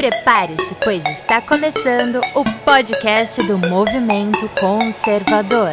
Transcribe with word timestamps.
Prepare-se, 0.00 0.74
pois 0.82 1.04
está 1.10 1.42
começando 1.42 2.22
o 2.34 2.42
podcast 2.64 3.42
do 3.42 3.58
Movimento 3.58 4.48
Conservador. 4.58 5.72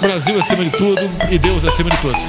Brasil 0.00 0.38
acima 0.38 0.64
de 0.64 0.70
tudo 0.70 1.00
e 1.28 1.38
Deus 1.40 1.64
acima 1.64 1.90
de 1.90 1.96
todos. 1.96 2.20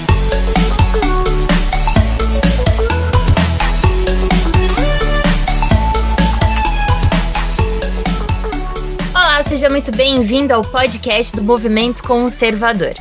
Olá, 9.14 9.44
seja 9.44 9.70
muito 9.70 9.92
bem-vindo 9.92 10.52
ao 10.52 10.64
podcast 10.64 11.36
do 11.36 11.44
Movimento 11.44 12.02
Conservador. 12.02 12.96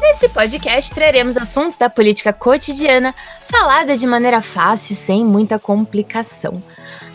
Nesse 0.00 0.28
podcast 0.28 0.94
traremos 0.94 1.36
assuntos 1.36 1.76
da 1.76 1.90
política 1.90 2.32
cotidiana 2.32 3.12
falada 3.50 3.96
de 3.96 4.06
maneira 4.06 4.40
fácil 4.40 4.92
e 4.92 4.96
sem 4.96 5.24
muita 5.24 5.58
complicação. 5.58 6.62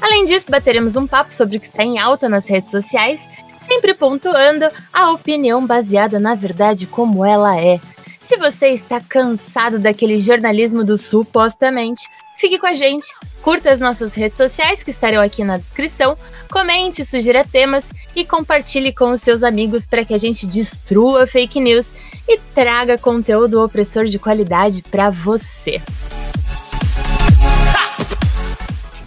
Além 0.01 0.25
disso, 0.25 0.51
bateremos 0.51 0.95
um 0.95 1.07
papo 1.07 1.33
sobre 1.33 1.57
o 1.57 1.59
que 1.59 1.67
está 1.67 1.83
em 1.83 1.97
alta 1.97 2.27
nas 2.27 2.47
redes 2.47 2.71
sociais, 2.71 3.29
sempre 3.55 3.93
pontuando 3.93 4.67
a 4.91 5.11
opinião 5.11 5.65
baseada 5.65 6.19
na 6.19 6.35
verdade 6.35 6.85
como 6.85 7.23
ela 7.23 7.57
é. 7.59 7.79
Se 8.19 8.37
você 8.37 8.69
está 8.69 8.99
cansado 8.99 9.79
daquele 9.79 10.17
jornalismo 10.17 10.83
do 10.83 10.97
supostamente, 10.97 12.01
fique 12.37 12.57
com 12.57 12.65
a 12.65 12.73
gente, 12.73 13.05
curta 13.41 13.69
as 13.69 13.79
nossas 13.79 14.13
redes 14.13 14.37
sociais 14.37 14.81
que 14.81 14.91
estarão 14.91 15.21
aqui 15.21 15.43
na 15.43 15.57
descrição, 15.57 16.17
comente, 16.49 17.05
sugira 17.05 17.45
temas 17.45 17.91
e 18.15 18.25
compartilhe 18.25 18.93
com 18.93 19.11
os 19.11 19.21
seus 19.21 19.43
amigos 19.43 19.85
para 19.85 20.05
que 20.05 20.13
a 20.13 20.17
gente 20.17 20.47
destrua 20.47 21.27
fake 21.27 21.59
news 21.59 21.93
e 22.27 22.37
traga 22.55 22.97
conteúdo 22.97 23.61
opressor 23.61 24.05
de 24.05 24.17
qualidade 24.17 24.81
para 24.83 25.09
você. 25.09 25.81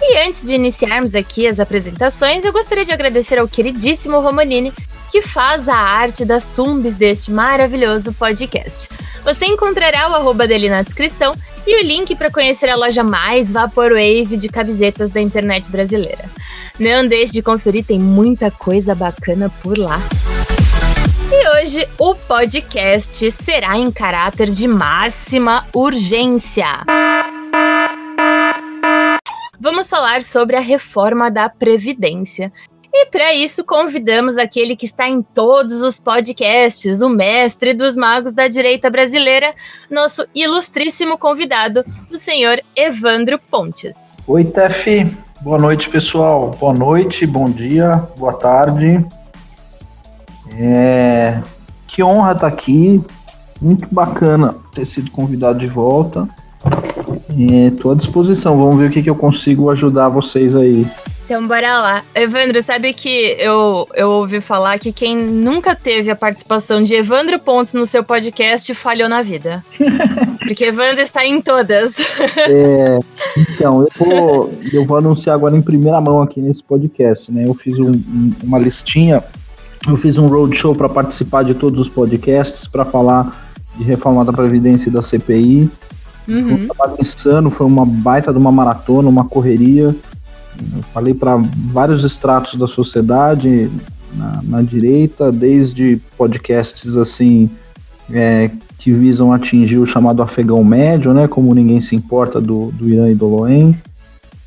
E 0.09 0.19
antes 0.19 0.45
de 0.45 0.55
iniciarmos 0.55 1.17
aqui 1.17 1.49
as 1.49 1.59
apresentações, 1.59 2.45
eu 2.45 2.53
gostaria 2.53 2.85
de 2.85 2.93
agradecer 2.93 3.41
ao 3.41 3.49
queridíssimo 3.49 4.21
Romanini, 4.21 4.73
que 5.11 5.21
faz 5.21 5.69
a 5.69 5.75
arte 5.75 6.25
das 6.25 6.47
tumbes 6.47 6.95
deste 6.95 7.33
maravilhoso 7.33 8.13
podcast. 8.13 8.89
Você 9.25 9.47
encontrará 9.47 10.09
o 10.09 10.15
arroba 10.15 10.47
dele 10.47 10.71
na 10.71 10.83
descrição 10.83 11.35
e 11.67 11.83
o 11.83 11.85
link 11.85 12.15
para 12.15 12.31
conhecer 12.31 12.69
a 12.69 12.77
loja 12.77 13.03
mais 13.03 13.51
vaporwave 13.51 14.37
de 14.37 14.49
camisetas 14.49 15.11
da 15.11 15.21
internet 15.21 15.69
brasileira. 15.73 16.27
Não 16.79 17.05
deixe 17.05 17.33
de 17.33 17.43
conferir, 17.43 17.85
tem 17.85 17.99
muita 17.99 18.49
coisa 18.49 18.95
bacana 18.95 19.51
por 19.61 19.77
lá. 19.77 20.01
E 21.33 21.49
hoje 21.57 21.89
o 21.99 22.15
podcast 22.15 23.29
será 23.33 23.77
em 23.77 23.91
caráter 23.91 24.49
de 24.51 24.69
máxima 24.69 25.67
urgência. 25.75 26.85
Vamos 29.61 29.89
falar 29.89 30.23
sobre 30.23 30.57
a 30.57 30.61
reforma 30.61 31.31
da 31.31 31.49
Previdência. 31.49 32.53
E 32.93 33.07
para 33.07 33.35
isso 33.35 33.63
convidamos 33.63 34.39
aquele 34.39 34.75
que 34.75 34.87
está 34.87 35.09
em 35.09 35.21
todos 35.21 35.83
os 35.83 35.99
podcasts, 35.99 37.03
o 37.03 37.09
mestre 37.09 37.75
dos 37.75 37.95
magos 37.95 38.33
da 38.33 38.49
direita 38.49 38.89
brasileira, 38.89 39.55
nosso 39.91 40.27
ilustríssimo 40.35 41.19
convidado, 41.19 41.85
o 42.11 42.17
senhor 42.17 42.63
Evandro 42.75 43.39
Pontes. 43.51 44.15
Oi, 44.27 44.45
Tef. 44.45 44.87
Boa 45.43 45.59
noite, 45.59 45.91
pessoal. 45.91 46.51
Boa 46.59 46.73
noite, 46.73 47.27
bom 47.27 47.51
dia, 47.51 48.09
boa 48.19 48.33
tarde. 48.33 49.05
É... 50.59 51.41
Que 51.87 52.03
honra 52.03 52.33
estar 52.33 52.47
aqui. 52.47 53.05
Muito 53.61 53.87
bacana 53.93 54.55
ter 54.73 54.87
sido 54.87 55.11
convidado 55.11 55.59
de 55.59 55.67
volta. 55.67 56.29
Estou 57.29 57.93
à 57.93 57.95
disposição. 57.95 58.59
Vamos 58.59 58.79
ver 58.79 58.89
o 58.89 58.91
que, 58.91 59.03
que 59.03 59.11
eu 59.11 59.17
consigo 59.17 59.71
ajudar 59.71 60.09
vocês 60.09 60.55
aí. 60.55 60.87
Então, 61.27 61.45
bora 61.45 61.81
lá. 61.81 62.05
Evandro, 62.15 62.63
sabe 62.63 62.93
que 62.93 63.35
eu, 63.41 63.89
eu 63.95 64.09
ouvi 64.11 64.41
falar 64.41 64.79
que 64.79 64.93
quem 64.93 65.17
nunca 65.17 65.75
teve 65.75 66.09
a 66.09 66.15
participação 66.15 66.81
de 66.81 66.95
Evandro 66.95 67.37
Pontes 67.41 67.73
no 67.73 67.85
seu 67.85 68.05
podcast 68.05 68.73
falhou 68.75 69.09
na 69.09 69.23
vida. 69.23 69.65
Porque 70.39 70.67
Evandro 70.67 71.01
está 71.01 71.27
em 71.27 71.41
todas. 71.41 71.97
É, 72.37 73.01
então, 73.37 73.83
eu 73.83 73.89
vou, 73.99 74.53
eu 74.73 74.87
vou 74.87 74.99
anunciar 74.99 75.35
agora 75.35 75.57
em 75.57 75.61
primeira 75.61 76.01
mão 76.01 76.23
aqui 76.23 76.41
nesse 76.41 76.63
podcast, 76.63 77.31
né? 77.33 77.43
Eu 77.45 77.55
fiz 77.55 77.77
um, 77.77 77.91
um, 77.91 78.33
uma 78.45 78.61
listinha, 78.61 79.21
eu 79.89 79.97
fiz 79.97 80.19
um 80.19 80.29
roadshow 80.29 80.77
para 80.77 80.89
participar 80.89 81.43
de 81.43 81.55
todos 81.55 81.81
os 81.81 81.89
podcasts, 81.89 82.69
para 82.69 82.85
falar 82.85 83.51
de 83.75 83.83
reforma 83.83 84.25
da 84.25 84.33
Previdência 84.33 84.89
e 84.89 84.93
da 84.93 85.03
CPI. 85.03 85.69
Uhum. 86.29 86.43
Foi 86.45 86.53
um 86.55 86.67
trabalho 86.69 86.97
insano, 87.01 87.51
foi 87.51 87.67
uma 87.67 87.87
baita 87.87 88.33
de 88.33 88.39
uma 88.39 88.53
maratona, 88.53 89.09
uma 89.09 89.25
correria. 89.25 89.95
Eu 90.75 90.83
falei 90.93 91.15
para 91.15 91.37
vários 91.37 92.05
estratos 92.05 92.55
da 92.59 92.67
sociedade, 92.67 93.71
na, 94.15 94.41
na, 94.43 94.63
direita, 94.63 95.31
desde 95.31 96.01
podcasts 96.17 96.97
assim 96.97 97.51
é, 98.11 98.51
que 98.79 98.93
visam 98.93 99.33
atingir 99.33 99.79
o 99.79 99.87
chamado 99.87 100.23
afegão 100.23 100.63
médio, 100.65 101.13
né, 101.13 101.29
como 101.29 101.55
ninguém 101.55 101.81
se 101.81 101.95
importa 101.95 102.41
do, 102.41 102.71
do 102.73 102.89
Irã 102.89 103.11
e 103.11 103.15
do 103.15 103.27
Loen, 103.27 103.77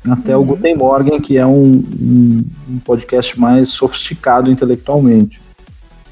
até 0.08 0.36
uhum. 0.36 0.42
o 0.42 0.46
Guten 0.46 0.76
Morgen, 0.76 1.20
que 1.20 1.36
é 1.36 1.46
um, 1.46 1.84
um, 2.00 2.44
um, 2.68 2.78
podcast 2.78 3.38
mais 3.38 3.70
sofisticado 3.70 4.50
intelectualmente. 4.50 5.40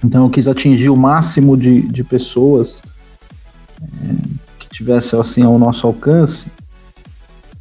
Então 0.04 0.24
eu 0.24 0.30
quis 0.30 0.46
atingir 0.46 0.90
o 0.90 0.96
máximo 0.96 1.56
de, 1.56 1.82
de 1.82 2.04
pessoas 2.04 2.82
é, 3.82 4.14
tivesse 4.70 5.16
assim 5.16 5.42
ao 5.42 5.58
nosso 5.58 5.86
alcance 5.86 6.46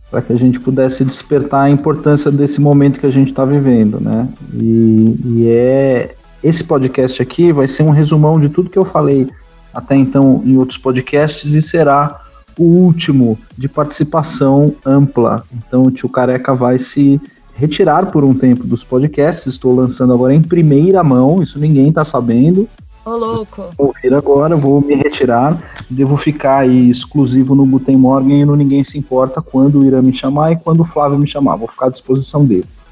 para 0.10 0.22
que 0.22 0.32
a 0.32 0.38
gente 0.38 0.60
pudesse 0.60 1.04
despertar 1.04 1.64
a 1.64 1.70
importância 1.70 2.32
desse 2.32 2.62
momento 2.62 3.00
que 3.00 3.06
a 3.06 3.12
gente 3.12 3.30
está 3.30 3.44
vivendo, 3.44 4.00
né? 4.00 4.28
E, 4.54 5.20
e, 5.26 5.48
é 5.48 6.16
esse 6.44 6.64
podcast 6.64 7.22
aqui 7.22 7.52
vai 7.52 7.68
ser 7.68 7.84
um 7.84 7.90
resumão 7.90 8.40
de 8.40 8.48
tudo 8.48 8.70
que 8.70 8.78
eu 8.78 8.86
falei 8.86 9.28
até 9.74 9.96
então 9.96 10.42
em 10.46 10.56
outros 10.58 10.78
podcasts 10.78 11.54
e 11.54 11.62
será 11.62 12.22
o 12.58 12.64
último 12.64 13.38
de 13.58 13.68
participação 13.68 14.74
ampla. 14.86 15.44
Então 15.54 15.84
o 15.84 15.92
tio 15.92 16.10
Careca 16.10 16.56
vai 16.56 16.80
se 16.80 17.20
retirar 17.56 18.08
por 18.08 18.24
um 18.24 18.34
tempo 18.34 18.66
dos 18.66 18.84
podcasts. 18.84 19.46
Estou 19.46 19.76
lançando 19.76 20.14
agora 20.14 20.34
em 20.34 20.42
primeira 20.42 21.04
mão, 21.04 21.42
isso 21.42 21.60
ninguém 21.60 21.90
está 21.90 22.06
sabendo. 22.06 22.68
Ô, 23.08 23.16
louco. 23.16 23.70
Ouvir 23.78 24.14
agora, 24.14 24.54
vou 24.58 24.82
me 24.82 24.94
retirar. 24.94 25.58
Devo 25.90 26.18
ficar 26.18 26.58
aí 26.58 26.90
exclusivo 26.90 27.56
no 27.56 27.66
Guten 27.66 27.96
Morgen 27.96 28.42
e 28.42 28.46
no 28.46 28.54
Ninguém 28.54 28.84
Se 28.84 28.98
Importa 28.98 29.42
quando 29.42 29.80
o 29.80 29.86
Irã 29.86 30.02
me 30.02 30.14
chamar 30.14 30.52
e 30.52 30.58
quando 30.58 30.82
o 30.82 30.86
Flávio 30.86 31.18
me 31.18 31.26
chamar. 31.26 31.56
Vou 31.56 31.70
ficar 31.70 31.86
à 31.86 31.90
disposição 31.90 32.44
deles. 32.44 32.86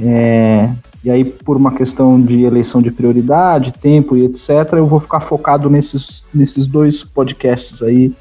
É, 0.00 0.70
e 1.02 1.10
aí, 1.10 1.24
por 1.24 1.56
uma 1.56 1.72
questão 1.72 2.20
de 2.22 2.44
eleição 2.44 2.80
de 2.80 2.92
prioridade, 2.92 3.72
tempo 3.72 4.16
e 4.16 4.24
etc., 4.24 4.74
eu 4.74 4.86
vou 4.86 5.00
ficar 5.00 5.18
focado 5.18 5.68
nesses, 5.68 6.24
nesses 6.32 6.64
dois 6.64 7.02
podcasts 7.02 7.82
aí 7.82 8.12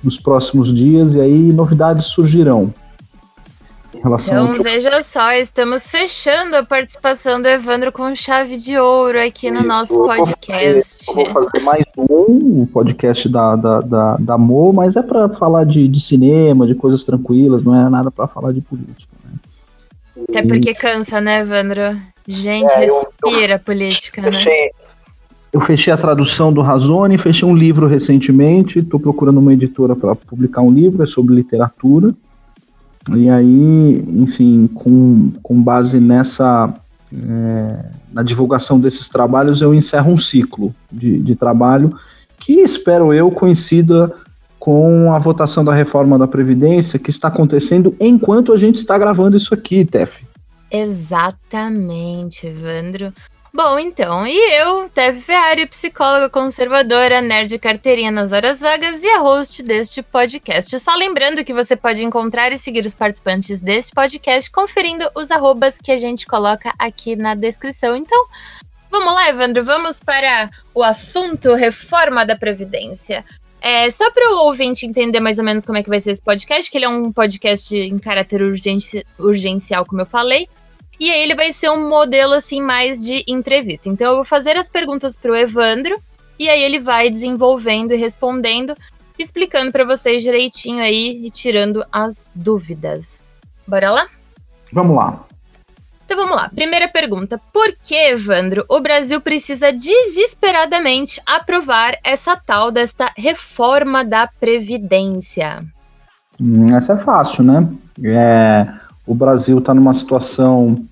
nos 0.00 0.16
próximos 0.16 0.72
dias 0.72 1.16
e 1.16 1.20
aí 1.20 1.52
novidades 1.52 2.06
surgirão 2.06 2.72
em 3.98 4.02
relação 4.02 4.52
então, 4.52 4.62
veja 4.62 5.02
só, 5.02 5.32
estamos 5.32 5.90
fechando 5.90 6.56
a 6.56 6.64
participação 6.64 7.42
do 7.42 7.48
Evandro 7.48 7.90
com 7.90 8.14
chave 8.14 8.56
de 8.56 8.78
ouro 8.78 9.20
aqui 9.20 9.50
no 9.50 9.62
nosso 9.62 10.02
podcast. 10.04 11.04
Vou 11.06 11.26
fazer, 11.26 11.32
vou 11.32 11.42
fazer 11.42 11.64
mais 11.64 11.84
um 11.98 12.66
podcast 12.66 13.28
da, 13.28 13.56
da, 13.56 13.80
da, 13.80 14.16
da 14.16 14.38
Mo, 14.38 14.72
mas 14.72 14.94
é 14.94 15.02
para 15.02 15.28
falar 15.30 15.64
de, 15.64 15.88
de 15.88 16.00
cinema, 16.00 16.66
de 16.66 16.74
coisas 16.74 17.02
tranquilas, 17.02 17.64
não 17.64 17.74
é 17.74 17.88
nada 17.90 18.10
para 18.10 18.26
falar 18.28 18.52
de 18.52 18.60
política. 18.60 19.12
Né? 19.24 19.32
Até 20.28 20.42
porque 20.42 20.74
cansa, 20.74 21.20
né, 21.20 21.40
Evandro? 21.40 22.00
Gente, 22.26 22.70
é, 22.72 22.80
respira 22.80 23.54
eu, 23.54 23.58
política, 23.58 24.22
né? 24.22 24.32
Fechei, 24.32 24.70
eu 25.52 25.60
fechei 25.60 25.92
a 25.92 25.96
tradução 25.96 26.52
do 26.52 26.60
Razone, 26.60 27.18
fechei 27.18 27.48
um 27.48 27.56
livro 27.56 27.86
recentemente, 27.86 28.78
estou 28.78 29.00
procurando 29.00 29.38
uma 29.38 29.52
editora 29.52 29.96
para 29.96 30.14
publicar 30.14 30.60
um 30.60 30.70
livro, 30.70 31.02
é 31.02 31.06
sobre 31.06 31.34
literatura. 31.34 32.14
E 33.16 33.28
aí, 33.28 34.04
enfim, 34.08 34.68
com, 34.74 35.32
com 35.42 35.62
base 35.62 35.98
nessa. 35.98 36.72
É, 37.12 37.84
na 38.12 38.22
divulgação 38.22 38.78
desses 38.78 39.08
trabalhos, 39.08 39.60
eu 39.60 39.74
encerro 39.74 40.12
um 40.12 40.18
ciclo 40.18 40.74
de, 40.90 41.18
de 41.20 41.34
trabalho 41.34 41.94
que 42.38 42.54
espero 42.60 43.12
eu 43.12 43.30
coincida 43.30 44.12
com 44.58 45.12
a 45.12 45.18
votação 45.18 45.64
da 45.64 45.72
reforma 45.72 46.18
da 46.18 46.26
Previdência 46.26 46.98
que 46.98 47.10
está 47.10 47.28
acontecendo 47.28 47.94
enquanto 48.00 48.52
a 48.52 48.58
gente 48.58 48.76
está 48.76 48.98
gravando 48.98 49.36
isso 49.36 49.54
aqui, 49.54 49.84
Tef. 49.84 50.12
Exatamente, 50.70 52.46
Evandro. 52.46 53.12
Bom, 53.60 53.76
então, 53.76 54.24
e 54.24 54.38
eu, 54.54 54.88
Teve 54.88 55.20
Ferrari, 55.20 55.66
psicóloga 55.66 56.30
conservadora, 56.30 57.20
nerd 57.20 57.58
carteirinha 57.58 58.08
nas 58.08 58.30
horas 58.30 58.60
vagas 58.60 59.02
e 59.02 59.08
a 59.08 59.18
host 59.18 59.64
deste 59.64 60.00
podcast. 60.00 60.78
Só 60.78 60.94
lembrando 60.94 61.42
que 61.42 61.52
você 61.52 61.74
pode 61.74 62.04
encontrar 62.04 62.52
e 62.52 62.58
seguir 62.58 62.86
os 62.86 62.94
participantes 62.94 63.60
deste 63.60 63.92
podcast 63.92 64.48
conferindo 64.52 65.10
os 65.12 65.32
arrobas 65.32 65.76
que 65.76 65.90
a 65.90 65.98
gente 65.98 66.24
coloca 66.24 66.72
aqui 66.78 67.16
na 67.16 67.34
descrição. 67.34 67.96
Então, 67.96 68.26
vamos 68.88 69.12
lá, 69.12 69.28
Evandro, 69.28 69.64
vamos 69.64 69.98
para 69.98 70.48
o 70.72 70.84
assunto 70.84 71.52
reforma 71.54 72.24
da 72.24 72.36
Previdência. 72.36 73.24
É, 73.60 73.90
só 73.90 74.08
para 74.12 74.36
o 74.36 74.44
ouvinte 74.44 74.86
entender 74.86 75.18
mais 75.18 75.40
ou 75.40 75.44
menos 75.44 75.64
como 75.64 75.78
é 75.78 75.82
que 75.82 75.88
vai 75.88 75.98
ser 75.98 76.12
esse 76.12 76.22
podcast, 76.22 76.70
que 76.70 76.78
ele 76.78 76.84
é 76.84 76.88
um 76.88 77.12
podcast 77.12 77.76
em 77.76 77.98
caráter 77.98 78.40
urgente, 78.40 79.04
urgencial, 79.18 79.84
como 79.84 80.00
eu 80.00 80.06
falei. 80.06 80.46
E 80.98 81.10
aí 81.10 81.22
ele 81.22 81.34
vai 81.34 81.52
ser 81.52 81.70
um 81.70 81.88
modelo 81.88 82.34
assim 82.34 82.60
mais 82.60 83.00
de 83.02 83.24
entrevista. 83.28 83.88
Então 83.88 84.08
eu 84.08 84.14
vou 84.16 84.24
fazer 84.24 84.56
as 84.56 84.68
perguntas 84.68 85.16
para 85.16 85.32
o 85.32 85.36
Evandro 85.36 86.00
e 86.38 86.48
aí 86.48 86.62
ele 86.62 86.78
vai 86.78 87.10
desenvolvendo 87.10 87.92
e 87.92 87.96
respondendo, 87.96 88.74
explicando 89.18 89.70
para 89.72 89.84
vocês 89.84 90.22
direitinho 90.22 90.82
aí 90.82 91.24
e 91.24 91.30
tirando 91.30 91.84
as 91.92 92.30
dúvidas. 92.34 93.34
Bora 93.66 93.90
lá? 93.90 94.06
Vamos 94.72 94.96
lá. 94.96 95.24
Então 96.08 96.16
vamos 96.16 96.36
lá. 96.36 96.48
Primeira 96.48 96.88
pergunta: 96.88 97.38
por 97.52 97.74
que, 97.82 97.94
Evandro, 97.94 98.64
o 98.66 98.80
Brasil 98.80 99.20
precisa 99.20 99.70
desesperadamente 99.70 101.20
aprovar 101.26 101.98
essa 102.02 102.34
tal 102.34 102.70
desta 102.70 103.12
reforma 103.14 104.02
da 104.02 104.26
Previdência? 104.26 105.62
Hum, 106.40 106.74
essa 106.74 106.94
é 106.94 106.98
fácil, 106.98 107.44
né? 107.44 107.68
É, 108.02 108.66
o 109.08 109.14
Brasil 109.14 109.58
está 109.58 109.72
numa 109.72 109.94
situação 109.94 110.84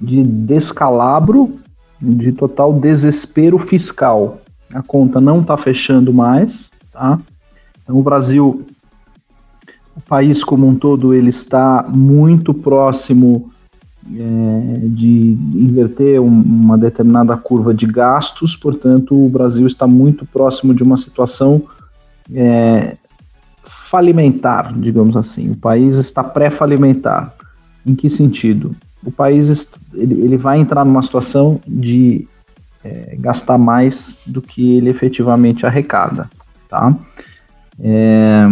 de 0.00 0.20
descalabro, 0.24 1.60
de 2.00 2.32
total 2.32 2.72
desespero 2.72 3.56
fiscal. 3.56 4.40
A 4.74 4.82
conta 4.82 5.20
não 5.20 5.40
está 5.40 5.56
fechando 5.56 6.12
mais, 6.12 6.72
tá? 6.92 7.20
Então 7.82 7.96
o 7.96 8.02
Brasil, 8.02 8.66
o 9.96 10.00
país 10.00 10.42
como 10.42 10.66
um 10.66 10.74
todo, 10.74 11.14
ele 11.14 11.30
está 11.30 11.84
muito 11.88 12.52
próximo 12.52 13.52
é, 14.12 14.80
de 14.82 15.38
inverter 15.54 16.20
um, 16.20 16.26
uma 16.26 16.76
determinada 16.76 17.36
curva 17.36 17.72
de 17.72 17.86
gastos, 17.86 18.56
portanto, 18.56 19.14
o 19.14 19.28
Brasil 19.28 19.68
está 19.68 19.86
muito 19.86 20.26
próximo 20.26 20.74
de 20.74 20.82
uma 20.82 20.96
situação 20.96 21.62
é, 22.34 22.96
falimentar, 23.62 24.72
digamos 24.76 25.16
assim. 25.16 25.50
O 25.52 25.56
país 25.56 25.96
está 25.96 26.24
pré-falimentar. 26.24 27.32
Em 27.84 27.94
que 27.94 28.08
sentido? 28.08 28.74
O 29.04 29.10
país 29.10 29.68
ele, 29.94 30.14
ele 30.14 30.36
vai 30.36 30.60
entrar 30.60 30.84
numa 30.84 31.02
situação 31.02 31.60
de 31.66 32.26
é, 32.84 33.16
gastar 33.18 33.58
mais 33.58 34.18
do 34.26 34.40
que 34.40 34.76
ele 34.76 34.90
efetivamente 34.90 35.66
arrecada. 35.66 36.30
Tá? 36.68 36.96
É, 37.80 38.44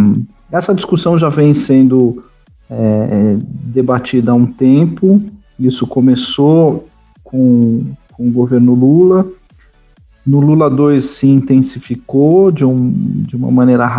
essa 0.51 0.75
discussão 0.75 1.17
já 1.17 1.29
vem 1.29 1.53
sendo 1.53 2.23
é, 2.69 3.37
debatida 3.43 4.31
há 4.31 4.35
um 4.35 4.45
tempo. 4.45 5.21
Isso 5.59 5.87
começou 5.87 6.87
com, 7.23 7.85
com 8.11 8.27
o 8.27 8.31
governo 8.31 8.73
Lula. 8.73 9.25
No 10.25 10.39
Lula 10.39 10.69
2 10.69 11.03
se 11.03 11.27
intensificou 11.27 12.51
de, 12.51 12.63
um, 12.63 12.91
de 13.25 13.35
uma 13.35 13.49
maneira 13.49 13.89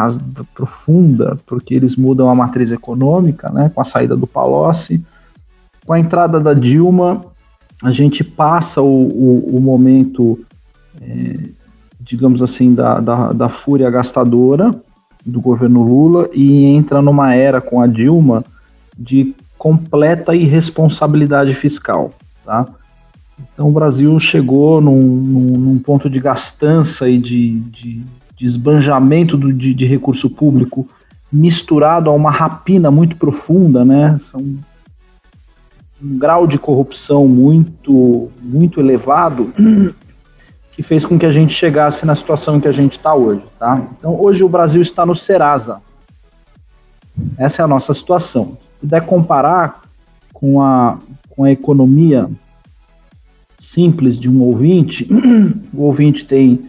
profunda, 0.55 1.37
porque 1.46 1.75
eles 1.75 1.96
mudam 1.96 2.31
a 2.31 2.34
matriz 2.34 2.70
econômica, 2.70 3.50
né, 3.50 3.70
com 3.75 3.81
a 3.81 3.84
saída 3.84 4.17
do 4.17 4.26
Palocci. 4.26 5.05
Com 5.84 5.93
a 5.93 5.99
entrada 5.99 6.38
da 6.38 6.55
Dilma, 6.55 7.20
a 7.82 7.90
gente 7.90 8.23
passa 8.23 8.81
o, 8.81 8.87
o, 8.87 9.56
o 9.56 9.61
momento, 9.61 10.38
é, 11.00 11.38
digamos 12.00 12.43
assim, 12.43 12.75
da, 12.75 13.00
da, 13.00 13.32
da 13.32 13.49
fúria 13.49 13.90
gastadora 13.90 14.70
do 15.25 15.40
governo 15.40 15.82
Lula 15.82 16.29
e 16.32 16.64
entra 16.64 17.02
numa 17.02 17.34
era 17.34 17.61
com 17.61 17.81
a 17.81 17.87
Dilma 17.87 18.44
de 18.96 19.34
completa 19.58 20.34
irresponsabilidade 20.34 21.55
fiscal, 21.55 22.12
tá? 22.44 22.67
Então 23.52 23.69
o 23.69 23.73
Brasil 23.73 24.19
chegou 24.20 24.81
num, 24.81 25.00
num, 25.00 25.58
num 25.58 25.79
ponto 25.79 26.08
de 26.08 26.20
gastança 26.20 27.08
e 27.08 27.19
de, 27.19 27.61
de, 27.61 28.02
de 28.37 28.46
esbanjamento 28.46 29.37
do, 29.37 29.52
de, 29.52 29.75
de, 29.75 29.87
recurso 29.87 30.31
público 30.31 30.87
misturado 31.32 32.11
a 32.11 32.12
uma 32.12 32.31
rapina 32.31 32.90
muito 32.90 33.17
profunda, 33.17 33.84
né? 33.84 34.19
São 34.31 34.58
um 36.02 36.19
grau 36.19 36.46
de 36.46 36.58
corrupção 36.58 37.28
muito, 37.28 38.31
muito 38.43 38.81
elevado 38.81 39.52
que 40.72 40.82
fez 40.82 41.04
com 41.04 41.19
que 41.19 41.26
a 41.26 41.31
gente 41.31 41.54
chegasse 41.54 42.04
na 42.06 42.14
situação 42.14 42.60
que 42.60 42.69
a 42.69 42.72
gente 42.72 42.93
está 42.93 43.14
hoje, 43.14 43.43
tá? 43.58 43.81
Então 43.99 44.20
hoje 44.20 44.43
o 44.43 44.49
Brasil 44.49 44.82
está 44.82 45.04
no 45.06 45.14
Serasa. 45.14 45.81
Essa 47.37 47.62
é 47.62 47.64
a 47.64 47.69
nossa 47.69 47.93
situação 47.93 48.56
puder 48.82 49.06
comparar 49.06 49.81
com 50.32 50.60
a, 50.60 50.99
com 51.31 51.44
a 51.44 51.52
economia 51.52 52.28
simples 53.56 54.19
de 54.19 54.28
um 54.28 54.43
ouvinte, 54.43 55.08
o 55.72 55.82
ouvinte 55.82 56.25
tem 56.25 56.69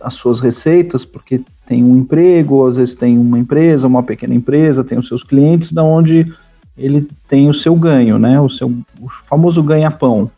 as 0.00 0.14
suas 0.14 0.38
receitas, 0.38 1.04
porque 1.04 1.40
tem 1.66 1.82
um 1.82 1.96
emprego, 1.96 2.66
às 2.66 2.76
vezes 2.76 2.94
tem 2.94 3.18
uma 3.18 3.38
empresa, 3.38 3.86
uma 3.86 4.02
pequena 4.02 4.34
empresa, 4.34 4.84
tem 4.84 4.98
os 4.98 5.08
seus 5.08 5.24
clientes, 5.24 5.72
da 5.72 5.82
onde 5.82 6.30
ele 6.78 7.08
tem 7.28 7.50
o 7.50 7.54
seu 7.54 7.74
ganho, 7.74 8.18
né? 8.18 8.40
O 8.40 8.48
seu 8.48 8.68
o 8.68 9.08
famoso 9.26 9.62
ganha-pão. 9.62 10.30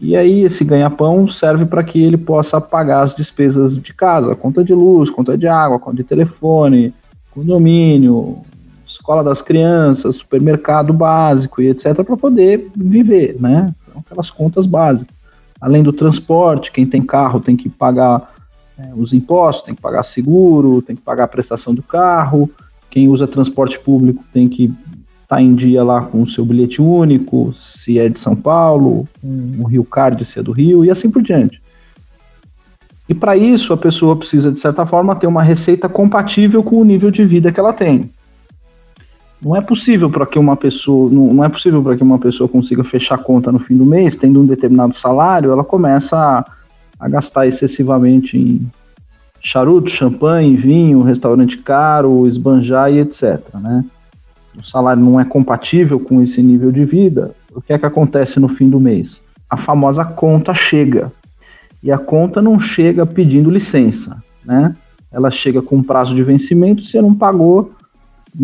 E 0.00 0.16
aí 0.16 0.42
esse 0.42 0.64
ganha-pão 0.64 1.28
serve 1.28 1.64
para 1.64 1.82
que 1.82 2.00
ele 2.00 2.16
possa 2.16 2.60
pagar 2.60 3.02
as 3.02 3.14
despesas 3.14 3.80
de 3.80 3.92
casa, 3.92 4.34
conta 4.34 4.62
de 4.62 4.72
luz, 4.72 5.10
conta 5.10 5.36
de 5.36 5.48
água, 5.48 5.78
conta 5.78 5.96
de 5.96 6.04
telefone, 6.04 6.94
condomínio, 7.32 8.38
escola 8.86 9.24
das 9.24 9.42
crianças, 9.42 10.16
supermercado 10.16 10.92
básico 10.92 11.60
e 11.60 11.68
etc., 11.68 12.04
para 12.04 12.16
poder 12.16 12.70
viver, 12.76 13.36
né? 13.40 13.72
São 13.84 14.00
aquelas 14.00 14.30
contas 14.30 14.66
básicas. 14.66 15.14
Além 15.60 15.82
do 15.82 15.92
transporte, 15.92 16.70
quem 16.70 16.86
tem 16.86 17.02
carro 17.02 17.40
tem 17.40 17.56
que 17.56 17.68
pagar 17.68 18.32
é, 18.78 18.92
os 18.94 19.12
impostos, 19.12 19.64
tem 19.64 19.74
que 19.74 19.82
pagar 19.82 20.04
seguro, 20.04 20.80
tem 20.80 20.94
que 20.94 21.02
pagar 21.02 21.24
a 21.24 21.28
prestação 21.28 21.74
do 21.74 21.82
carro. 21.82 22.48
Quem 22.88 23.08
usa 23.08 23.26
transporte 23.26 23.78
público 23.78 24.24
tem 24.32 24.48
que 24.48 24.72
tá 25.28 25.42
em 25.42 25.54
dia 25.54 25.84
lá 25.84 26.00
com 26.00 26.22
o 26.22 26.26
seu 26.26 26.42
bilhete 26.42 26.80
único, 26.80 27.52
se 27.52 27.98
é 27.98 28.08
de 28.08 28.18
São 28.18 28.34
Paulo, 28.34 29.06
um, 29.22 29.64
Rio 29.64 29.84
Card 29.84 30.24
se 30.24 30.38
é 30.38 30.42
do 30.42 30.52
Rio, 30.52 30.86
e 30.86 30.90
assim 30.90 31.10
por 31.10 31.20
diante. 31.20 31.60
E 33.06 33.12
para 33.12 33.36
isso, 33.36 33.72
a 33.74 33.76
pessoa 33.76 34.16
precisa, 34.16 34.50
de 34.50 34.58
certa 34.58 34.86
forma, 34.86 35.14
ter 35.14 35.26
uma 35.26 35.42
receita 35.42 35.88
compatível 35.88 36.62
com 36.62 36.76
o 36.76 36.84
nível 36.84 37.10
de 37.10 37.24
vida 37.26 37.52
que 37.52 37.60
ela 37.60 37.74
tem. 37.74 38.10
Não 39.40 39.54
é 39.54 39.60
possível 39.60 40.10
para 40.10 40.26
que 40.26 40.38
uma 40.38 40.56
pessoa, 40.56 41.10
não, 41.10 41.32
não 41.34 41.44
é 41.44 41.48
possível 41.48 41.82
para 41.82 41.96
que 41.96 42.02
uma 42.02 42.18
pessoa 42.18 42.48
consiga 42.48 42.82
fechar 42.82 43.18
conta 43.18 43.52
no 43.52 43.58
fim 43.58 43.76
do 43.76 43.84
mês, 43.84 44.16
tendo 44.16 44.40
um 44.40 44.46
determinado 44.46 44.96
salário, 44.96 45.52
ela 45.52 45.62
começa 45.62 46.16
a, 46.16 46.44
a 46.98 47.08
gastar 47.08 47.46
excessivamente 47.46 48.36
em 48.36 48.66
charuto, 49.40 49.90
champanhe, 49.90 50.56
vinho, 50.56 51.02
restaurante 51.02 51.58
caro, 51.58 52.26
esbanjar 52.26 52.92
e 52.92 52.98
etc. 52.98 53.40
Né? 53.54 53.84
O 54.58 54.64
salário 54.64 55.02
não 55.02 55.20
é 55.20 55.24
compatível 55.24 56.00
com 56.00 56.20
esse 56.20 56.42
nível 56.42 56.72
de 56.72 56.84
vida. 56.84 57.32
O 57.54 57.60
que 57.60 57.72
é 57.72 57.78
que 57.78 57.86
acontece 57.86 58.40
no 58.40 58.48
fim 58.48 58.68
do 58.68 58.80
mês? 58.80 59.22
A 59.48 59.56
famosa 59.56 60.04
conta 60.04 60.52
chega. 60.52 61.12
E 61.82 61.92
a 61.92 61.98
conta 61.98 62.42
não 62.42 62.58
chega 62.58 63.06
pedindo 63.06 63.50
licença, 63.50 64.22
né? 64.44 64.74
Ela 65.12 65.30
chega 65.30 65.62
com 65.62 65.82
prazo 65.82 66.14
de 66.14 66.22
vencimento, 66.22 66.82
você 66.82 67.00
não 67.00 67.14
pagou, 67.14 67.72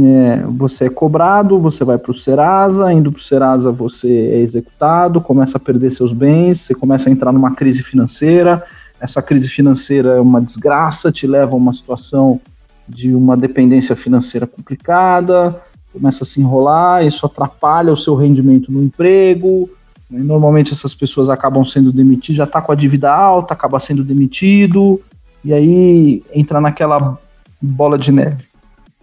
é, 0.01 0.43
você 0.49 0.87
é 0.87 0.89
cobrado, 0.89 1.59
você 1.59 1.85
vai 1.85 1.99
para 1.99 2.11
o 2.11 2.15
Serasa, 2.15 2.93
indo 2.93 3.13
para 3.13 3.19
o 3.19 3.23
Serasa 3.23 3.71
você 3.71 4.09
é 4.09 4.39
executado, 4.41 5.21
começa 5.21 5.59
a 5.59 5.61
perder 5.61 5.93
seus 5.93 6.13
bens, 6.13 6.61
você 6.61 6.75
começa 6.75 7.09
a 7.09 7.13
entrar 7.13 7.33
numa 7.33 7.55
crise 7.55 7.83
financeira, 7.83 8.65
essa 9.01 9.21
crise 9.21 9.49
financeira 9.49 10.15
é 10.15 10.21
uma 10.21 10.41
desgraça, 10.41 11.13
te 11.13 11.27
leva 11.27 11.53
a 11.53 11.57
uma 11.57 11.73
situação 11.73 12.41
de 12.89 13.15
uma 13.15 13.37
dependência 13.37 13.95
financeira 13.95 14.47
complicada, 14.47 15.61
começa 15.95 16.25
a 16.25 16.27
se 16.27 16.41
enrolar, 16.41 17.07
isso 17.07 17.25
atrapalha 17.25 17.93
o 17.93 17.97
seu 17.97 18.15
rendimento 18.17 18.71
no 18.71 18.83
emprego, 18.83 19.71
né? 20.11 20.21
normalmente 20.21 20.73
essas 20.73 20.93
pessoas 20.93 21.31
acabam 21.31 21.65
sendo 21.65 21.93
demitidas, 21.93 22.37
já 22.37 22.45
está 22.45 22.61
com 22.61 22.73
a 22.73 22.75
dívida 22.75 23.11
alta, 23.11 23.55
acaba 23.55 23.79
sendo 23.79 24.03
demitido, 24.03 25.01
e 25.45 25.55
aí 25.55 26.23
entra 26.35 26.61
naquela 26.61 27.17
bola 27.63 27.97
de 27.97 28.11
neve 28.11 28.45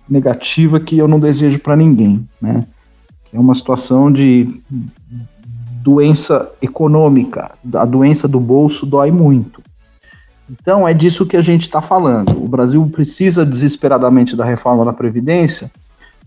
negativa 0.10 0.78
que 0.78 0.98
eu 0.98 1.08
não 1.08 1.20
desejo 1.20 1.58
para 1.60 1.76
ninguém, 1.76 2.28
né? 2.42 2.66
É 3.34 3.40
uma 3.40 3.54
situação 3.54 4.12
de 4.12 4.62
doença 5.82 6.52
econômica, 6.62 7.52
a 7.74 7.86
doença 7.86 8.28
do 8.28 8.40
bolso 8.40 8.86
dói 8.86 9.10
muito. 9.10 9.62
Então 10.50 10.86
é 10.86 10.94
disso 10.94 11.26
que 11.26 11.38
a 11.38 11.42
gente 11.42 11.62
está 11.62 11.82
falando. 11.82 12.44
O 12.44 12.48
Brasil 12.48 12.86
precisa 12.92 13.46
desesperadamente 13.46 14.36
da 14.36 14.44
reforma 14.44 14.84
da 14.84 14.92
Previdência, 14.92 15.72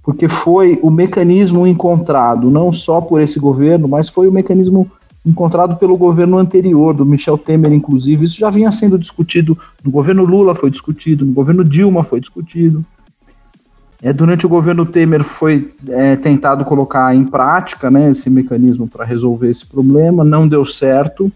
porque 0.05 0.29
foi 0.29 0.79
o 0.83 0.91
mecanismo 0.91 1.67
encontrado, 1.67 2.51
não 2.51 2.71
só 2.71 3.01
por 3.01 3.23
esse 3.23 3.41
governo, 3.41 3.89
mas 3.89 4.11
foi 4.11 4.29
o 4.29 4.33
mecanismo 4.33 4.89
encontrado 5.25 5.77
pelo 5.77 5.97
governo 5.97 6.37
anterior, 6.37 6.93
do 6.93 7.07
Michel 7.07 7.39
Temer, 7.39 7.73
inclusive. 7.73 8.27
Isso 8.27 8.39
já 8.39 8.51
vinha 8.51 8.71
sendo 8.71 8.99
discutido 8.99 9.57
no 9.83 9.91
governo 9.91 10.23
Lula, 10.23 10.55
foi 10.55 10.71
discutido, 10.71 11.25
no 11.25 11.33
governo 11.33 11.65
Dilma 11.65 12.05
foi 12.05 12.21
discutido. 12.21 12.85
É, 14.03 14.13
durante 14.13 14.45
o 14.45 14.49
governo 14.51 14.85
Temer 14.85 15.25
foi 15.25 15.75
é, 15.89 16.15
tentado 16.17 16.63
colocar 16.67 17.17
em 17.17 17.25
prática 17.25 17.91
né, 17.91 18.11
esse 18.11 18.29
mecanismo 18.29 18.87
para 18.87 19.07
resolver 19.07 19.49
esse 19.49 19.65
problema, 19.65 20.23
não 20.23 20.47
deu 20.47 20.67
certo. 20.67 21.33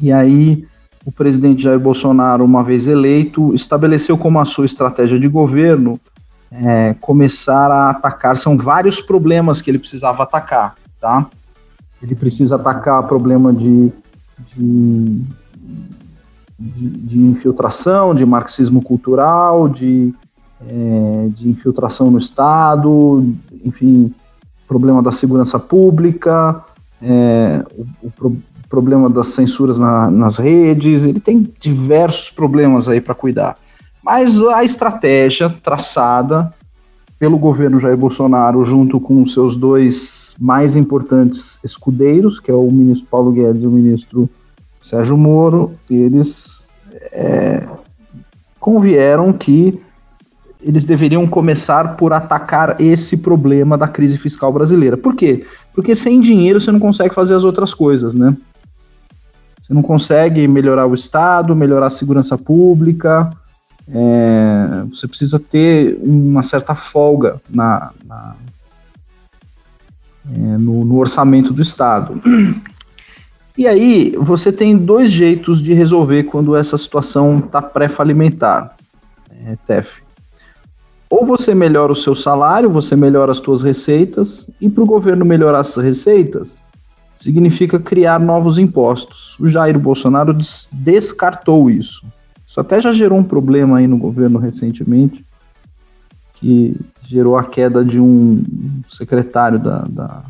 E 0.00 0.10
aí 0.10 0.64
o 1.04 1.12
presidente 1.12 1.64
Jair 1.64 1.78
Bolsonaro, 1.78 2.42
uma 2.42 2.64
vez 2.64 2.88
eleito, 2.88 3.54
estabeleceu 3.54 4.16
como 4.16 4.40
a 4.40 4.46
sua 4.46 4.64
estratégia 4.64 5.18
de 5.18 5.28
governo 5.28 6.00
é, 6.50 6.94
começar 7.00 7.70
a 7.70 7.90
atacar. 7.90 8.38
São 8.38 8.56
vários 8.56 9.00
problemas 9.00 9.60
que 9.60 9.70
ele 9.70 9.78
precisava 9.78 10.22
atacar, 10.22 10.74
tá? 11.00 11.26
Ele 12.02 12.14
precisa 12.14 12.56
atacar 12.56 13.02
problema 13.04 13.52
de, 13.52 13.92
de, 14.54 15.22
de, 16.58 16.88
de 16.88 17.20
infiltração, 17.20 18.14
de 18.14 18.24
marxismo 18.24 18.82
cultural, 18.82 19.68
de, 19.68 20.14
é, 20.66 21.28
de 21.30 21.50
infiltração 21.50 22.10
no 22.10 22.18
Estado, 22.18 23.34
enfim, 23.64 24.14
problema 24.66 25.02
da 25.02 25.10
segurança 25.10 25.58
pública, 25.58 26.62
é, 27.02 27.64
o, 28.02 28.08
o, 28.26 28.36
problema 28.68 29.08
das 29.08 29.28
censuras 29.28 29.78
na, 29.78 30.10
nas 30.10 30.36
redes, 30.36 31.04
ele 31.04 31.20
tem 31.20 31.48
diversos 31.58 32.30
problemas 32.30 32.86
aí 32.86 33.00
para 33.00 33.14
cuidar. 33.14 33.56
Mas 34.08 34.40
a 34.40 34.64
estratégia 34.64 35.50
traçada 35.62 36.50
pelo 37.18 37.36
governo 37.36 37.78
Jair 37.78 37.94
Bolsonaro, 37.94 38.64
junto 38.64 38.98
com 38.98 39.26
seus 39.26 39.54
dois 39.54 40.34
mais 40.40 40.76
importantes 40.76 41.60
escudeiros, 41.62 42.40
que 42.40 42.50
é 42.50 42.54
o 42.54 42.70
ministro 42.70 43.06
Paulo 43.10 43.30
Guedes 43.32 43.64
e 43.64 43.66
o 43.66 43.70
ministro 43.70 44.30
Sérgio 44.80 45.14
Moro, 45.14 45.74
eles 45.90 46.66
é, 47.12 47.68
convieram 48.58 49.30
que 49.30 49.78
eles 50.62 50.84
deveriam 50.84 51.26
começar 51.26 51.94
por 51.94 52.14
atacar 52.14 52.80
esse 52.80 53.14
problema 53.14 53.76
da 53.76 53.86
crise 53.86 54.16
fiscal 54.16 54.50
brasileira. 54.50 54.96
Por 54.96 55.14
quê? 55.14 55.44
Porque 55.74 55.94
sem 55.94 56.22
dinheiro 56.22 56.58
você 56.58 56.72
não 56.72 56.80
consegue 56.80 57.14
fazer 57.14 57.34
as 57.34 57.44
outras 57.44 57.74
coisas, 57.74 58.14
né? 58.14 58.34
Você 59.60 59.74
não 59.74 59.82
consegue 59.82 60.48
melhorar 60.48 60.86
o 60.86 60.94
Estado, 60.94 61.54
melhorar 61.54 61.88
a 61.88 61.90
segurança 61.90 62.38
pública. 62.38 63.30
É, 63.90 64.84
você 64.90 65.08
precisa 65.08 65.38
ter 65.38 65.98
uma 66.02 66.42
certa 66.42 66.74
folga 66.74 67.40
na, 67.48 67.90
na 68.04 68.36
é, 70.30 70.38
no, 70.58 70.84
no 70.84 70.98
orçamento 70.98 71.52
do 71.52 71.62
Estado. 71.62 72.20
E 73.56 73.66
aí, 73.66 74.14
você 74.16 74.52
tem 74.52 74.76
dois 74.76 75.10
jeitos 75.10 75.60
de 75.60 75.72
resolver 75.72 76.24
quando 76.24 76.54
essa 76.54 76.78
situação 76.78 77.38
está 77.38 77.60
pré-falimentar, 77.60 78.76
é, 79.44 79.56
TEF. 79.66 80.00
Ou 81.10 81.26
você 81.26 81.54
melhora 81.54 81.90
o 81.90 81.96
seu 81.96 82.14
salário, 82.14 82.70
você 82.70 82.94
melhora 82.94 83.32
as 83.32 83.38
suas 83.38 83.62
receitas, 83.62 84.48
e 84.60 84.68
para 84.68 84.84
o 84.84 84.86
governo 84.86 85.24
melhorar 85.24 85.60
essas 85.60 85.82
receitas, 85.82 86.62
significa 87.16 87.80
criar 87.80 88.20
novos 88.20 88.58
impostos. 88.58 89.34
O 89.40 89.48
Jair 89.48 89.76
Bolsonaro 89.76 90.32
des 90.32 90.68
descartou 90.70 91.68
isso. 91.68 92.06
Isso 92.58 92.60
até 92.60 92.80
já 92.80 92.92
gerou 92.92 93.16
um 93.16 93.22
problema 93.22 93.78
aí 93.78 93.86
no 93.86 93.96
governo 93.96 94.36
recentemente, 94.36 95.24
que 96.34 96.74
gerou 97.06 97.38
a 97.38 97.44
queda 97.44 97.84
de 97.84 98.00
um 98.00 98.42
secretário 98.88 99.60
da, 99.60 99.84
da 99.88 100.22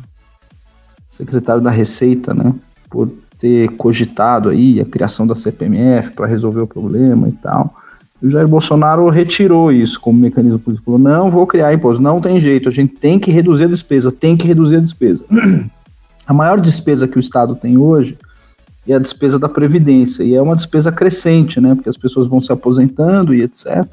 secretário 1.09 1.59
da 1.59 1.71
Receita, 1.71 2.31
né, 2.31 2.53
por 2.87 3.11
ter 3.39 3.69
cogitado 3.77 4.49
aí 4.49 4.79
a 4.79 4.85
criação 4.85 5.25
da 5.25 5.33
CPMF 5.33 6.11
para 6.11 6.27
resolver 6.27 6.61
o 6.61 6.67
problema 6.67 7.27
e 7.27 7.31
tal. 7.31 7.73
E 8.21 8.27
o 8.27 8.29
Jair 8.29 8.47
Bolsonaro 8.47 9.09
retirou 9.09 9.71
isso 9.71 9.99
como 9.99 10.19
mecanismo 10.19 10.59
político. 10.59 10.85
Falou, 10.85 10.99
não 10.99 11.31
vou 11.31 11.47
criar 11.47 11.73
imposto, 11.73 11.99
não 11.99 12.21
tem 12.21 12.39
jeito, 12.39 12.69
a 12.69 12.71
gente 12.71 12.93
tem 12.93 13.17
que 13.17 13.31
reduzir 13.31 13.63
a 13.63 13.67
despesa, 13.67 14.11
tem 14.11 14.37
que 14.37 14.45
reduzir 14.45 14.75
a 14.75 14.81
despesa. 14.81 15.25
A 16.27 16.33
maior 16.33 16.61
despesa 16.61 17.07
que 17.07 17.17
o 17.17 17.19
Estado 17.19 17.55
tem 17.55 17.75
hoje 17.75 18.15
é 18.87 18.93
a 18.93 18.99
despesa 18.99 19.37
da 19.37 19.49
Previdência, 19.49 20.23
e 20.23 20.33
é 20.33 20.41
uma 20.41 20.55
despesa 20.55 20.91
crescente, 20.91 21.59
né? 21.59 21.75
Porque 21.75 21.89
as 21.89 21.97
pessoas 21.97 22.27
vão 22.27 22.41
se 22.41 22.51
aposentando 22.51 23.33
e 23.33 23.41
etc. 23.41 23.85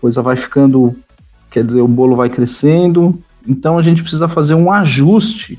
Coisa 0.00 0.22
vai 0.22 0.36
ficando, 0.36 0.94
quer 1.50 1.64
dizer, 1.64 1.80
o 1.80 1.88
bolo 1.88 2.16
vai 2.16 2.30
crescendo. 2.30 3.18
Então 3.46 3.78
a 3.78 3.82
gente 3.82 4.02
precisa 4.02 4.28
fazer 4.28 4.54
um 4.54 4.70
ajuste 4.70 5.58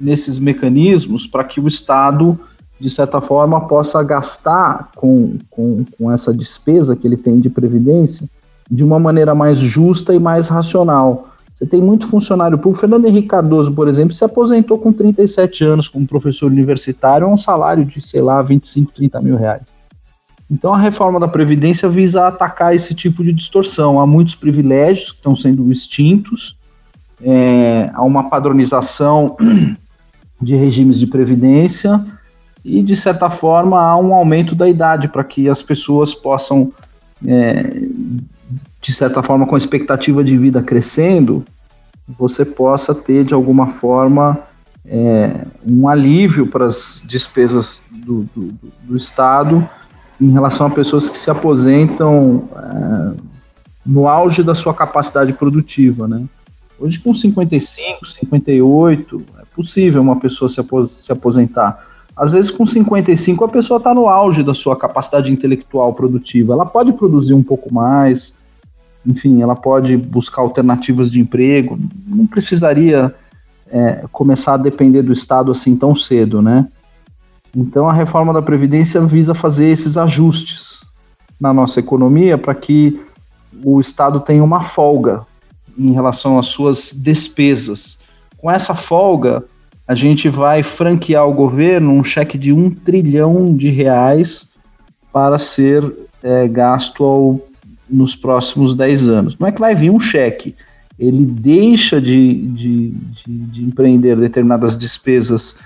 nesses 0.00 0.38
mecanismos 0.38 1.26
para 1.26 1.44
que 1.44 1.60
o 1.60 1.68
Estado, 1.68 2.38
de 2.78 2.90
certa 2.90 3.20
forma, 3.20 3.66
possa 3.66 4.02
gastar 4.02 4.90
com, 4.94 5.38
com, 5.50 5.84
com 5.96 6.12
essa 6.12 6.32
despesa 6.32 6.94
que 6.94 7.06
ele 7.06 7.16
tem 7.16 7.40
de 7.40 7.48
previdência 7.48 8.28
de 8.70 8.82
uma 8.82 8.98
maneira 8.98 9.34
mais 9.34 9.58
justa 9.58 10.14
e 10.14 10.18
mais 10.18 10.48
racional. 10.48 11.33
Você 11.54 11.64
tem 11.64 11.80
muito 11.80 12.08
funcionário 12.08 12.58
público. 12.58 12.80
Fernando 12.80 13.06
Henrique 13.06 13.28
Cardoso, 13.28 13.72
por 13.72 13.86
exemplo, 13.86 14.12
se 14.12 14.24
aposentou 14.24 14.76
com 14.76 14.92
37 14.92 15.64
anos 15.64 15.88
como 15.88 16.06
professor 16.06 16.50
universitário 16.50 17.26
a 17.26 17.30
um 17.30 17.38
salário 17.38 17.84
de, 17.84 18.02
sei 18.02 18.20
lá, 18.20 18.42
25, 18.42 18.92
30 18.92 19.20
mil 19.22 19.36
reais. 19.36 19.62
Então 20.50 20.74
a 20.74 20.78
reforma 20.78 21.20
da 21.20 21.28
Previdência 21.28 21.88
visa 21.88 22.26
atacar 22.26 22.74
esse 22.74 22.94
tipo 22.94 23.22
de 23.22 23.32
distorção. 23.32 24.00
Há 24.00 24.06
muitos 24.06 24.34
privilégios 24.34 25.12
que 25.12 25.18
estão 25.18 25.36
sendo 25.36 25.70
extintos, 25.70 26.56
é, 27.22 27.88
há 27.94 28.02
uma 28.02 28.28
padronização 28.28 29.36
de 30.42 30.56
regimes 30.56 30.98
de 30.98 31.06
previdência 31.06 32.04
e, 32.64 32.82
de 32.82 32.96
certa 32.96 33.30
forma, 33.30 33.80
há 33.80 33.96
um 33.96 34.12
aumento 34.12 34.54
da 34.54 34.68
idade 34.68 35.06
para 35.06 35.22
que 35.22 35.48
as 35.48 35.62
pessoas 35.62 36.14
possam 36.14 36.72
é, 37.26 37.82
de 38.84 38.92
certa 38.92 39.22
forma, 39.22 39.46
com 39.46 39.54
a 39.54 39.58
expectativa 39.58 40.22
de 40.22 40.36
vida 40.36 40.62
crescendo, 40.62 41.42
você 42.06 42.44
possa 42.44 42.94
ter, 42.94 43.24
de 43.24 43.32
alguma 43.32 43.68
forma, 43.78 44.38
é, 44.84 45.46
um 45.66 45.88
alívio 45.88 46.46
para 46.46 46.66
as 46.66 47.02
despesas 47.06 47.80
do, 47.90 48.26
do, 48.36 48.54
do, 48.82 48.94
Estado 48.94 49.66
em 50.20 50.30
relação 50.30 50.66
a 50.66 50.70
pessoas 50.70 51.08
que 51.08 51.16
se 51.16 51.30
aposentam 51.30 52.46
é, 52.54 53.12
no 53.86 54.06
auge 54.06 54.42
da 54.42 54.54
sua 54.54 54.74
capacidade 54.74 55.32
produtiva, 55.32 56.06
né? 56.06 56.22
Hoje, 56.78 57.00
com 57.00 57.14
55, 57.14 58.04
58, 58.04 59.24
é 59.40 59.44
possível 59.56 60.02
uma 60.02 60.16
pessoa 60.16 60.46
se, 60.46 60.60
apos 60.60 60.90
se 60.90 61.10
aposentar. 61.10 61.86
Às 62.14 62.32
vezes, 62.32 62.50
com 62.50 62.66
55, 62.66 63.46
a 63.46 63.48
pessoa 63.48 63.78
está 63.78 63.94
no 63.94 64.08
auge 64.08 64.42
da 64.42 64.52
sua 64.52 64.76
capacidade 64.76 65.32
intelectual 65.32 65.94
produtiva. 65.94 66.52
Ela 66.52 66.66
pode 66.66 66.92
produzir 66.92 67.32
um 67.32 67.42
pouco 67.42 67.72
mais, 67.72 68.34
enfim, 69.06 69.42
ela 69.42 69.54
pode 69.54 69.96
buscar 69.96 70.42
alternativas 70.42 71.10
de 71.10 71.20
emprego, 71.20 71.78
não 72.06 72.26
precisaria 72.26 73.14
é, 73.70 74.04
começar 74.10 74.54
a 74.54 74.58
depender 74.58 75.02
do 75.02 75.12
Estado 75.12 75.50
assim 75.50 75.76
tão 75.76 75.94
cedo, 75.94 76.40
né? 76.40 76.66
Então 77.56 77.88
a 77.88 77.92
reforma 77.92 78.32
da 78.32 78.42
Previdência 78.42 79.00
visa 79.02 79.34
fazer 79.34 79.68
esses 79.68 79.96
ajustes 79.96 80.84
na 81.40 81.52
nossa 81.52 81.80
economia 81.80 82.36
para 82.38 82.54
que 82.54 83.00
o 83.64 83.80
Estado 83.80 84.20
tenha 84.20 84.42
uma 84.42 84.62
folga 84.62 85.24
em 85.78 85.92
relação 85.92 86.38
às 86.38 86.46
suas 86.46 86.92
despesas. 86.92 87.98
Com 88.38 88.50
essa 88.50 88.74
folga, 88.74 89.44
a 89.86 89.94
gente 89.94 90.28
vai 90.28 90.62
franquear 90.62 91.22
ao 91.22 91.32
governo 91.32 91.92
um 91.92 92.02
cheque 92.02 92.38
de 92.38 92.52
um 92.52 92.70
trilhão 92.70 93.54
de 93.56 93.70
reais 93.70 94.48
para 95.12 95.38
ser 95.38 95.84
é, 96.22 96.48
gasto 96.48 97.04
ao 97.04 97.40
nos 97.88 98.14
próximos 98.16 98.74
10 98.74 99.08
anos. 99.08 99.38
Não 99.38 99.46
é 99.46 99.52
que 99.52 99.60
vai 99.60 99.74
vir 99.74 99.90
um 99.90 100.00
cheque, 100.00 100.54
ele 100.98 101.26
deixa 101.26 102.00
de, 102.00 102.34
de, 102.34 102.90
de, 102.90 103.24
de 103.26 103.64
empreender 103.64 104.16
determinadas 104.16 104.76
despesas 104.76 105.56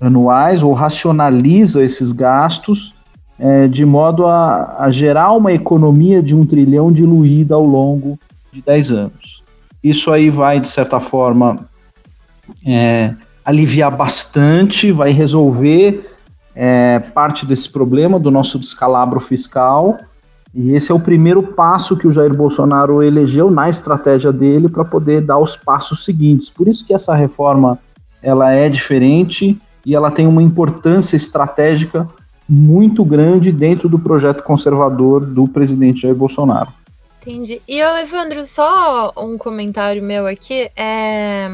anuais 0.00 0.62
ou 0.62 0.72
racionaliza 0.72 1.82
esses 1.82 2.10
gastos 2.10 2.92
é, 3.38 3.66
de 3.66 3.84
modo 3.84 4.26
a, 4.26 4.76
a, 4.78 4.90
gerar 4.90 5.32
uma 5.32 5.52
economia 5.52 6.22
de 6.22 6.34
um 6.34 6.44
trilhão 6.44 6.92
diluída 6.92 7.54
ao 7.54 7.64
longo 7.64 8.18
de 8.52 8.62
10 8.62 8.90
anos. 8.90 9.42
Isso 9.82 10.10
aí 10.12 10.30
vai, 10.30 10.60
de 10.60 10.68
certa 10.68 11.00
forma, 11.00 11.58
é, 12.64 13.14
aliviar 13.44 13.94
bastante, 13.94 14.92
vai 14.92 15.10
resolver 15.10 16.10
é, 16.54 16.98
parte 16.98 17.44
desse 17.44 17.68
problema 17.68 18.18
do 18.18 18.30
nosso 18.30 18.58
descalabro 18.58 19.20
fiscal 19.20 19.98
e 20.54 20.70
esse 20.70 20.92
é 20.92 20.94
o 20.94 21.00
primeiro 21.00 21.42
passo 21.42 21.96
que 21.96 22.06
o 22.06 22.12
Jair 22.12 22.32
Bolsonaro 22.32 23.02
elegeu 23.02 23.50
na 23.50 23.68
estratégia 23.68 24.32
dele 24.32 24.68
para 24.68 24.84
poder 24.84 25.20
dar 25.20 25.38
os 25.38 25.56
passos 25.56 26.04
seguintes. 26.04 26.48
Por 26.48 26.68
isso 26.68 26.86
que 26.86 26.94
essa 26.94 27.14
reforma 27.14 27.78
ela 28.22 28.52
é 28.52 28.68
diferente 28.68 29.58
e 29.84 29.94
ela 29.94 30.12
tem 30.12 30.28
uma 30.28 30.42
importância 30.42 31.16
estratégica 31.16 32.08
muito 32.48 33.04
grande 33.04 33.50
dentro 33.50 33.88
do 33.88 33.98
projeto 33.98 34.44
conservador 34.44 35.26
do 35.26 35.48
presidente 35.48 36.02
Jair 36.02 36.14
Bolsonaro. 36.14 36.72
Entendi. 37.20 37.60
E, 37.66 37.80
Evandro, 37.80 38.44
só 38.44 39.12
um 39.16 39.36
comentário 39.36 40.02
meu 40.02 40.26
aqui. 40.26 40.70
É... 40.76 41.50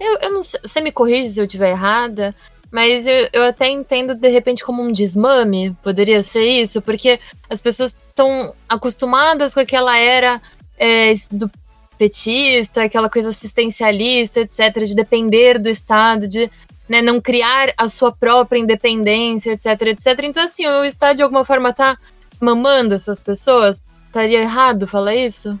Eu, 0.00 0.18
eu 0.20 0.32
não 0.32 0.42
sei, 0.42 0.58
você 0.64 0.80
me 0.80 0.90
corrige 0.90 1.28
se 1.28 1.40
eu 1.40 1.44
estiver 1.44 1.70
errada, 1.70 2.34
mas 2.70 3.06
eu, 3.06 3.28
eu 3.32 3.44
até 3.44 3.68
entendo, 3.68 4.14
de 4.14 4.28
repente, 4.28 4.64
como 4.64 4.82
um 4.82 4.92
desmame, 4.92 5.76
poderia 5.82 6.22
ser 6.22 6.44
isso, 6.44 6.82
porque 6.82 7.20
as 7.48 7.60
pessoas 7.60 7.96
estão 8.08 8.52
acostumadas 8.68 9.54
com 9.54 9.60
aquela 9.60 9.96
era 9.96 10.40
é, 10.78 11.12
do 11.30 11.50
petista, 11.96 12.82
aquela 12.82 13.08
coisa 13.08 13.30
assistencialista, 13.30 14.40
etc., 14.40 14.84
de 14.84 14.94
depender 14.94 15.58
do 15.58 15.68
Estado, 15.68 16.26
de 16.26 16.50
né, 16.88 17.00
não 17.00 17.20
criar 17.20 17.72
a 17.76 17.88
sua 17.88 18.12
própria 18.12 18.58
independência, 18.58 19.52
etc, 19.52 19.88
etc. 19.88 20.24
Então, 20.24 20.44
assim, 20.44 20.66
o 20.66 20.84
Estado 20.84 21.16
de 21.16 21.22
alguma 21.22 21.44
forma 21.44 21.70
está 21.70 21.96
mamando 22.40 22.94
essas 22.94 23.20
pessoas? 23.20 23.82
Estaria 24.06 24.42
errado 24.42 24.86
falar 24.86 25.14
isso? 25.14 25.58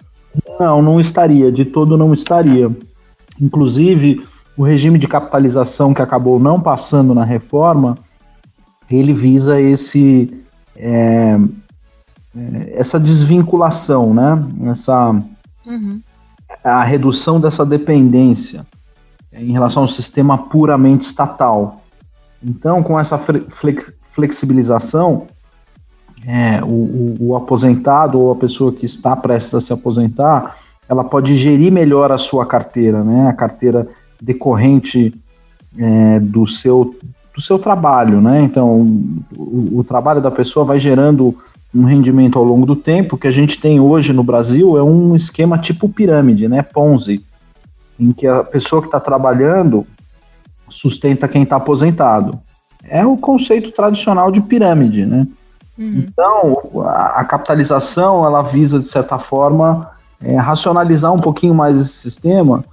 Não, 0.58 0.82
não 0.82 1.00
estaria, 1.00 1.50
de 1.50 1.64
todo 1.64 1.96
não 1.96 2.12
estaria. 2.12 2.70
Inclusive, 3.40 4.26
o 4.56 4.62
regime 4.62 4.98
de 4.98 5.08
capitalização 5.08 5.92
que 5.92 6.02
acabou 6.02 6.38
não 6.38 6.60
passando 6.60 7.14
na 7.14 7.24
reforma, 7.24 7.96
ele 8.90 9.12
visa 9.12 9.60
esse 9.60 10.44
é, 10.76 11.38
é 12.36 12.74
essa 12.76 12.98
desvinculação, 12.98 14.14
né? 14.14 14.44
Essa 14.70 15.10
uhum. 15.66 16.00
a 16.62 16.84
redução 16.84 17.40
dessa 17.40 17.64
dependência 17.64 18.66
em 19.32 19.52
relação 19.52 19.82
ao 19.82 19.88
sistema 19.88 20.38
puramente 20.38 21.06
estatal. 21.06 21.80
Então, 22.42 22.82
com 22.82 23.00
essa 23.00 23.18
flexibilização, 24.12 25.26
é, 26.26 26.62
o, 26.62 26.66
o, 26.66 27.16
o, 27.20 27.36
aposentado 27.36 28.18
ou 28.20 28.32
a 28.32 28.36
pessoa 28.36 28.72
que 28.72 28.86
está 28.86 29.16
prestes 29.16 29.54
a 29.54 29.60
se 29.60 29.72
aposentar, 29.72 30.56
ela 30.88 31.02
pode 31.02 31.34
gerir 31.34 31.72
melhor 31.72 32.12
a 32.12 32.18
sua 32.18 32.46
carteira, 32.46 33.02
né? 33.02 33.28
A 33.28 33.32
carteira 33.32 33.88
decorrente 34.20 35.14
é, 35.78 36.20
do, 36.20 36.46
seu, 36.46 36.94
do 37.34 37.40
seu 37.40 37.58
trabalho, 37.58 38.20
né? 38.20 38.42
Então, 38.42 38.80
o, 39.36 39.78
o 39.78 39.84
trabalho 39.84 40.20
da 40.20 40.30
pessoa 40.30 40.64
vai 40.64 40.78
gerando 40.78 41.36
um 41.74 41.84
rendimento 41.84 42.38
ao 42.38 42.44
longo 42.44 42.64
do 42.64 42.76
tempo. 42.76 43.16
O 43.16 43.18
que 43.18 43.26
a 43.26 43.32
gente 43.32 43.60
tem 43.60 43.80
hoje 43.80 44.12
no 44.12 44.22
Brasil 44.22 44.78
é 44.78 44.82
um 44.82 45.16
esquema 45.16 45.58
tipo 45.58 45.88
pirâmide, 45.88 46.48
né? 46.48 46.62
Ponzi 46.62 47.24
em 47.98 48.12
que 48.12 48.26
a 48.26 48.42
pessoa 48.42 48.80
que 48.80 48.88
está 48.88 49.00
trabalhando 49.00 49.86
sustenta 50.68 51.28
quem 51.28 51.42
está 51.42 51.56
aposentado. 51.56 52.38
É 52.84 53.04
o 53.04 53.16
conceito 53.16 53.70
tradicional 53.70 54.30
de 54.30 54.40
pirâmide, 54.40 55.06
né? 55.06 55.26
Uhum. 55.78 56.04
Então, 56.06 56.82
a, 56.84 57.20
a, 57.20 57.24
capitalização, 57.24 58.24
ela 58.24 58.42
visa, 58.42 58.78
de 58.78 58.88
certa 58.88 59.18
forma, 59.18 59.90
é, 60.22 60.36
racionalizar 60.36 61.12
um 61.12 61.18
pouquinho 61.18 61.54
mais 61.54 61.78
esse 61.78 61.92
sistema, 61.92 62.64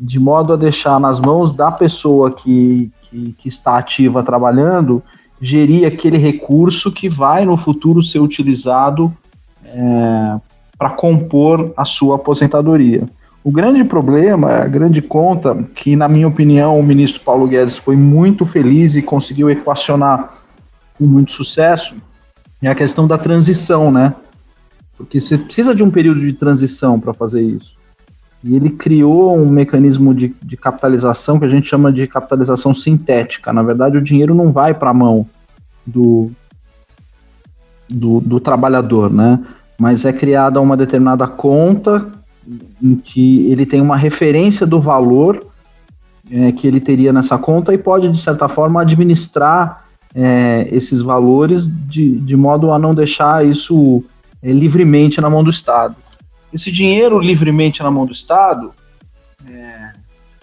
de 0.00 0.18
modo 0.18 0.52
a 0.52 0.56
deixar 0.56 0.98
nas 1.00 1.20
mãos 1.20 1.52
da 1.52 1.70
pessoa 1.70 2.30
que, 2.30 2.90
que, 3.02 3.32
que 3.32 3.48
está 3.48 3.78
ativa 3.78 4.22
trabalhando, 4.22 5.02
gerir 5.40 5.86
aquele 5.86 6.18
recurso 6.18 6.90
que 6.90 7.08
vai, 7.08 7.44
no 7.44 7.56
futuro, 7.56 8.02
ser 8.02 8.18
utilizado 8.18 9.12
é, 9.64 10.40
para 10.78 10.90
compor 10.90 11.72
a 11.76 11.84
sua 11.84 12.16
aposentadoria. 12.16 13.04
O 13.42 13.50
grande 13.50 13.84
problema, 13.84 14.52
a 14.52 14.66
grande 14.66 15.02
conta, 15.02 15.54
que 15.74 15.94
na 15.94 16.08
minha 16.08 16.26
opinião 16.26 16.80
o 16.80 16.82
ministro 16.82 17.20
Paulo 17.20 17.46
Guedes 17.46 17.76
foi 17.76 17.94
muito 17.94 18.46
feliz 18.46 18.94
e 18.94 19.02
conseguiu 19.02 19.50
equacionar 19.50 20.32
com 20.96 21.04
muito 21.04 21.32
sucesso, 21.32 21.94
é 22.62 22.68
a 22.68 22.74
questão 22.74 23.06
da 23.06 23.18
transição, 23.18 23.92
né? 23.92 24.14
Porque 24.96 25.20
você 25.20 25.36
precisa 25.36 25.74
de 25.74 25.82
um 25.82 25.90
período 25.90 26.20
de 26.20 26.32
transição 26.32 26.98
para 26.98 27.12
fazer 27.12 27.42
isso. 27.42 27.76
E 28.44 28.54
ele 28.54 28.68
criou 28.68 29.34
um 29.34 29.48
mecanismo 29.48 30.14
de, 30.14 30.34
de, 30.42 30.54
capitalização 30.54 31.38
que 31.38 31.46
a 31.46 31.48
gente 31.48 31.66
chama 31.66 31.90
de 31.90 32.06
capitalização 32.06 32.74
sintética. 32.74 33.54
Na 33.54 33.62
verdade, 33.62 33.96
o 33.96 34.02
dinheiro 34.02 34.34
não 34.34 34.52
vai 34.52 34.74
para 34.74 34.90
a 34.90 34.94
mão 34.94 35.26
do, 35.86 36.30
do, 37.88 38.20
do 38.20 38.38
trabalhador, 38.38 39.10
né? 39.10 39.40
Mas 39.80 40.04
é 40.04 40.12
criada 40.12 40.60
uma 40.60 40.76
determinada 40.76 41.26
conta 41.26 42.06
em 42.82 42.94
que 42.96 43.50
ele 43.50 43.64
tem 43.64 43.80
uma 43.80 43.96
referência 43.96 44.66
do 44.66 44.78
valor 44.78 45.42
é, 46.30 46.52
que 46.52 46.66
ele 46.66 46.80
teria 46.80 47.14
nessa 47.14 47.38
conta 47.38 47.72
e 47.72 47.78
pode, 47.78 48.10
de 48.10 48.20
certa 48.20 48.46
forma, 48.46 48.82
administrar 48.82 49.84
é, 50.14 50.68
esses 50.70 51.00
valores 51.00 51.66
de, 51.88 52.18
de 52.20 52.36
modo 52.36 52.72
a 52.72 52.78
não 52.78 52.94
deixar 52.94 53.44
isso 53.44 54.04
é, 54.42 54.52
livremente 54.52 55.18
na 55.18 55.30
mão 55.30 55.42
do 55.42 55.48
Estado. 55.48 55.96
Esse 56.54 56.70
dinheiro 56.70 57.18
livremente 57.18 57.82
na 57.82 57.90
mão 57.90 58.06
do 58.06 58.12
Estado 58.12 58.72
é, 59.50 59.90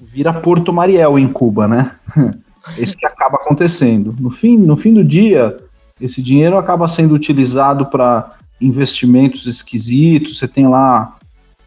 vira 0.01 0.33
Porto 0.33 0.73
Mariel 0.73 1.17
em 1.17 1.27
Cuba, 1.29 1.69
né? 1.69 1.91
Isso 2.77 2.97
que 2.97 3.05
acaba 3.05 3.37
acontecendo. 3.37 4.13
No 4.19 4.29
fim, 4.29 4.57
no 4.57 4.75
fim 4.75 4.93
do 4.93 5.05
dia, 5.05 5.55
esse 6.01 6.21
dinheiro 6.21 6.57
acaba 6.57 6.85
sendo 6.89 7.15
utilizado 7.15 7.85
para 7.85 8.33
investimentos 8.59 9.47
esquisitos. 9.47 10.37
Você 10.37 10.49
tem 10.49 10.67
lá 10.67 11.17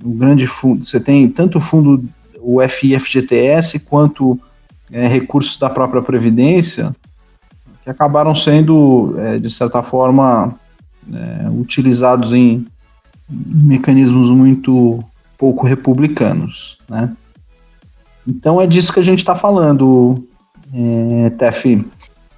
o 0.05 0.11
grande 0.11 0.47
fundo, 0.47 0.85
você 0.85 1.01
tem 1.01 1.27
tanto 1.27 1.57
o 1.57 1.61
fundo, 1.61 2.05
o 2.39 2.61
FIFGTS, 2.69 3.81
quanto 3.81 4.39
é, 4.93 5.09
recursos 5.09 5.59
da 5.59 5.71
própria 5.71 6.03
Previdência, 6.03 6.95
que 7.83 7.89
acabaram 7.89 8.35
sendo, 8.35 9.15
é, 9.19 9.39
de 9.39 9.49
certa 9.49 9.83
forma, 9.83 10.55
é, 11.13 11.49
utilizados 11.49 12.35
em, 12.35 12.67
mecanismos 13.29 14.31
muito 14.31 15.03
pouco 15.39 15.67
republicanos, 15.67 16.79
né? 16.89 17.15
Então 18.27 18.61
é 18.61 18.67
disso 18.67 18.93
que 18.93 19.01
a 19.01 19.05
gente 19.05 19.19
está 19.19 19.35
falando, 19.35 20.27
é, 20.73 21.31
Tef. 21.31 21.85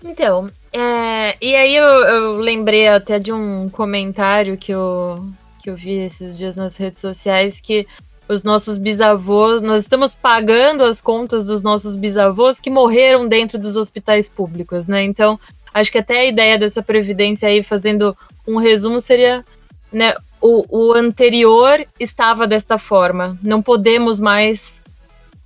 Então, 0.04 0.50
é, 0.72 1.36
e 1.40 1.54
aí 1.54 1.74
eu, 1.74 1.84
eu, 1.84 2.36
lembrei 2.36 2.88
até 2.88 3.18
de 3.18 3.32
um 3.32 3.68
comentário 3.68 4.56
que 4.56 4.74
o, 4.74 5.24
que 5.62 5.70
eu 5.70 5.76
vi 5.76 5.92
esses 5.92 6.36
dias 6.36 6.56
nas 6.56 6.76
redes 6.76 7.00
sociais 7.00 7.60
que 7.60 7.86
os 8.28 8.42
nossos 8.42 8.76
bisavôs, 8.76 9.62
nós 9.62 9.82
estamos 9.82 10.14
pagando 10.14 10.82
as 10.82 11.00
contas 11.00 11.46
dos 11.46 11.62
nossos 11.62 11.94
bisavôs 11.94 12.58
que 12.58 12.68
morreram 12.68 13.28
dentro 13.28 13.58
dos 13.58 13.76
hospitais 13.76 14.28
públicos, 14.28 14.86
né? 14.86 15.02
Então, 15.02 15.38
acho 15.72 15.92
que 15.92 15.98
até 15.98 16.20
a 16.20 16.26
ideia 16.26 16.58
dessa 16.58 16.82
previdência 16.82 17.48
aí, 17.48 17.62
fazendo 17.62 18.16
um 18.46 18.56
resumo, 18.56 19.00
seria, 19.00 19.44
né, 19.92 20.14
o, 20.40 20.64
o 20.68 20.92
anterior 20.92 21.84
estava 21.98 22.46
desta 22.46 22.78
forma. 22.78 23.38
Não 23.42 23.62
podemos 23.62 24.20
mais 24.20 24.82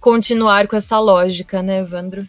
continuar 0.00 0.66
com 0.66 0.76
essa 0.76 0.98
lógica, 0.98 1.62
né, 1.62 1.80
Evandro? 1.80 2.24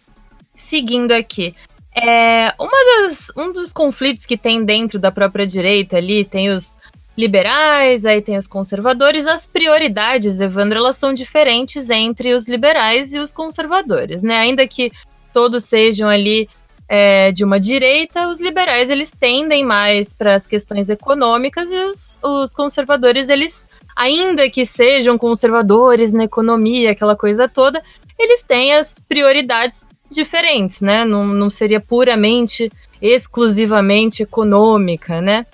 Seguindo 0.54 1.12
aqui. 1.12 1.54
É, 1.94 2.54
uma 2.58 3.02
das, 3.02 3.30
um 3.36 3.52
dos 3.52 3.72
conflitos 3.72 4.24
que 4.24 4.36
tem 4.36 4.64
dentro 4.64 4.98
da 4.98 5.10
própria 5.10 5.46
direita 5.46 5.96
ali, 5.96 6.24
tem 6.24 6.50
os 6.50 6.78
liberais, 7.16 8.06
aí 8.06 8.22
tem 8.22 8.38
os 8.38 8.46
conservadores. 8.46 9.26
As 9.26 9.46
prioridades, 9.46 10.40
Evandro, 10.40 10.78
elas 10.78 10.96
são 10.96 11.12
diferentes 11.12 11.90
entre 11.90 12.32
os 12.32 12.48
liberais 12.48 13.12
e 13.12 13.18
os 13.18 13.32
conservadores, 13.32 14.22
né? 14.22 14.36
Ainda 14.36 14.66
que 14.66 14.90
todos 15.32 15.64
sejam 15.64 16.08
ali 16.08 16.48
é, 16.88 17.32
de 17.32 17.44
uma 17.44 17.58
direita, 17.58 18.28
os 18.28 18.40
liberais 18.40 18.90
eles 18.90 19.12
tendem 19.12 19.64
mais 19.64 20.12
para 20.12 20.34
as 20.34 20.46
questões 20.46 20.90
econômicas 20.90 21.70
e 21.70 21.84
os, 21.84 22.20
os 22.22 22.54
conservadores 22.54 23.28
eles, 23.28 23.68
ainda 23.96 24.48
que 24.50 24.66
sejam 24.66 25.16
conservadores 25.16 26.12
na 26.12 26.24
economia, 26.24 26.90
aquela 26.90 27.16
coisa 27.16 27.48
toda, 27.48 27.82
eles 28.18 28.42
têm 28.42 28.74
as 28.74 29.00
prioridades 29.00 29.86
diferentes, 30.10 30.80
né? 30.80 31.04
Não, 31.04 31.26
não 31.26 31.48
seria 31.48 31.80
puramente, 31.80 32.70
exclusivamente 33.00 34.22
econômica, 34.22 35.20
né? 35.20 35.46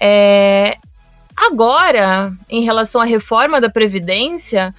É, 0.00 0.76
Agora, 1.36 2.32
em 2.48 2.62
relação 2.62 3.00
à 3.00 3.04
reforma 3.04 3.60
da 3.60 3.68
Previdência, 3.68 4.74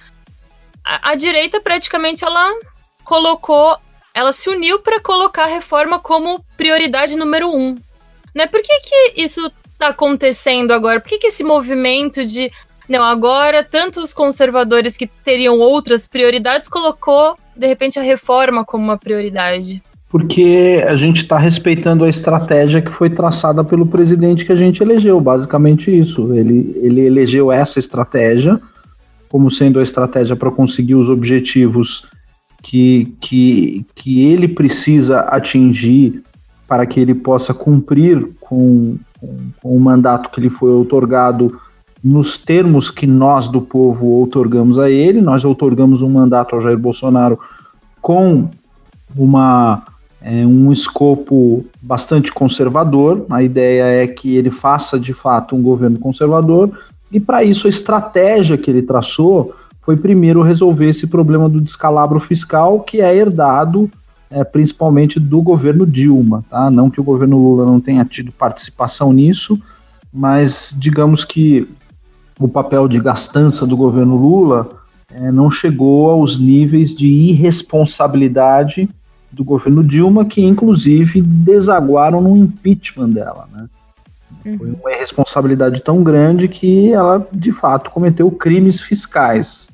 a, 0.84 1.10
a 1.10 1.14
direita 1.14 1.60
praticamente 1.60 2.24
ela 2.24 2.50
colocou, 3.02 3.76
ela 4.14 4.32
se 4.32 4.48
uniu 4.48 4.78
para 4.78 5.00
colocar 5.00 5.44
a 5.44 5.48
reforma 5.48 5.98
como 5.98 6.44
prioridade 6.56 7.16
número 7.16 7.50
um. 7.52 7.76
Né? 8.34 8.46
Por 8.46 8.62
que, 8.62 8.80
que 8.80 9.22
isso 9.22 9.50
está 9.72 9.88
acontecendo 9.88 10.72
agora? 10.72 11.00
Por 11.00 11.08
que, 11.08 11.18
que 11.18 11.26
esse 11.26 11.42
movimento 11.42 12.24
de 12.24 12.50
não, 12.88 13.02
agora 13.02 13.64
tanto 13.64 14.00
os 14.00 14.12
conservadores 14.12 14.96
que 14.96 15.06
teriam 15.06 15.58
outras 15.58 16.06
prioridades 16.06 16.68
colocou 16.68 17.36
de 17.56 17.66
repente 17.66 17.98
a 17.98 18.02
reforma 18.02 18.64
como 18.64 18.84
uma 18.84 18.98
prioridade? 18.98 19.82
porque 20.14 20.80
a 20.86 20.94
gente 20.94 21.22
está 21.22 21.36
respeitando 21.36 22.04
a 22.04 22.08
estratégia 22.08 22.80
que 22.80 22.92
foi 22.92 23.10
traçada 23.10 23.64
pelo 23.64 23.84
presidente 23.84 24.44
que 24.44 24.52
a 24.52 24.56
gente 24.56 24.80
elegeu, 24.80 25.20
basicamente 25.20 25.90
isso. 25.90 26.32
Ele, 26.32 26.72
ele 26.80 27.00
elegeu 27.00 27.50
essa 27.50 27.80
estratégia 27.80 28.60
como 29.28 29.50
sendo 29.50 29.80
a 29.80 29.82
estratégia 29.82 30.36
para 30.36 30.52
conseguir 30.52 30.94
os 30.94 31.08
objetivos 31.08 32.06
que, 32.64 33.14
que, 33.20 33.86
que 33.94 34.24
ele 34.24 34.48
precisa 34.48 35.20
atingir 35.20 36.24
para 36.66 36.86
que 36.86 36.98
ele 36.98 37.14
possa 37.14 37.52
cumprir 37.52 38.26
com, 38.40 38.96
com, 39.20 39.36
com 39.60 39.76
o 39.76 39.78
mandato 39.78 40.30
que 40.30 40.40
lhe 40.40 40.48
foi 40.48 40.70
otorgado 40.72 41.60
nos 42.02 42.38
termos 42.38 42.90
que 42.90 43.06
nós 43.06 43.48
do 43.48 43.60
povo 43.60 44.06
outorgamos 44.06 44.78
a 44.78 44.90
ele. 44.90 45.20
Nós 45.20 45.44
outorgamos 45.44 46.00
um 46.00 46.08
mandato 46.08 46.54
ao 46.54 46.62
Jair 46.62 46.78
Bolsonaro 46.78 47.38
com 48.00 48.48
uma 49.14 49.84
é 50.26 50.46
um 50.46 50.72
escopo 50.72 51.66
bastante 51.82 52.32
conservador. 52.32 53.26
A 53.28 53.42
ideia 53.42 54.04
é 54.04 54.06
que 54.06 54.36
ele 54.36 54.50
faça 54.50 54.98
de 54.98 55.12
fato 55.12 55.54
um 55.54 55.60
governo 55.60 55.98
conservador, 55.98 56.70
e 57.12 57.20
para 57.20 57.44
isso 57.44 57.66
a 57.66 57.70
estratégia 57.70 58.56
que 58.56 58.70
ele 58.70 58.80
traçou 58.80 59.54
foi 59.84 59.96
primeiro 59.96 60.42
resolver 60.42 60.88
esse 60.88 61.06
problema 61.06 61.48
do 61.48 61.60
descalabro 61.60 62.18
fiscal 62.18 62.80
que 62.80 63.00
é 63.00 63.14
herdado 63.14 63.90
é, 64.30 64.42
principalmente 64.42 65.20
do 65.20 65.40
governo 65.40 65.86
Dilma, 65.86 66.44
tá? 66.50 66.68
Não 66.70 66.90
que 66.90 67.00
o 67.00 67.04
governo 67.04 67.38
Lula 67.38 67.64
não 67.64 67.78
tenha 67.80 68.04
tido 68.04 68.32
participação 68.32 69.12
nisso, 69.12 69.60
mas 70.12 70.74
digamos 70.76 71.24
que 71.24 71.68
o 72.40 72.48
papel 72.48 72.88
de 72.88 72.98
gastança 72.98 73.64
do 73.64 73.76
governo 73.76 74.16
Lula 74.16 74.68
é, 75.12 75.30
não 75.30 75.50
chegou 75.50 76.10
aos 76.10 76.38
níveis 76.38 76.94
de 76.94 77.06
irresponsabilidade 77.06 78.88
do 79.30 79.44
governo 79.44 79.84
Dilma, 79.84 80.24
que 80.24 80.42
inclusive 80.42 81.20
desaguaram 81.20 82.20
no 82.20 82.36
impeachment 82.36 83.10
dela, 83.10 83.48
né? 83.52 83.66
Uhum. 84.44 84.58
Foi 84.58 84.70
uma 84.70 84.92
irresponsabilidade 84.92 85.80
tão 85.80 86.02
grande 86.02 86.48
que 86.48 86.92
ela, 86.92 87.26
de 87.32 87.52
fato, 87.52 87.90
cometeu 87.90 88.30
crimes 88.30 88.80
fiscais 88.80 89.68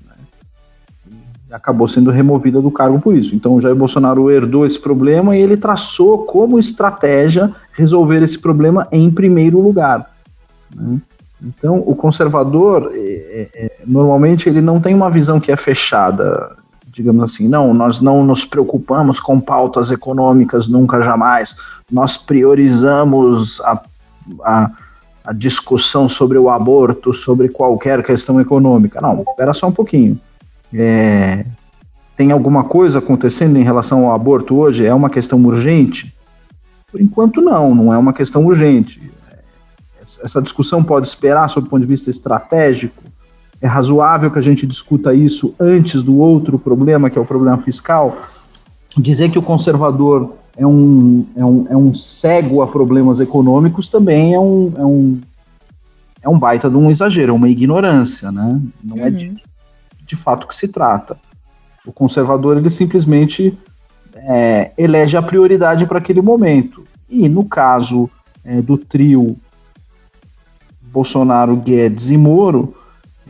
acabou 1.51 1.89
sendo 1.89 2.11
removida 2.11 2.61
do 2.61 2.71
cargo 2.71 3.01
por 3.01 3.17
isso. 3.17 3.35
Então, 3.35 3.61
Jair 3.61 3.75
Bolsonaro 3.75 4.31
herdou 4.31 4.65
esse 4.65 4.79
problema 4.79 5.37
e 5.37 5.41
ele 5.41 5.57
traçou 5.57 6.25
como 6.25 6.59
estratégia 6.59 7.53
resolver 7.73 8.23
esse 8.23 8.39
problema 8.39 8.87
em 8.93 9.11
primeiro 9.11 9.61
lugar. 9.61 10.09
Né? 10.75 10.99
Então, 11.43 11.83
o 11.87 11.95
conservador, 11.95 12.93
é, 12.95 12.99
é, 12.99 13.49
é, 13.55 13.73
normalmente, 13.87 14.49
ele 14.49 14.61
não 14.61 14.81
tem 14.81 14.95
uma 14.95 15.11
visão 15.11 15.41
que 15.41 15.51
é 15.51 15.57
fechada, 15.57 16.55
digamos 16.93 17.23
assim, 17.23 17.49
não, 17.49 17.73
nós 17.73 17.99
não 18.01 18.23
nos 18.23 18.45
preocupamos 18.45 19.21
com 19.21 19.41
pautas 19.41 19.91
econômicas 19.91 20.69
nunca 20.69 21.01
jamais, 21.01 21.57
nós 21.91 22.17
priorizamos 22.17 23.59
a, 23.63 23.83
a, 24.45 24.71
a 25.25 25.33
discussão 25.33 26.07
sobre 26.07 26.37
o 26.37 26.51
aborto, 26.51 27.15
sobre 27.15 27.49
qualquer 27.49 28.03
questão 28.03 28.39
econômica. 28.39 29.01
Não, 29.01 29.23
espera 29.23 29.55
só 29.55 29.67
um 29.67 29.73
pouquinho 29.73 30.21
é, 30.73 31.45
tem 32.17 32.33
alguma 32.33 32.65
coisa 32.65 32.99
acontecendo 32.99 33.57
em 33.57 33.63
relação 33.63 34.07
ao 34.07 34.15
aborto 34.15 34.55
hoje? 34.55 34.85
É 34.85 34.95
uma 34.95 35.11
questão 35.11 35.43
urgente? 35.45 36.15
Por 36.91 37.01
enquanto, 37.01 37.41
não, 37.41 37.75
não 37.75 37.95
é 37.95 37.99
uma 37.99 38.13
questão 38.13 38.45
urgente. 38.45 39.11
Essa 40.23 40.43
discussão 40.43 40.83
pode 40.83 41.07
esperar, 41.07 41.49
sob 41.49 41.67
o 41.67 41.71
ponto 41.71 41.81
de 41.81 41.87
vista 41.87 42.11
estratégico? 42.11 43.03
É 43.61 43.67
razoável 43.67 44.31
que 44.31 44.39
a 44.39 44.43
gente 44.43 44.67
discuta 44.67 45.15
isso 45.15 45.55
antes 45.59 46.03
do 46.03 46.17
outro 46.17 46.59
problema, 46.59 47.11
que 47.11 47.19
é 47.19 47.21
o 47.21 47.27
problema 47.27 47.59
fiscal? 47.59 48.17
Dizer 48.97 49.31
que 49.31 49.39
o 49.39 49.43
conservador 49.43 50.35
é 50.57 50.67
um, 50.67 51.27
é 51.37 51.45
um, 51.45 51.67
é 51.71 51.77
um 51.77 51.95
cego 51.95 52.61
a 52.61 52.67
problemas 52.67 53.21
econômicos 53.21 53.89
também 53.89 54.35
é 54.35 54.41
um, 54.41 54.73
é 54.77 54.85
um, 54.85 55.21
é 56.23 56.29
um 56.29 56.39
baita 56.39 56.69
de 56.69 56.77
um 56.77 56.91
exagero, 56.91 57.33
é 57.33 57.35
uma 57.35 57.49
ignorância, 57.49 58.33
né? 58.33 58.61
Não 58.83 58.97
é 58.97 59.01
uhum. 59.01 59.07
é 59.07 59.11
disso 59.11 59.50
de 60.11 60.17
fato 60.17 60.49
que 60.49 60.55
se 60.57 60.67
trata. 60.67 61.17
O 61.87 61.93
conservador 61.93 62.57
ele 62.57 62.69
simplesmente 62.69 63.57
é, 64.15 64.73
elege 64.77 65.17
a 65.17 65.23
prioridade 65.23 65.87
para 65.87 65.99
aquele 65.99 66.21
momento. 66.21 66.85
E 67.09 67.29
no 67.29 67.45
caso 67.45 68.11
é, 68.45 68.61
do 68.61 68.77
trio 68.77 69.37
Bolsonaro, 70.83 71.55
Guedes 71.57 72.11
e 72.11 72.17
Moro, 72.17 72.75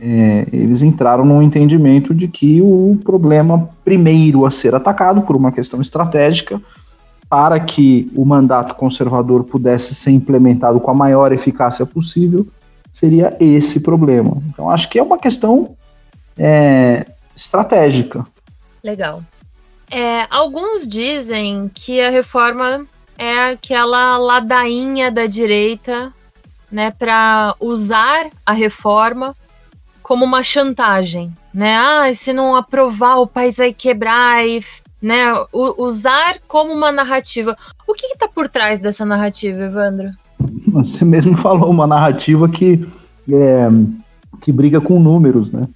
é, 0.01 0.47
eles 0.51 0.81
entraram 0.81 1.25
num 1.25 1.43
entendimento 1.43 2.15
de 2.15 2.27
que 2.27 2.63
o 2.63 2.99
problema 3.05 3.69
primeiro 3.85 4.47
a 4.47 4.51
ser 4.51 4.75
atacado 4.75 5.21
por 5.21 5.37
uma 5.37 5.53
questão 5.53 5.83
estratégica 5.83 6.61
para 7.29 7.61
que 7.61 8.11
o 8.17 8.25
mandato 8.25 8.75
conservador 8.75 9.45
pudesse 9.45 9.95
ser 9.95 10.13
implementado 10.13 10.81
com 10.81 10.91
a 10.91 10.95
maior 10.95 11.31
eficácia 11.31 11.85
possível 11.85 12.47
seria 12.91 13.37
esse 13.39 13.81
problema. 13.81 14.39
Então 14.49 14.71
acho 14.71 14.89
que 14.89 14.99
é 14.99 15.03
uma 15.03 15.19
questão 15.19 15.77
é, 16.41 17.05
estratégica. 17.37 18.27
Legal. 18.83 19.23
É, 19.91 20.27
alguns 20.31 20.89
dizem 20.89 21.71
que 21.75 22.01
a 22.01 22.09
reforma 22.09 22.87
é 23.19 23.51
aquela 23.51 24.17
ladainha 24.17 25.11
da 25.11 25.27
direita, 25.27 26.11
né, 26.73 26.91
para 26.91 27.55
usar 27.61 28.31
a 28.47 28.53
reforma 28.53 29.37
como 30.03 30.25
uma 30.25 30.43
chantagem, 30.43 31.33
né? 31.53 31.77
Ah, 31.77 32.13
se 32.15 32.33
não 32.33 32.57
aprovar 32.57 33.17
o 33.17 33.27
país 33.27 33.59
vai 33.59 33.73
quebrar 33.73 34.47
e, 34.47 34.65
né, 35.03 35.27
usar 35.53 36.39
como 36.49 36.73
uma 36.73 36.91
narrativa. 36.91 37.57
O 37.87 37.93
que 37.93 38.07
está 38.07 38.27
por 38.27 38.49
trás 38.49 38.81
dessa 38.81 39.05
narrativa, 39.05 39.65
Evandro? 39.65 40.11
Você 40.69 41.05
mesmo 41.05 41.37
falou 41.39 41.71
uma 41.71 41.87
narrativa 41.87 42.49
que 42.49 42.81
é, 43.31 43.69
que 44.41 44.51
briga 44.51 44.81
com 44.81 44.99
números, 44.99 45.53
né? 45.53 45.69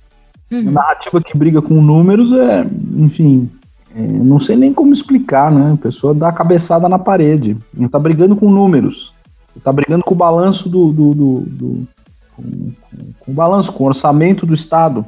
Uhum. 0.55 0.71
narrativa 0.71 1.21
que 1.21 1.37
briga 1.37 1.61
com 1.61 1.81
números 1.81 2.33
é, 2.33 2.67
enfim, 2.97 3.51
é, 3.95 4.01
não 4.01 4.41
sei 4.41 4.57
nem 4.57 4.73
como 4.73 4.93
explicar, 4.93 5.51
né? 5.53 5.73
A 5.73 5.77
pessoa 5.77 6.15
dá 6.15 6.29
a 6.29 6.33
cabeçada 6.33 6.89
na 6.89 6.99
parede. 6.99 7.57
Não 7.73 7.89
tá 7.89 7.99
brigando 7.99 8.35
com 8.35 8.51
números. 8.51 9.13
Tá 9.63 9.73
brigando 9.73 10.05
com 10.05 10.15
o 10.15 10.17
balanço 10.17 10.69
do. 10.69 10.93
do, 10.93 11.15
do, 11.15 11.41
do 11.41 11.89
com, 12.37 12.43
com, 12.43 12.97
com, 13.21 13.31
o 13.31 13.35
balanço, 13.35 13.73
com 13.73 13.85
o 13.85 13.87
orçamento 13.87 14.45
do 14.45 14.53
Estado. 14.53 15.05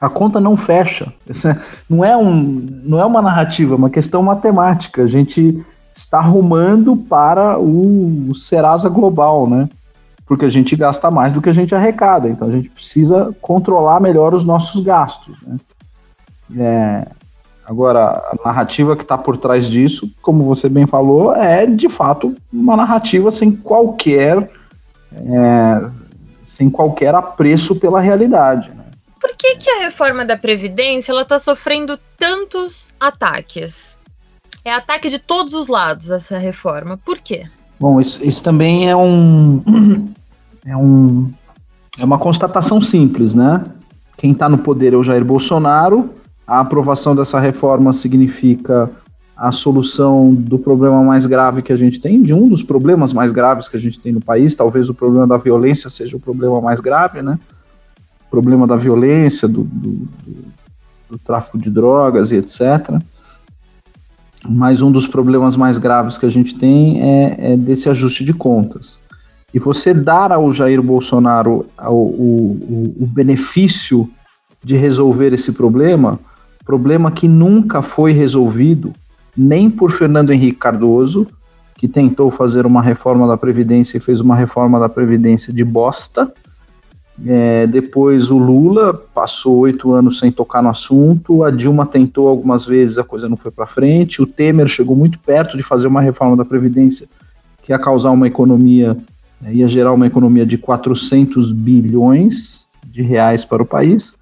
A 0.00 0.08
conta 0.08 0.40
não 0.40 0.56
fecha. 0.56 1.12
Essa 1.28 1.60
não 1.88 2.02
é, 2.02 2.16
um, 2.16 2.66
não 2.82 2.98
é 2.98 3.04
uma 3.04 3.20
narrativa, 3.20 3.74
é 3.74 3.76
uma 3.76 3.90
questão 3.90 4.22
matemática. 4.22 5.02
A 5.02 5.06
gente 5.06 5.62
está 5.92 6.18
arrumando 6.18 6.96
para 6.96 7.58
o, 7.58 8.30
o 8.30 8.34
Serasa 8.34 8.88
Global, 8.88 9.46
né? 9.46 9.68
Porque 10.30 10.44
a 10.44 10.48
gente 10.48 10.76
gasta 10.76 11.10
mais 11.10 11.32
do 11.32 11.42
que 11.42 11.48
a 11.48 11.52
gente 11.52 11.74
arrecada. 11.74 12.28
Então 12.28 12.46
a 12.46 12.52
gente 12.52 12.70
precisa 12.70 13.34
controlar 13.40 13.98
melhor 13.98 14.32
os 14.32 14.44
nossos 14.44 14.80
gastos. 14.80 15.36
Né? 15.42 15.56
É, 16.56 17.06
agora, 17.66 18.10
a 18.10 18.36
narrativa 18.44 18.94
que 18.94 19.02
está 19.02 19.18
por 19.18 19.36
trás 19.36 19.66
disso, 19.66 20.08
como 20.22 20.44
você 20.44 20.68
bem 20.68 20.86
falou, 20.86 21.34
é 21.34 21.66
de 21.66 21.88
fato 21.88 22.32
uma 22.52 22.76
narrativa 22.76 23.32
sem 23.32 23.50
qualquer 23.50 24.48
é, 25.12 25.90
sem 26.44 26.70
qualquer 26.70 27.12
apreço 27.12 27.74
pela 27.74 27.98
realidade. 27.98 28.68
Né? 28.68 28.84
Por 29.20 29.34
que, 29.36 29.56
que 29.56 29.68
a 29.68 29.80
reforma 29.80 30.24
da 30.24 30.36
Previdência 30.36 31.12
está 31.20 31.40
sofrendo 31.40 31.98
tantos 32.16 32.88
ataques? 33.00 33.98
É 34.64 34.72
ataque 34.72 35.08
de 35.08 35.18
todos 35.18 35.54
os 35.54 35.66
lados 35.66 36.08
essa 36.08 36.38
reforma. 36.38 36.96
Por 37.04 37.18
quê? 37.18 37.48
Bom, 37.80 37.98
isso, 37.98 38.22
isso 38.22 38.42
também 38.42 38.90
é 38.90 38.94
um, 38.94 39.62
é, 40.64 40.76
um, 40.76 41.30
é 41.98 42.04
uma 42.04 42.18
constatação 42.18 42.80
simples, 42.80 43.34
né? 43.34 43.64
Quem 44.16 44.32
está 44.32 44.48
no 44.48 44.58
poder 44.58 44.92
é 44.92 44.96
o 44.96 45.02
Jair 45.02 45.24
Bolsonaro. 45.24 46.10
A 46.46 46.60
aprovação 46.60 47.14
dessa 47.14 47.40
reforma 47.40 47.92
significa 47.92 48.90
a 49.36 49.50
solução 49.50 50.34
do 50.34 50.58
problema 50.58 51.02
mais 51.02 51.24
grave 51.24 51.62
que 51.62 51.72
a 51.72 51.76
gente 51.76 51.98
tem, 51.98 52.22
de 52.22 52.34
um 52.34 52.46
dos 52.46 52.62
problemas 52.62 53.12
mais 53.12 53.32
graves 53.32 53.68
que 53.68 53.76
a 53.76 53.80
gente 53.80 53.98
tem 53.98 54.12
no 54.12 54.20
país. 54.20 54.54
Talvez 54.54 54.90
o 54.90 54.94
problema 54.94 55.26
da 55.26 55.38
violência 55.38 55.88
seja 55.88 56.16
o 56.16 56.20
problema 56.20 56.60
mais 56.60 56.80
grave, 56.80 57.22
né? 57.22 57.38
O 58.26 58.30
problema 58.30 58.66
da 58.66 58.76
violência, 58.76 59.48
do, 59.48 59.62
do, 59.62 60.08
do, 61.08 61.18
tráfico 61.24 61.56
de 61.56 61.70
drogas 61.70 62.30
e 62.32 62.36
etc. 62.36 63.00
Mas 64.46 64.82
um 64.82 64.92
dos 64.92 65.06
problemas 65.06 65.56
mais 65.56 65.78
graves 65.78 66.18
que 66.18 66.26
a 66.26 66.30
gente 66.30 66.54
tem 66.58 67.00
é, 67.00 67.52
é 67.52 67.56
desse 67.56 67.88
ajuste 67.88 68.22
de 68.22 68.34
contas 68.34 68.99
e 69.52 69.58
você 69.58 69.92
dar 69.92 70.32
ao 70.32 70.52
Jair 70.52 70.82
Bolsonaro 70.82 71.66
o, 71.78 71.92
o, 71.92 72.96
o 73.00 73.06
benefício 73.06 74.08
de 74.62 74.76
resolver 74.76 75.32
esse 75.32 75.52
problema, 75.52 76.18
problema 76.64 77.10
que 77.10 77.26
nunca 77.26 77.82
foi 77.82 78.12
resolvido 78.12 78.92
nem 79.36 79.70
por 79.70 79.90
Fernando 79.90 80.32
Henrique 80.32 80.58
Cardoso, 80.58 81.26
que 81.76 81.88
tentou 81.88 82.30
fazer 82.30 82.66
uma 82.66 82.82
reforma 82.82 83.26
da 83.26 83.36
Previdência 83.36 83.96
e 83.96 84.00
fez 84.00 84.20
uma 84.20 84.36
reforma 84.36 84.78
da 84.78 84.88
Previdência 84.88 85.52
de 85.52 85.64
bosta. 85.64 86.30
É, 87.26 87.66
depois 87.66 88.30
o 88.30 88.38
Lula 88.38 88.94
passou 89.14 89.58
oito 89.58 89.92
anos 89.92 90.18
sem 90.18 90.30
tocar 90.30 90.62
no 90.62 90.70
assunto, 90.70 91.42
a 91.42 91.50
Dilma 91.50 91.86
tentou 91.86 92.28
algumas 92.28 92.64
vezes, 92.64 92.98
a 92.98 93.04
coisa 93.04 93.28
não 93.28 93.36
foi 93.36 93.50
para 93.50 93.66
frente, 93.66 94.22
o 94.22 94.26
Temer 94.26 94.68
chegou 94.68 94.96
muito 94.96 95.18
perto 95.18 95.56
de 95.56 95.62
fazer 95.62 95.86
uma 95.86 96.00
reforma 96.00 96.36
da 96.36 96.44
Previdência 96.44 97.08
que 97.62 97.72
ia 97.72 97.78
causar 97.78 98.10
uma 98.10 98.26
economia 98.26 98.96
né, 99.40 99.54
ia 99.54 99.68
gerar 99.68 99.92
uma 99.92 100.06
economia 100.06 100.44
de 100.44 100.58
400 100.58 101.52
bilhões 101.52 102.66
de 102.86 103.02
reais 103.02 103.44
para 103.44 103.62
o 103.62 103.66
país. 103.66 104.14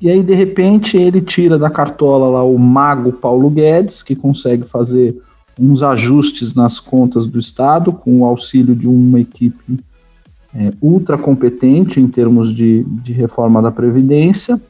E 0.00 0.10
aí, 0.10 0.22
de 0.22 0.34
repente, 0.34 0.96
ele 0.96 1.20
tira 1.20 1.58
da 1.58 1.70
cartola 1.70 2.28
lá 2.28 2.44
o 2.44 2.58
mago 2.58 3.12
Paulo 3.12 3.48
Guedes, 3.48 4.02
que 4.02 4.14
consegue 4.14 4.64
fazer 4.64 5.16
uns 5.58 5.82
ajustes 5.82 6.54
nas 6.54 6.80
contas 6.80 7.26
do 7.26 7.38
Estado, 7.38 7.92
com 7.92 8.20
o 8.20 8.24
auxílio 8.24 8.74
de 8.74 8.88
uma 8.88 9.20
equipe 9.20 9.78
é, 10.54 10.72
ultra 10.80 11.16
competente 11.16 12.00
em 12.00 12.08
termos 12.08 12.54
de, 12.54 12.84
de 12.84 13.12
reforma 13.12 13.62
da 13.62 13.70
Previdência. 13.70 14.60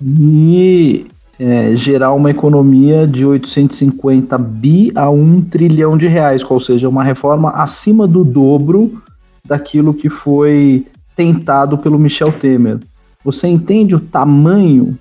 E 0.00 1.06
é, 1.38 1.76
gerar 1.76 2.12
uma 2.12 2.30
economia 2.30 3.06
de 3.06 3.24
850 3.26 4.38
bi 4.38 4.90
a 4.94 5.10
1 5.10 5.42
trilhão 5.42 5.96
de 5.96 6.06
reais, 6.06 6.42
ou 6.48 6.60
seja, 6.60 6.88
uma 6.88 7.04
reforma 7.04 7.50
acima 7.50 8.06
do 8.06 8.24
dobro 8.24 9.02
daquilo 9.44 9.94
que 9.94 10.08
foi 10.08 10.86
tentado 11.14 11.78
pelo 11.78 11.98
Michel 11.98 12.32
Temer. 12.32 12.78
Você 13.24 13.48
entende 13.48 13.94
o 13.94 14.00
tamanho 14.00 14.98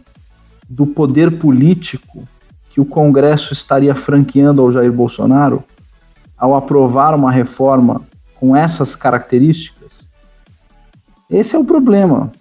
do 0.70 0.86
poder 0.86 1.38
político 1.38 2.24
que 2.70 2.82
o 2.82 2.86
Congresso 2.86 3.54
estaria 3.54 3.96
franqueando 3.96 4.62
ao 4.62 4.72
Jair 4.72 4.92
Bolsonaro 4.92 5.64
ao 6.38 6.54
aprovar 6.54 7.16
uma 7.16 7.32
reforma 7.32 8.02
com 8.36 8.56
essas 8.56 8.96
características? 8.96 10.08
Esse 11.30 11.56
é 11.56 11.60
o 11.60 11.64
problema 11.64 12.32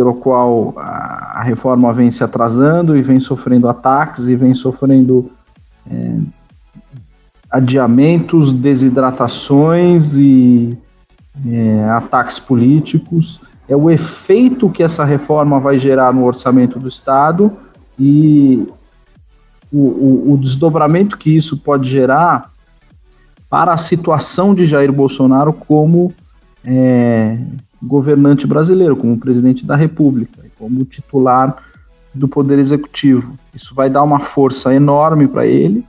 pelo 0.00 0.14
qual 0.14 0.72
a, 0.78 1.42
reforma 1.44 1.92
vem 1.92 2.10
se 2.10 2.24
atrasando 2.24 2.96
e 2.96 3.02
vem 3.02 3.20
sofrendo 3.20 3.68
ataques 3.68 4.28
e 4.28 4.34
vem 4.34 4.54
sofrendo 4.54 5.30
é, 5.86 6.16
adiamentos, 7.50 8.50
desidratações 8.50 10.16
e 10.16 10.74
é, 11.46 11.84
ataques 11.90 12.38
políticos. 12.38 13.42
É 13.68 13.76
o 13.76 13.90
efeito 13.90 14.70
que 14.70 14.82
essa 14.82 15.04
reforma 15.04 15.60
vai 15.60 15.78
gerar 15.78 16.14
no 16.14 16.24
orçamento 16.24 16.78
do 16.78 16.88
Estado 16.88 17.52
e 17.98 18.66
o, 19.70 19.82
o, 19.82 20.32
o 20.32 20.38
desdobramento 20.38 21.18
que 21.18 21.36
isso 21.36 21.58
pode 21.58 21.90
gerar 21.90 22.50
para 23.50 23.74
a 23.74 23.76
situação 23.76 24.54
de 24.54 24.64
Jair 24.64 24.90
Bolsonaro 24.90 25.52
como 25.52 26.10
é, 26.64 27.36
governante 27.82 28.46
brasileiro, 28.46 28.96
como 28.96 29.18
presidente 29.18 29.64
da 29.64 29.76
República, 29.76 30.40
como 30.58 30.84
titular 30.84 31.56
do 32.14 32.28
Poder 32.28 32.58
Executivo. 32.58 33.34
Isso 33.54 33.74
vai 33.74 33.88
dar 33.88 34.02
uma 34.02 34.20
força 34.20 34.74
enorme 34.74 35.26
para 35.26 35.46
ele, 35.46 35.84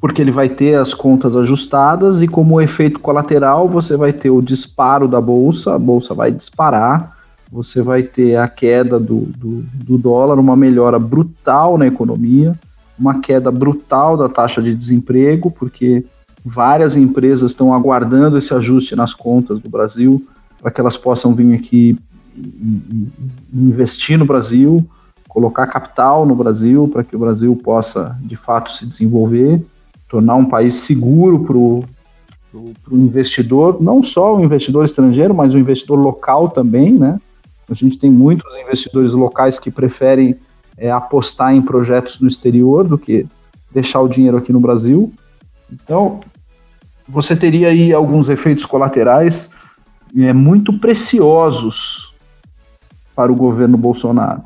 porque 0.00 0.22
ele 0.22 0.30
vai 0.30 0.48
ter 0.48 0.76
as 0.76 0.94
contas 0.94 1.36
ajustadas 1.36 2.22
e, 2.22 2.28
como 2.28 2.60
efeito 2.60 3.00
colateral, 3.00 3.68
você 3.68 3.96
vai 3.96 4.12
ter 4.12 4.30
o 4.30 4.40
disparo 4.40 5.06
da 5.06 5.20
bolsa, 5.20 5.74
a 5.74 5.78
bolsa 5.78 6.14
vai 6.14 6.32
disparar, 6.32 7.16
você 7.52 7.82
vai 7.82 8.02
ter 8.02 8.36
a 8.36 8.48
queda 8.48 8.98
do, 8.98 9.22
do, 9.36 9.62
do 9.74 9.98
dólar, 9.98 10.38
uma 10.38 10.56
melhora 10.56 10.98
brutal 10.98 11.76
na 11.76 11.86
economia, 11.86 12.58
uma 12.98 13.20
queda 13.20 13.50
brutal 13.50 14.16
da 14.16 14.28
taxa 14.28 14.62
de 14.62 14.74
desemprego, 14.74 15.50
porque 15.50 16.04
várias 16.44 16.96
empresas 16.96 17.50
estão 17.50 17.74
aguardando 17.74 18.38
esse 18.38 18.52
ajuste 18.54 18.96
nas 18.96 19.14
contas 19.14 19.60
do 19.60 19.68
Brasil 19.68 20.26
para 20.60 20.70
que 20.70 20.80
elas 20.80 20.96
possam 20.96 21.34
vir 21.34 21.54
aqui 21.54 21.98
investir 23.52 24.18
no 24.18 24.24
Brasil, 24.24 24.84
colocar 25.28 25.66
capital 25.66 26.24
no 26.24 26.34
Brasil 26.34 26.88
para 26.88 27.04
que 27.04 27.14
o 27.14 27.18
Brasil 27.18 27.54
possa 27.56 28.16
de 28.22 28.36
fato 28.36 28.72
se 28.72 28.86
desenvolver, 28.86 29.62
tornar 30.08 30.36
um 30.36 30.44
país 30.44 30.74
seguro 30.74 31.40
para 31.40 31.56
o 31.56 31.84
investidor, 32.92 33.80
não 33.80 34.02
só 34.02 34.36
o 34.36 34.44
investidor 34.44 34.84
estrangeiro, 34.84 35.34
mas 35.34 35.54
o 35.54 35.58
investidor 35.58 35.98
local 35.98 36.48
também, 36.48 36.92
né? 36.92 37.20
A 37.68 37.74
gente 37.74 37.96
tem 37.96 38.10
muitos 38.10 38.56
investidores 38.56 39.12
locais 39.12 39.60
que 39.60 39.70
preferem 39.70 40.34
é, 40.76 40.90
apostar 40.90 41.54
em 41.54 41.62
projetos 41.62 42.20
no 42.20 42.26
exterior 42.26 42.82
do 42.84 42.98
que 42.98 43.24
deixar 43.72 44.00
o 44.00 44.08
dinheiro 44.08 44.36
aqui 44.36 44.52
no 44.52 44.58
Brasil. 44.58 45.12
Então, 45.72 46.20
você 47.08 47.34
teria 47.34 47.68
aí 47.68 47.92
alguns 47.92 48.28
efeitos 48.28 48.64
colaterais 48.64 49.50
é, 50.16 50.32
muito 50.32 50.72
preciosos 50.78 52.12
para 53.14 53.30
o 53.30 53.36
governo 53.36 53.76
Bolsonaro. 53.76 54.42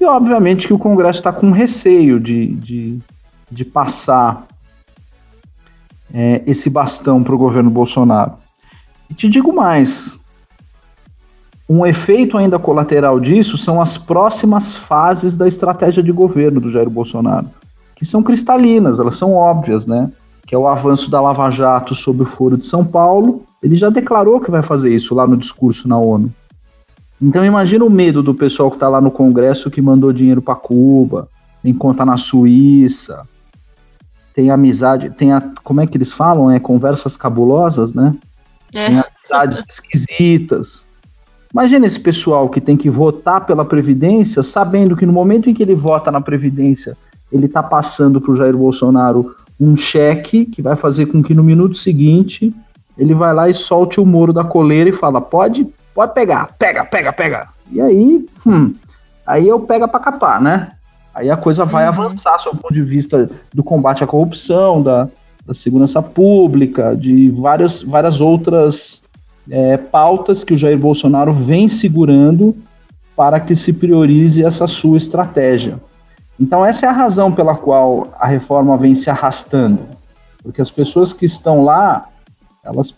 E, 0.00 0.04
obviamente, 0.04 0.66
que 0.66 0.74
o 0.74 0.78
Congresso 0.78 1.20
está 1.20 1.32
com 1.32 1.50
receio 1.50 2.20
de, 2.20 2.46
de, 2.56 2.98
de 3.50 3.64
passar 3.64 4.46
é, 6.12 6.42
esse 6.46 6.68
bastão 6.70 7.22
para 7.22 7.34
o 7.34 7.38
governo 7.38 7.70
Bolsonaro. 7.70 8.34
E 9.10 9.14
te 9.14 9.28
digo 9.28 9.52
mais: 9.52 10.18
um 11.68 11.84
efeito 11.84 12.36
ainda 12.36 12.58
colateral 12.58 13.18
disso 13.18 13.58
são 13.58 13.80
as 13.80 13.96
próximas 13.98 14.76
fases 14.76 15.36
da 15.36 15.48
estratégia 15.48 16.02
de 16.02 16.12
governo 16.12 16.60
do 16.60 16.70
Jair 16.70 16.88
Bolsonaro, 16.88 17.48
que 17.96 18.04
são 18.04 18.22
cristalinas, 18.22 19.00
elas 19.00 19.16
são 19.16 19.34
óbvias, 19.34 19.86
né? 19.86 20.10
Que 20.46 20.54
é 20.54 20.58
o 20.58 20.68
avanço 20.68 21.10
da 21.10 21.20
Lava 21.20 21.50
Jato 21.50 21.94
sobre 21.94 22.22
o 22.22 22.26
Foro 22.26 22.56
de 22.56 22.66
São 22.66 22.84
Paulo 22.84 23.42
ele 23.66 23.76
já 23.76 23.90
declarou 23.90 24.40
que 24.40 24.50
vai 24.50 24.62
fazer 24.62 24.94
isso 24.94 25.14
lá 25.14 25.26
no 25.26 25.36
discurso 25.36 25.88
na 25.88 25.98
ONU. 25.98 26.32
Então 27.20 27.44
imagina 27.44 27.84
o 27.84 27.90
medo 27.90 28.22
do 28.22 28.34
pessoal 28.34 28.70
que 28.70 28.76
está 28.76 28.88
lá 28.88 29.00
no 29.00 29.10
Congresso 29.10 29.70
que 29.70 29.82
mandou 29.82 30.12
dinheiro 30.12 30.40
para 30.40 30.54
Cuba, 30.54 31.28
tem 31.62 31.74
conta 31.74 32.04
na 32.04 32.16
Suíça, 32.16 33.26
tem 34.34 34.50
amizade, 34.50 35.10
tem 35.10 35.32
a, 35.32 35.40
como 35.64 35.80
é 35.80 35.86
que 35.86 35.96
eles 35.96 36.12
falam, 36.12 36.50
é 36.50 36.60
conversas 36.60 37.16
cabulosas, 37.16 37.92
né? 37.92 38.14
É. 38.72 38.86
Tem 38.86 38.98
amizades 38.98 39.64
esquisitas. 39.68 40.86
Imagina 41.52 41.86
esse 41.86 41.98
pessoal 41.98 42.48
que 42.50 42.60
tem 42.60 42.76
que 42.76 42.90
votar 42.90 43.46
pela 43.46 43.64
Previdência, 43.64 44.42
sabendo 44.42 44.94
que 44.94 45.06
no 45.06 45.12
momento 45.12 45.50
em 45.50 45.54
que 45.54 45.62
ele 45.62 45.74
vota 45.74 46.12
na 46.12 46.20
Previdência, 46.20 46.96
ele 47.30 47.46
está 47.46 47.62
passando 47.62 48.20
para 48.20 48.32
o 48.32 48.36
Jair 48.36 48.56
Bolsonaro 48.56 49.34
um 49.58 49.76
cheque 49.76 50.44
que 50.44 50.60
vai 50.60 50.76
fazer 50.76 51.06
com 51.06 51.22
que 51.22 51.34
no 51.34 51.42
minuto 51.42 51.76
seguinte 51.76 52.54
ele 52.96 53.14
vai 53.14 53.34
lá 53.34 53.48
e 53.48 53.54
solte 53.54 54.00
o 54.00 54.06
Moro 54.06 54.32
da 54.32 54.44
coleira 54.44 54.88
e 54.88 54.92
fala: 54.92 55.20
pode, 55.20 55.66
pode 55.94 56.14
pegar, 56.14 56.54
pega, 56.58 56.84
pega, 56.84 57.12
pega. 57.12 57.48
E 57.70 57.80
aí, 57.80 58.26
hum, 58.46 58.74
aí 59.26 59.46
eu 59.48 59.60
pega 59.60 59.88
para 59.88 60.00
capar, 60.00 60.40
né? 60.40 60.70
Aí 61.14 61.30
a 61.30 61.36
coisa 61.36 61.64
vai 61.64 61.84
uhum. 61.84 61.88
avançar 61.88 62.38
sob 62.38 62.56
o 62.56 62.60
ponto 62.60 62.74
de 62.74 62.82
vista 62.82 63.28
do 63.52 63.64
combate 63.64 64.04
à 64.04 64.06
corrupção, 64.06 64.82
da, 64.82 65.08
da 65.46 65.54
segurança 65.54 66.02
pública, 66.02 66.94
de 66.94 67.30
várias, 67.30 67.82
várias 67.82 68.20
outras 68.20 69.02
é, 69.50 69.76
pautas 69.76 70.44
que 70.44 70.52
o 70.52 70.58
Jair 70.58 70.78
Bolsonaro 70.78 71.32
vem 71.32 71.68
segurando 71.68 72.54
para 73.16 73.40
que 73.40 73.56
se 73.56 73.72
priorize 73.72 74.44
essa 74.44 74.66
sua 74.66 74.98
estratégia. 74.98 75.80
Então, 76.38 76.64
essa 76.64 76.86
é 76.86 76.88
a 76.88 76.92
razão 76.92 77.32
pela 77.32 77.56
qual 77.56 78.08
a 78.18 78.26
reforma 78.26 78.76
vem 78.76 78.94
se 78.94 79.08
arrastando. 79.08 79.80
Porque 80.42 80.60
as 80.60 80.70
pessoas 80.70 81.12
que 81.12 81.24
estão 81.24 81.64
lá 81.64 82.08
elas, 82.66 82.94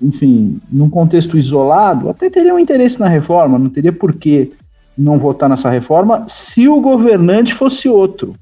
enfim, 0.00 0.60
num 0.70 0.90
contexto 0.90 1.38
isolado, 1.38 2.10
até 2.10 2.28
teriam 2.28 2.58
interesse 2.58 3.00
na 3.00 3.08
reforma, 3.08 3.58
não 3.58 3.70
teria 3.70 3.92
por 3.92 4.14
que 4.14 4.52
não 4.96 5.18
votar 5.18 5.48
nessa 5.48 5.70
reforma 5.70 6.24
se 6.28 6.68
o 6.68 6.80
governante 6.80 7.54
fosse 7.54 7.88
outro. 7.88 8.34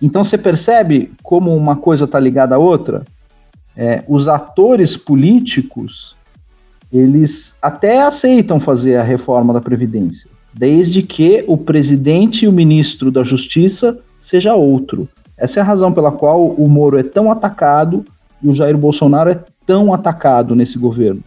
Então 0.00 0.22
você 0.22 0.38
percebe 0.38 1.12
como 1.22 1.54
uma 1.54 1.76
coisa 1.76 2.04
está 2.04 2.18
ligada 2.18 2.54
à 2.54 2.58
outra? 2.58 3.02
É, 3.76 4.04
os 4.06 4.28
atores 4.28 4.96
políticos, 4.96 6.14
eles 6.92 7.56
até 7.60 8.02
aceitam 8.02 8.60
fazer 8.60 8.96
a 8.96 9.02
reforma 9.02 9.52
da 9.52 9.60
Previdência, 9.60 10.30
desde 10.52 11.02
que 11.02 11.44
o 11.46 11.56
presidente 11.56 12.44
e 12.44 12.48
o 12.48 12.52
ministro 12.52 13.10
da 13.10 13.24
Justiça 13.24 13.98
seja 14.20 14.54
outro. 14.54 15.08
Essa 15.36 15.60
é 15.60 15.62
a 15.62 15.64
razão 15.64 15.92
pela 15.92 16.12
qual 16.12 16.46
o 16.46 16.68
Moro 16.68 16.98
é 16.98 17.02
tão 17.02 17.30
atacado 17.30 18.04
e 18.42 18.48
o 18.48 18.54
Jair 18.54 18.76
Bolsonaro 18.76 19.30
é 19.30 19.40
tão 19.66 19.92
atacado 19.92 20.54
nesse 20.54 20.78
governo? 20.78 21.22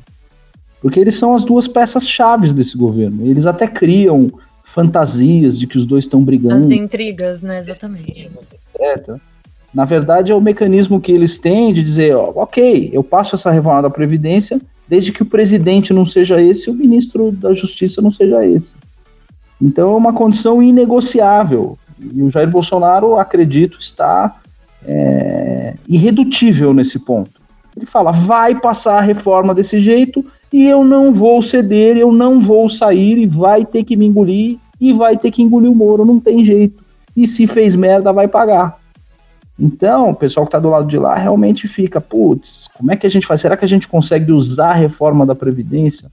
Porque 0.82 1.00
eles 1.00 1.16
são 1.16 1.34
as 1.34 1.44
duas 1.44 1.68
peças 1.68 2.08
chaves 2.08 2.54
desse 2.54 2.78
governo. 2.78 3.26
Eles 3.26 3.46
até 3.46 3.68
criam 3.68 4.32
fantasias 4.64 5.58
de 5.58 5.66
que 5.66 5.78
os 5.78 5.86
dois 5.86 6.06
estão 6.06 6.24
brigando. 6.24 6.66
As 6.66 6.72
intrigas, 6.72 7.42
né? 7.42 7.60
Exatamente. 7.60 8.30
Na 9.74 9.84
verdade, 9.84 10.32
é 10.32 10.36
o 10.36 10.40
mecanismo 10.40 11.02
que 11.02 11.12
eles 11.12 11.38
têm 11.38 11.74
de 11.74 11.84
dizer, 11.84 12.16
ó, 12.16 12.32
ok, 12.36 12.90
eu 12.94 13.04
passo 13.04 13.36
essa 13.36 13.52
reforma 13.52 13.82
da 13.82 13.90
Previdência 13.90 14.62
desde 14.88 15.12
que 15.12 15.24
o 15.24 15.26
presidente 15.26 15.92
não 15.92 16.06
seja 16.06 16.42
esse 16.42 16.70
e 16.70 16.72
o 16.72 16.76
ministro 16.76 17.32
da 17.32 17.54
Justiça 17.54 18.02
não 18.02 18.12
seja 18.12 18.46
esse. 18.46 18.76
Então 19.62 19.94
é 19.94 19.98
uma 19.98 20.14
condição 20.14 20.62
inegociável. 20.62 21.78
E 22.00 22.22
o 22.22 22.30
Jair 22.30 22.50
Bolsonaro, 22.50 23.18
acredito, 23.18 23.80
está 23.80 24.36
é, 24.86 25.74
irredutível 25.88 26.74
nesse 26.74 27.00
ponto. 27.00 27.32
Ele 27.76 27.86
fala: 27.86 28.12
vai 28.12 28.56
passar 28.56 28.98
a 28.98 29.02
reforma 29.02 29.54
desse 29.54 29.80
jeito 29.80 30.26
e 30.52 30.66
eu 30.66 30.84
não 30.84 31.14
vou 31.14 31.42
ceder, 31.42 31.98
eu 31.98 32.12
não 32.12 32.42
vou 32.42 32.70
sair 32.70 33.18
e 33.18 33.26
vai 33.26 33.66
ter 33.66 33.84
que 33.84 33.96
me 33.96 34.06
engolir 34.06 34.58
e 34.80 34.94
vai 34.94 35.18
ter 35.18 35.32
que 35.32 35.42
engolir 35.42 35.72
o 35.72 35.76
Moro, 35.76 36.06
não 36.06 36.20
tem 36.20 36.44
jeito. 36.44 36.84
E 37.16 37.26
se 37.26 37.48
fez 37.48 37.76
merda, 37.76 38.12
vai 38.12 38.28
pagar. 38.28 38.78
Então, 39.58 40.10
o 40.10 40.16
pessoal 40.16 40.46
que 40.46 40.50
está 40.50 40.60
do 40.60 40.70
lado 40.70 40.88
de 40.88 40.98
lá 40.98 41.16
realmente 41.16 41.66
fica, 41.66 42.02
putz, 42.02 42.70
como 42.76 42.92
é 42.92 42.98
que 42.98 43.08
a 43.08 43.10
gente 43.10 43.26
faz? 43.26 43.40
Será 43.40 43.56
que 43.56 43.64
a 43.64 43.68
gente 43.68 43.88
consegue 43.88 44.34
usar 44.34 44.72
a 44.72 44.74
reforma 44.74 45.26
da 45.26 45.34
Previdência 45.34 46.12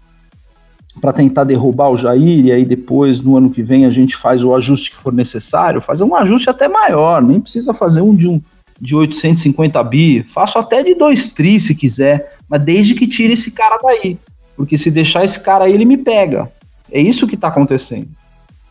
para 1.01 1.13
tentar 1.13 1.45
derrubar 1.45 1.91
o 1.91 1.97
Jair 1.97 2.47
e 2.47 2.53
aí 2.53 2.65
depois, 2.65 3.21
no 3.21 3.37
ano 3.37 3.51
que 3.51 3.63
vem, 3.63 3.87
a 3.87 3.91
gente 3.91 4.17
faz 4.17 4.45
o 4.45 4.55
ajuste 4.55 4.91
que 4.91 4.97
for 4.97 5.13
necessário? 5.13 5.81
Fazer 5.81 6.05
um 6.05 6.15
ajuste 6.15 6.51
até 6.51 6.69
maior, 6.69 7.23
nem 7.23 7.41
precisa 7.41 7.73
fazer 7.73 8.03
um 8.03 8.15
de 8.15 8.29
um 8.29 8.41
de 8.81 8.97
850 8.97 9.83
bi, 9.85 10.25
faço 10.25 10.59
até 10.59 10.83
de 10.83 10.95
2 10.97 11.29
tri 11.29 11.61
se 11.61 11.73
quiser, 11.73 12.35
mas 12.49 12.61
desde 12.63 12.95
que 12.95 13.07
tire 13.07 13.35
esse 13.35 13.53
cara 13.53 13.79
daí. 13.81 14.19
Porque 14.57 14.77
se 14.77 14.91
deixar 14.91 15.25
esse 15.25 15.41
cara 15.41 15.67
aí, 15.67 15.73
ele 15.73 15.85
me 15.85 15.97
pega. 15.97 16.51
É 16.91 17.01
isso 17.01 17.27
que 17.27 17.37
está 17.37 17.47
acontecendo. 17.47 18.09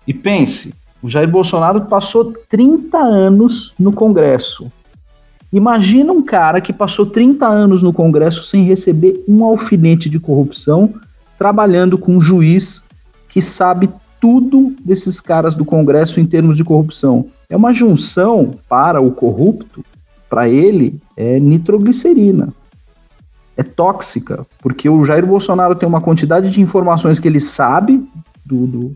E 0.06 0.14
pense, 0.14 0.74
o 1.02 1.10
Jair 1.10 1.30
Bolsonaro 1.30 1.82
passou 1.82 2.34
30 2.50 2.98
anos 2.98 3.74
no 3.80 3.94
Congresso. 3.94 4.70
Imagina 5.52 6.14
um 6.14 6.22
cara 6.22 6.62
que 6.62 6.72
passou 6.72 7.06
30 7.06 7.48
anos 7.48 7.82
no 7.82 7.92
Congresso 7.92 8.44
sem 8.44 8.64
receber 8.64 9.24
um 9.28 9.44
alfinete 9.44 10.10
de 10.10 10.20
corrupção, 10.20 10.94
trabalhando 11.42 11.98
com 11.98 12.18
um 12.18 12.22
juiz 12.22 12.84
que 13.28 13.42
sabe 13.42 13.90
tudo 14.20 14.76
desses 14.86 15.20
caras 15.20 15.56
do 15.56 15.66
Congresso 15.66 16.20
em 16.20 16.26
termos 16.28 16.56
de 16.56 16.64
corrupção. 16.64 17.26
É 17.50 17.58
uma 17.58 17.74
junção 17.74 18.52
para 18.70 19.02
o 19.02 19.10
corrupto, 19.10 19.84
para 20.30 20.48
ele, 20.48 21.02
é 21.18 21.40
nitroglicerina. 21.40 22.50
É 23.58 23.64
tóxica, 23.64 24.46
porque 24.60 24.88
o 24.88 25.04
Jair 25.04 25.26
Bolsonaro 25.26 25.74
tem 25.74 25.90
uma 25.90 26.00
quantidade 26.00 26.52
de 26.52 26.62
informações 26.62 27.18
que 27.18 27.28
ele 27.28 27.40
sabe 27.40 28.08
do, 28.46 28.68
do 28.68 28.96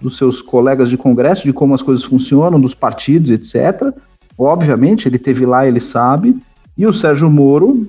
dos 0.00 0.16
seus 0.16 0.40
colegas 0.40 0.88
de 0.88 0.96
congresso, 0.96 1.42
de 1.42 1.52
como 1.52 1.74
as 1.74 1.82
coisas 1.82 2.04
funcionam, 2.04 2.60
dos 2.60 2.72
partidos, 2.72 3.32
etc. 3.32 3.92
Obviamente, 4.38 5.08
ele 5.08 5.18
teve 5.18 5.44
lá, 5.44 5.66
ele 5.66 5.80
sabe. 5.80 6.40
E 6.78 6.86
o 6.86 6.92
Sérgio 6.92 7.28
Moro, 7.28 7.88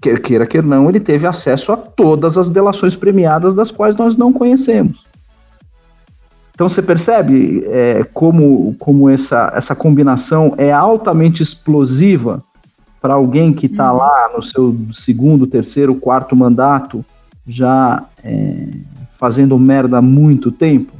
quer 0.00 0.20
queira, 0.20 0.46
quer 0.46 0.62
não, 0.62 0.88
ele 0.88 1.00
teve 1.00 1.26
acesso 1.26 1.72
a 1.72 1.76
todas 1.76 2.38
as 2.38 2.48
delações 2.48 2.96
premiadas 2.96 3.54
das 3.54 3.70
quais 3.70 3.94
nós 3.96 4.16
não 4.16 4.32
conhecemos. 4.32 5.04
Então 6.54 6.68
você 6.68 6.82
percebe 6.82 7.64
é, 7.66 8.04
como, 8.12 8.74
como 8.78 9.08
essa, 9.08 9.50
essa 9.54 9.74
combinação 9.74 10.54
é 10.58 10.70
altamente 10.70 11.42
explosiva 11.42 12.42
para 13.00 13.14
alguém 13.14 13.52
que 13.52 13.64
está 13.66 13.90
uhum. 13.90 13.98
lá 13.98 14.30
no 14.36 14.42
seu 14.42 14.76
segundo, 14.92 15.46
terceiro, 15.46 15.94
quarto 15.94 16.36
mandato, 16.36 17.02
já 17.46 18.04
é, 18.22 18.68
fazendo 19.18 19.58
merda 19.58 19.98
há 19.98 20.02
muito 20.02 20.52
tempo. 20.52 20.92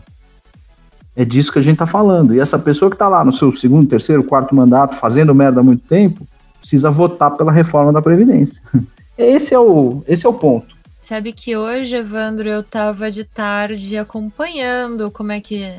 É 1.14 1.26
disso 1.26 1.52
que 1.52 1.58
a 1.58 1.62
gente 1.62 1.74
está 1.74 1.86
falando. 1.86 2.34
E 2.34 2.40
essa 2.40 2.58
pessoa 2.58 2.90
que 2.90 2.94
está 2.94 3.08
lá 3.08 3.22
no 3.22 3.32
seu 3.32 3.54
segundo, 3.54 3.86
terceiro, 3.86 4.24
quarto 4.24 4.54
mandato, 4.54 4.96
fazendo 4.96 5.34
merda 5.34 5.60
há 5.60 5.62
muito 5.62 5.86
tempo, 5.86 6.26
precisa 6.60 6.90
votar 6.90 7.36
pela 7.36 7.50
reforma 7.50 7.92
da 7.92 8.00
Previdência. 8.00 8.62
Esse 9.18 9.52
é 9.52 9.58
o, 9.58 10.02
esse 10.08 10.24
é 10.24 10.28
o 10.28 10.32
ponto. 10.32 10.74
Sabe 10.98 11.30
que 11.30 11.54
hoje, 11.54 11.94
Evandro, 11.94 12.48
eu 12.48 12.62
tava 12.62 13.10
de 13.10 13.22
tarde 13.22 13.98
acompanhando 13.98 15.10
como 15.10 15.30
é 15.30 15.40
que 15.42 15.74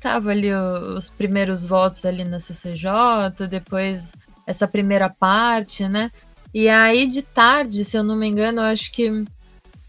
tava 0.00 0.30
ali 0.30 0.50
os 0.54 1.10
primeiros 1.10 1.62
votos 1.62 2.06
ali 2.06 2.24
na 2.24 2.40
CCJ, 2.40 3.46
depois 3.50 4.14
essa 4.46 4.66
primeira 4.66 5.10
parte, 5.10 5.86
né? 5.88 6.10
E 6.54 6.68
aí 6.68 7.06
de 7.06 7.20
tarde, 7.20 7.84
se 7.84 7.98
eu 7.98 8.02
não 8.02 8.16
me 8.16 8.28
engano, 8.28 8.60
eu 8.60 8.66
acho 8.66 8.92
que 8.92 9.24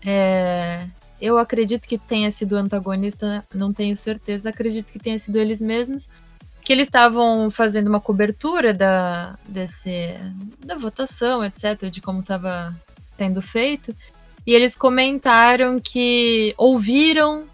é, 0.05 0.85
eu 1.21 1.37
acredito 1.37 1.87
que 1.87 1.97
tenha 1.97 2.29
sido 2.31 2.55
antagonista, 2.55 3.45
não 3.53 3.71
tenho 3.71 3.95
certeza, 3.95 4.49
acredito 4.49 4.91
que 4.91 4.99
tenha 4.99 5.17
sido 5.17 5.37
eles 5.37 5.61
mesmos, 5.61 6.09
que 6.65 6.73
eles 6.73 6.87
estavam 6.87 7.51
fazendo 7.51 7.87
uma 7.87 8.01
cobertura 8.01 8.73
da, 8.73 9.35
desse, 9.47 10.15
da 10.65 10.75
votação, 10.75 11.45
etc., 11.45 11.89
de 11.91 12.01
como 12.01 12.21
estava 12.21 12.73
tendo 13.15 13.39
feito, 13.39 13.95
e 14.47 14.51
eles 14.51 14.75
comentaram 14.75 15.79
que 15.79 16.55
ouviram 16.57 17.45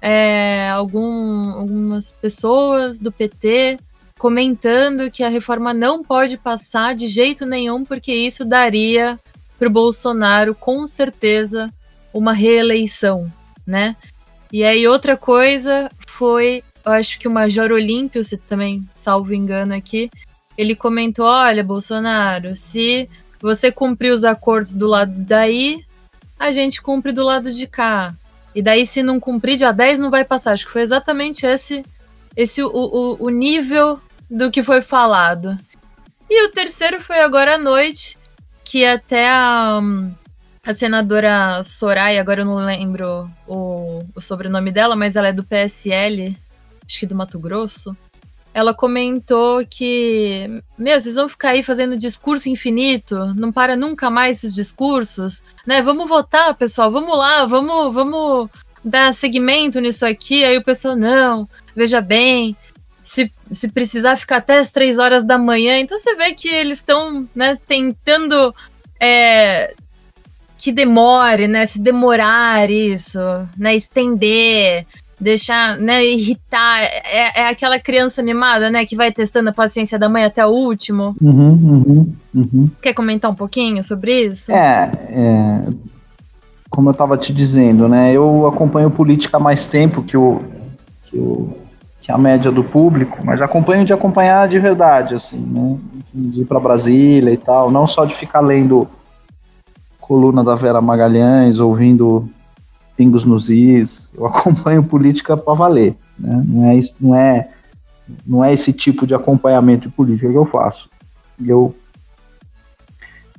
é, 0.00 0.70
algum, 0.70 1.50
algumas 1.50 2.10
pessoas 2.10 2.98
do 2.98 3.12
PT 3.12 3.78
comentando 4.18 5.10
que 5.10 5.22
a 5.22 5.28
reforma 5.28 5.74
não 5.74 6.02
pode 6.02 6.38
passar 6.38 6.94
de 6.94 7.08
jeito 7.08 7.44
nenhum, 7.44 7.84
porque 7.84 8.14
isso 8.14 8.42
daria 8.42 9.20
para 9.58 9.68
o 9.68 9.70
Bolsonaro, 9.70 10.54
com 10.54 10.86
certeza, 10.86 11.70
uma 12.12 12.32
reeleição, 12.32 13.30
né? 13.66 13.94
E 14.50 14.64
aí 14.64 14.88
outra 14.88 15.14
coisa 15.14 15.90
foi, 16.06 16.62
eu 16.86 16.92
acho 16.92 17.18
que 17.18 17.26
o 17.26 17.30
Major 17.30 17.72
Olímpio, 17.72 18.22
se 18.22 18.36
também 18.36 18.88
salvo 18.94 19.34
engano 19.34 19.74
aqui, 19.74 20.08
ele 20.56 20.76
comentou, 20.76 21.26
olha, 21.26 21.64
Bolsonaro, 21.64 22.54
se 22.54 23.10
você 23.40 23.72
cumprir 23.72 24.12
os 24.12 24.22
acordos 24.22 24.72
do 24.72 24.86
lado 24.86 25.12
daí, 25.16 25.84
a 26.38 26.52
gente 26.52 26.80
cumpre 26.80 27.10
do 27.10 27.24
lado 27.24 27.52
de 27.52 27.66
cá. 27.66 28.14
E 28.54 28.62
daí, 28.62 28.86
se 28.86 29.02
não 29.02 29.18
cumprir, 29.18 29.56
dia 29.56 29.72
10 29.72 29.98
não 29.98 30.10
vai 30.10 30.24
passar. 30.24 30.52
Acho 30.52 30.64
que 30.64 30.72
foi 30.72 30.82
exatamente 30.82 31.44
esse, 31.44 31.84
esse 32.36 32.62
o, 32.62 32.70
o, 32.70 33.24
o 33.24 33.28
nível 33.30 34.00
do 34.30 34.50
que 34.50 34.62
foi 34.62 34.80
falado. 34.80 35.58
E 36.30 36.46
o 36.46 36.52
terceiro 36.52 37.02
foi 37.02 37.20
agora 37.20 37.56
à 37.56 37.58
noite, 37.58 38.16
que 38.64 38.84
até 38.84 39.28
a, 39.28 39.80
a 40.64 40.72
senadora 40.72 41.62
Soraya, 41.64 42.20
agora 42.20 42.42
eu 42.42 42.46
não 42.46 42.56
lembro 42.56 43.28
o, 43.46 44.02
o 44.14 44.20
sobrenome 44.20 44.70
dela, 44.70 44.96
mas 44.96 45.16
ela 45.16 45.28
é 45.28 45.32
do 45.32 45.44
PSL, 45.44 46.36
acho 46.86 47.00
que 47.00 47.06
do 47.06 47.14
Mato 47.14 47.38
Grosso. 47.38 47.96
Ela 48.54 48.72
comentou 48.72 49.66
que, 49.68 50.62
meu, 50.78 50.98
vocês 50.98 51.16
vão 51.16 51.28
ficar 51.28 51.50
aí 51.50 51.62
fazendo 51.62 51.96
discurso 51.96 52.48
infinito, 52.48 53.34
não 53.34 53.52
para 53.52 53.76
nunca 53.76 54.08
mais 54.08 54.38
esses 54.38 54.54
discursos, 54.54 55.44
né? 55.66 55.82
Vamos 55.82 56.08
votar, 56.08 56.54
pessoal, 56.54 56.90
vamos 56.90 57.18
lá, 57.18 57.44
vamos, 57.44 57.92
vamos 57.92 58.48
dar 58.82 59.12
segmento 59.12 59.78
nisso 59.78 60.06
aqui. 60.06 60.42
Aí 60.42 60.56
o 60.56 60.64
pessoal, 60.64 60.96
não, 60.96 61.46
veja 61.74 62.00
bem, 62.00 62.56
se, 63.04 63.30
se 63.52 63.68
precisar 63.68 64.16
ficar 64.16 64.38
até 64.38 64.58
as 64.58 64.72
três 64.72 64.98
horas 64.98 65.24
da 65.24 65.36
manhã. 65.36 65.78
Então 65.78 65.98
você 65.98 66.14
vê 66.16 66.32
que 66.32 66.48
eles 66.48 66.78
estão 66.78 67.28
né, 67.34 67.58
tentando 67.66 68.54
é, 68.98 69.74
que 70.56 70.72
demore, 70.72 71.46
né? 71.46 71.66
Se 71.66 71.78
demorar 71.78 72.70
isso, 72.70 73.18
né? 73.56 73.76
Estender, 73.76 74.86
deixar, 75.20 75.78
né? 75.78 76.04
Irritar. 76.04 76.82
É, 76.82 77.40
é 77.40 77.48
aquela 77.48 77.78
criança 77.78 78.22
mimada, 78.22 78.70
né? 78.70 78.84
Que 78.84 78.96
vai 78.96 79.12
testando 79.12 79.50
a 79.50 79.52
paciência 79.52 79.98
da 79.98 80.08
mãe 80.08 80.24
até 80.24 80.46
o 80.46 80.50
último. 80.50 81.14
Uhum, 81.20 81.48
uhum, 81.48 82.14
uhum. 82.34 82.70
Quer 82.82 82.92
comentar 82.92 83.30
um 83.30 83.34
pouquinho 83.34 83.82
sobre 83.82 84.26
isso? 84.26 84.52
É, 84.52 84.90
é 85.08 85.60
como 86.70 86.90
eu 86.90 86.92
estava 86.92 87.16
te 87.16 87.32
dizendo, 87.32 87.88
né? 87.88 88.12
Eu 88.12 88.46
acompanho 88.46 88.90
política 88.90 89.38
há 89.38 89.40
mais 89.40 89.64
tempo 89.66 90.02
que 90.02 90.16
o, 90.16 90.40
que 91.06 91.16
o 91.16 91.56
que 92.06 92.12
a 92.12 92.18
média 92.18 92.52
do 92.52 92.62
público, 92.62 93.18
mas 93.24 93.42
acompanho 93.42 93.84
de 93.84 93.92
acompanhar 93.92 94.46
de 94.46 94.60
verdade, 94.60 95.16
assim, 95.16 95.40
né? 95.40 95.76
De 96.14 96.42
ir 96.42 96.44
para 96.44 96.60
Brasília 96.60 97.32
e 97.32 97.36
tal, 97.36 97.68
não 97.68 97.88
só 97.88 98.04
de 98.04 98.14
ficar 98.14 98.38
lendo 98.38 98.86
coluna 100.00 100.44
da 100.44 100.54
Vera 100.54 100.80
Magalhães, 100.80 101.58
ouvindo 101.58 102.28
Pingos 102.96 103.24
nos 103.24 103.48
Is, 103.48 104.10
eu 104.16 104.24
acompanho 104.26 104.82
política 104.82 105.36
para 105.36 105.54
valer, 105.54 105.94
né? 106.18 106.44
Não 106.46 106.64
é, 106.64 106.80
não, 107.00 107.14
é, 107.14 107.48
não 108.26 108.44
é 108.44 108.52
esse 108.52 108.72
tipo 108.72 109.06
de 109.06 109.14
acompanhamento 109.14 109.88
de 109.88 109.94
política 109.94 110.30
que 110.30 110.36
eu 110.36 110.46
faço. 110.46 110.88
Eu 111.44 111.74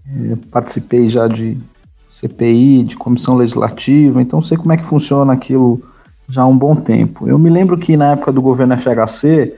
é, 0.07 0.35
participei 0.51 1.09
já 1.09 1.27
de 1.27 1.57
CPI, 2.05 2.83
de 2.83 2.95
comissão 2.95 3.35
legislativa, 3.35 4.21
então 4.21 4.41
sei 4.41 4.57
como 4.57 4.71
é 4.71 4.77
que 4.77 4.85
funciona 4.85 5.33
aquilo 5.33 5.81
já 6.29 6.43
há 6.43 6.47
um 6.47 6.57
bom 6.57 6.75
tempo. 6.75 7.27
Eu 7.27 7.37
me 7.37 7.49
lembro 7.49 7.77
que 7.77 7.97
na 7.97 8.11
época 8.13 8.31
do 8.31 8.41
governo 8.41 8.77
FHC, 8.77 9.53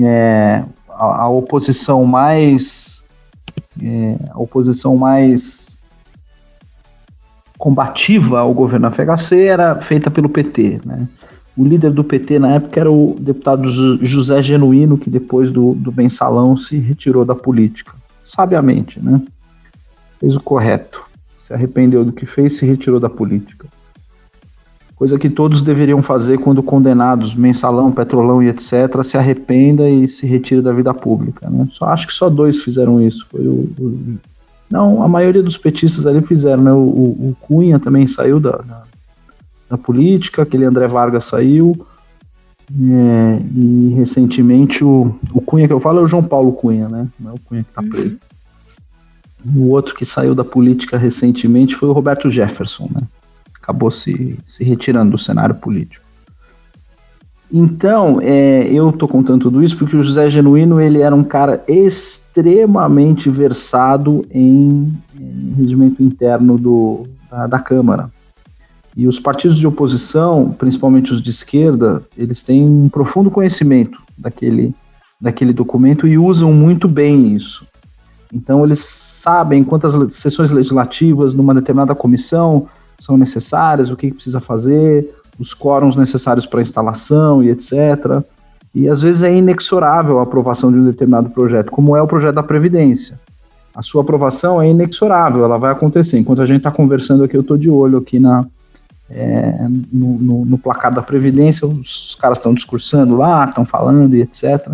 é, 0.00 0.64
a, 0.88 1.22
a, 1.22 1.28
oposição 1.28 2.04
mais 2.04 3.04
é, 3.82 4.16
a 4.30 4.38
oposição 4.38 4.96
mais 4.96 5.65
combativa 7.58 8.40
ao 8.40 8.52
governo 8.52 8.90
FHC 8.90 9.44
era 9.46 9.76
feita 9.76 10.10
pelo 10.10 10.28
PT, 10.28 10.80
né? 10.84 11.08
O 11.56 11.64
líder 11.64 11.90
do 11.90 12.04
PT 12.04 12.38
na 12.38 12.56
época 12.56 12.78
era 12.78 12.90
o 12.90 13.16
deputado 13.18 13.66
José 14.04 14.42
Genuíno, 14.42 14.98
que 14.98 15.08
depois 15.08 15.50
do, 15.50 15.74
do 15.74 15.90
mensalão 15.90 16.54
se 16.54 16.76
retirou 16.76 17.24
da 17.24 17.34
política. 17.34 17.94
Sabiamente, 18.22 19.00
né? 19.00 19.22
Fez 20.20 20.36
o 20.36 20.40
correto. 20.40 21.02
Se 21.40 21.54
arrependeu 21.54 22.04
do 22.04 22.12
que 22.12 22.26
fez, 22.26 22.58
se 22.58 22.66
retirou 22.66 23.00
da 23.00 23.08
política. 23.08 23.66
Coisa 24.96 25.18
que 25.18 25.30
todos 25.30 25.62
deveriam 25.62 26.02
fazer 26.02 26.38
quando 26.38 26.62
condenados, 26.62 27.34
mensalão, 27.34 27.92
petrolão 27.92 28.42
e 28.42 28.48
etc., 28.48 29.02
se 29.02 29.16
arrependa 29.16 29.88
e 29.88 30.08
se 30.08 30.26
retire 30.26 30.60
da 30.60 30.72
vida 30.72 30.92
pública. 30.92 31.48
Né? 31.48 31.68
Só 31.70 31.86
acho 31.86 32.06
que 32.06 32.12
só 32.12 32.28
dois 32.28 32.62
fizeram 32.62 33.00
isso. 33.00 33.26
Foi 33.30 33.46
o, 33.46 33.68
o 33.78 34.18
não, 34.70 35.02
a 35.02 35.08
maioria 35.08 35.42
dos 35.42 35.56
petistas 35.56 36.06
ali 36.06 36.20
fizeram, 36.20 36.62
né? 36.62 36.72
O, 36.72 36.76
o 36.76 37.36
Cunha 37.40 37.78
também 37.78 38.06
saiu 38.06 38.40
da, 38.40 38.58
da, 38.58 38.82
da, 39.70 39.78
política, 39.78 40.42
aquele 40.42 40.64
André 40.64 40.86
Vargas 40.88 41.24
saiu. 41.24 41.86
É, 42.68 43.40
e 43.54 43.94
recentemente 43.96 44.82
o, 44.82 45.14
o 45.32 45.40
Cunha 45.40 45.68
que 45.68 45.72
eu 45.72 45.78
falo 45.78 46.00
é 46.00 46.02
o 46.02 46.08
João 46.08 46.24
Paulo 46.24 46.52
Cunha, 46.52 46.88
né? 46.88 47.06
Não 47.18 47.30
é 47.30 47.34
o 47.34 47.40
Cunha 47.40 47.62
que 47.62 47.72
tá 47.72 47.80
uhum. 47.80 47.88
preso. 47.88 48.18
O 49.54 49.68
outro 49.68 49.94
que 49.94 50.04
saiu 50.04 50.34
da 50.34 50.44
política 50.44 50.98
recentemente 50.98 51.76
foi 51.76 51.88
o 51.88 51.92
Roberto 51.92 52.28
Jefferson, 52.28 52.88
né? 52.92 53.02
Acabou 53.62 53.90
se, 53.92 54.36
se 54.44 54.64
retirando 54.64 55.12
do 55.12 55.18
cenário 55.18 55.54
político. 55.54 56.05
Então, 57.52 58.20
é, 58.20 58.66
eu 58.72 58.90
tô 58.90 59.06
contando 59.06 59.42
tudo 59.42 59.62
isso 59.62 59.76
porque 59.78 59.96
o 59.96 60.02
José 60.02 60.28
Genuíno 60.28 60.80
ele 60.80 61.00
era 61.00 61.14
um 61.14 61.22
cara 61.22 61.62
extremamente 61.68 63.30
versado 63.30 64.24
em, 64.30 64.92
em 65.18 65.54
regimento 65.56 66.02
interno 66.02 66.58
do, 66.58 67.06
da, 67.30 67.46
da, 67.46 67.58
Câmara. 67.58 68.10
E 68.96 69.06
os 69.06 69.20
partidos 69.20 69.56
de 69.58 69.66
oposição, 69.66 70.54
principalmente 70.58 71.12
os 71.12 71.22
de 71.22 71.30
esquerda, 71.30 72.02
eles 72.16 72.42
têm 72.42 72.62
um 72.62 72.88
profundo 72.88 73.30
conhecimento 73.30 74.02
daquele, 74.18 74.74
daquele 75.20 75.52
documento 75.52 76.06
e 76.06 76.18
usam 76.18 76.52
muito 76.52 76.88
bem 76.88 77.34
isso. 77.34 77.64
Então, 78.32 78.64
eles 78.64 78.80
sabem 78.80 79.62
quantas 79.62 79.94
sessões 80.16 80.50
legislativas 80.50 81.32
numa 81.32 81.54
determinada 81.54 81.94
comissão 81.94 82.66
são 82.98 83.16
necessárias, 83.16 83.90
o 83.90 83.96
que, 83.96 84.08
que 84.08 84.14
precisa 84.14 84.40
fazer, 84.40 85.14
os 85.38 85.54
quórums 85.54 85.96
necessários 85.96 86.46
para 86.46 86.62
instalação 86.62 87.42
e 87.42 87.50
etc. 87.50 88.22
E 88.74 88.88
às 88.88 89.02
vezes 89.02 89.22
é 89.22 89.34
inexorável 89.34 90.18
a 90.18 90.22
aprovação 90.22 90.70
de 90.70 90.78
um 90.78 90.84
determinado 90.84 91.30
projeto, 91.30 91.70
como 91.70 91.96
é 91.96 92.02
o 92.02 92.06
projeto 92.06 92.34
da 92.34 92.42
Previdência. 92.42 93.18
A 93.74 93.82
sua 93.82 94.02
aprovação 94.02 94.60
é 94.60 94.68
inexorável, 94.68 95.44
ela 95.44 95.58
vai 95.58 95.72
acontecer. 95.72 96.18
Enquanto 96.18 96.42
a 96.42 96.46
gente 96.46 96.58
está 96.58 96.70
conversando 96.70 97.24
aqui, 97.24 97.36
eu 97.36 97.42
estou 97.42 97.58
de 97.58 97.70
olho 97.70 97.98
aqui 97.98 98.18
na, 98.18 98.46
é, 99.10 99.66
no, 99.92 100.18
no, 100.18 100.44
no, 100.44 100.58
placar 100.58 100.92
da 100.92 101.02
Previdência, 101.02 101.66
os 101.66 102.16
caras 102.20 102.38
estão 102.38 102.54
discursando 102.54 103.16
lá, 103.16 103.44
estão 103.44 103.64
falando 103.64 104.16
e 104.16 104.22
etc. 104.22 104.72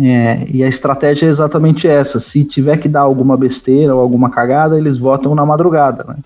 É, 0.00 0.46
e 0.50 0.64
a 0.64 0.68
estratégia 0.68 1.26
é 1.26 1.28
exatamente 1.28 1.86
essa: 1.86 2.18
se 2.18 2.44
tiver 2.44 2.78
que 2.78 2.88
dar 2.88 3.02
alguma 3.02 3.36
besteira 3.36 3.94
ou 3.94 4.00
alguma 4.00 4.30
cagada, 4.30 4.76
eles 4.78 4.96
votam 4.96 5.34
na 5.34 5.46
madrugada, 5.46 6.04
né? 6.04 6.16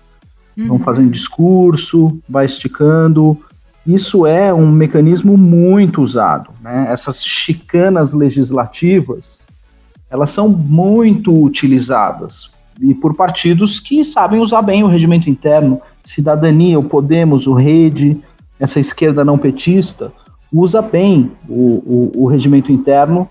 Uhum. 0.59 0.67
Vão 0.67 0.79
fazendo 0.79 1.09
discurso, 1.09 2.19
vai 2.27 2.45
esticando. 2.45 3.37
Isso 3.87 4.25
é 4.25 4.53
um 4.53 4.69
mecanismo 4.69 5.37
muito 5.37 6.01
usado, 6.01 6.51
né? 6.61 6.87
Essas 6.89 7.23
chicanas 7.23 8.13
legislativas, 8.13 9.39
elas 10.09 10.31
são 10.31 10.49
muito 10.49 11.33
utilizadas 11.43 12.51
e 12.81 12.93
por 12.93 13.13
partidos 13.13 13.79
que 13.79 14.03
sabem 14.03 14.41
usar 14.41 14.61
bem 14.61 14.83
o 14.83 14.87
regimento 14.87 15.29
interno. 15.29 15.81
Cidadania, 16.03 16.79
o 16.79 16.83
Podemos, 16.83 17.45
o 17.45 17.53
Rede, 17.53 18.21
essa 18.59 18.79
esquerda 18.79 19.25
não 19.25 19.37
petista, 19.37 20.11
usa 20.51 20.81
bem 20.81 21.31
o, 21.47 22.11
o, 22.15 22.23
o 22.23 22.27
regimento 22.27 22.71
interno 22.71 23.29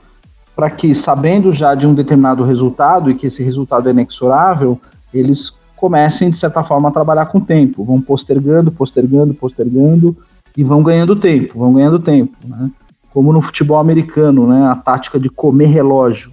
para 0.55 0.71
que, 0.71 0.95
sabendo 0.95 1.53
já 1.53 1.75
de 1.75 1.87
um 1.87 1.95
determinado 1.95 2.45
resultado 2.45 3.11
e 3.11 3.15
que 3.15 3.27
esse 3.27 3.43
resultado 3.43 3.89
é 3.89 3.93
inexorável, 3.93 4.81
eles 5.15 5.57
comecem, 5.79 6.31
de 6.31 6.39
certa 6.39 6.63
forma, 6.63 6.89
a 6.89 6.93
trabalhar 6.93 7.27
com 7.27 7.41
tempo. 7.41 7.85
Vão 7.85 8.01
postergando, 8.01 8.71
postergando, 8.71 9.33
postergando 9.33 10.17
e 10.57 10.65
vão 10.65 10.83
ganhando 10.83 11.17
tempo, 11.17 11.59
vão 11.59 11.73
ganhando 11.73 11.99
tempo. 11.99 12.37
Né? 12.45 12.71
Como 13.11 13.33
no 13.33 13.41
futebol 13.41 13.79
americano, 13.79 14.47
né? 14.47 14.67
a 14.67 14.75
tática 14.75 15.19
de 15.19 15.29
comer 15.29 15.67
relógio. 15.67 16.33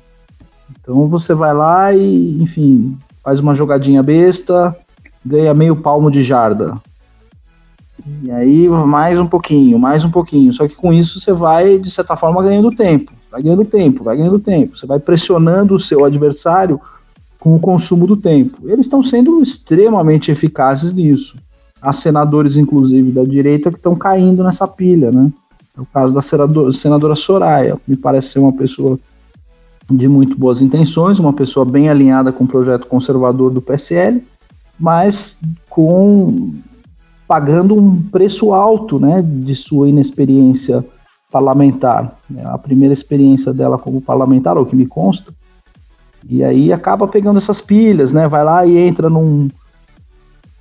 Então 0.80 1.08
você 1.08 1.34
vai 1.34 1.54
lá 1.54 1.94
e, 1.94 2.42
enfim, 2.42 2.98
faz 3.24 3.40
uma 3.40 3.56
jogadinha 3.56 4.04
besta, 4.04 4.76
ganha 5.24 5.54
meio 5.54 5.76
palmo 5.76 6.12
de 6.12 6.24
jarda. 6.24 6.78
E 8.24 8.30
aí 8.30 8.68
mais 8.68 9.20
um 9.20 9.26
pouquinho, 9.26 9.80
mais 9.80 10.04
um 10.04 10.12
pouquinho. 10.12 10.54
Só 10.54 10.68
que 10.68 10.76
com 10.76 10.94
isso 10.94 11.20
você 11.20 11.32
vai, 11.32 11.78
de 11.78 11.90
certa 11.90 12.16
forma, 12.16 12.44
ganhando 12.44 12.76
tempo. 12.76 13.12
Vai 13.32 13.42
ganhando 13.42 13.66
tempo, 13.66 14.04
vai 14.04 14.18
ganhando 14.18 14.40
tempo. 14.40 14.78
Você 14.78 14.86
vai 14.86 15.00
pressionando 15.00 15.74
o 15.74 15.80
seu 15.80 16.06
adversário 16.06 16.80
com 17.40 17.56
o 17.56 17.60
consumo 17.60 18.08
do 18.08 18.18
tempo. 18.18 18.70
Eles 18.70 18.86
estão 18.86 19.04
sendo 19.04 19.42
extremamente 19.42 20.32
eficazes 20.32 20.94
nisso. 20.94 21.38
Há 21.82 21.94
senadores, 21.94 22.58
inclusive, 22.58 23.12
da 23.12 23.24
direita 23.24 23.70
que 23.70 23.78
estão 23.78 23.96
caindo 23.96 24.44
nessa 24.44 24.68
pilha, 24.68 25.12
né? 25.12 25.32
É 25.78 25.82
o 25.82 25.86
caso 25.86 26.14
da 26.14 26.22
senadora, 26.22 26.74
senadora 26.74 27.16
Soraya. 27.16 27.78
Me 27.88 27.96
parece 27.96 28.30
ser 28.30 28.40
uma 28.40 28.54
pessoa 28.54 28.98
de 29.90 30.08
muito 30.08 30.38
boas 30.38 30.62
intenções, 30.62 31.20
uma 31.20 31.34
pessoa 31.34 31.66
bem 31.66 31.90
alinhada 31.90 32.32
com 32.32 32.44
o 32.44 32.48
projeto 32.48 32.88
conservador 32.88 33.52
do 33.52 33.62
PSL, 33.62 34.24
mas 34.80 35.38
com 35.70 36.56
pagando 37.28 37.76
um 37.76 38.02
preço 38.02 38.54
alto, 38.54 39.00
né, 39.00 39.22
de 39.22 39.56
sua 39.56 39.90
inexperiência 39.90 40.86
parlamentar. 41.32 42.18
A 42.46 42.58
primeira 42.58 42.94
experiência 42.94 43.54
dela 43.54 43.78
como 43.78 44.00
parlamentar, 44.00 44.58
o 44.58 44.66
que 44.66 44.76
me 44.76 44.86
consta, 44.86 45.34
e 46.28 46.44
aí 46.44 46.74
acaba 46.74 47.08
pegando 47.08 47.38
essas 47.38 47.62
pilhas, 47.62 48.12
né, 48.12 48.28
vai 48.28 48.44
lá 48.44 48.66
e 48.66 48.78
entra 48.78 49.10
num, 49.10 49.50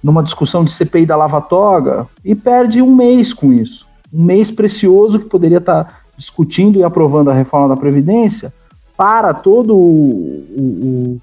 numa 0.02 0.22
discussão 0.22 0.64
de 0.64 0.72
CPI 0.72 1.06
da 1.06 1.16
Lava 1.16 1.40
Toga 1.40 2.06
e 2.24 2.34
perde 2.34 2.82
um 2.82 2.94
mês 2.94 3.32
com 3.32 3.52
isso. 3.52 3.86
Um 4.12 4.22
mês 4.22 4.50
precioso 4.50 5.18
que 5.18 5.24
poderia 5.24 5.58
estar 5.58 6.02
discutindo 6.16 6.78
e 6.78 6.84
aprovando 6.84 7.30
a 7.30 7.34
reforma 7.34 7.68
da 7.68 7.76
Previdência, 7.76 8.52
para 8.96 9.34
todo 9.34 9.74
o, 9.74 10.44
o, 10.56 11.20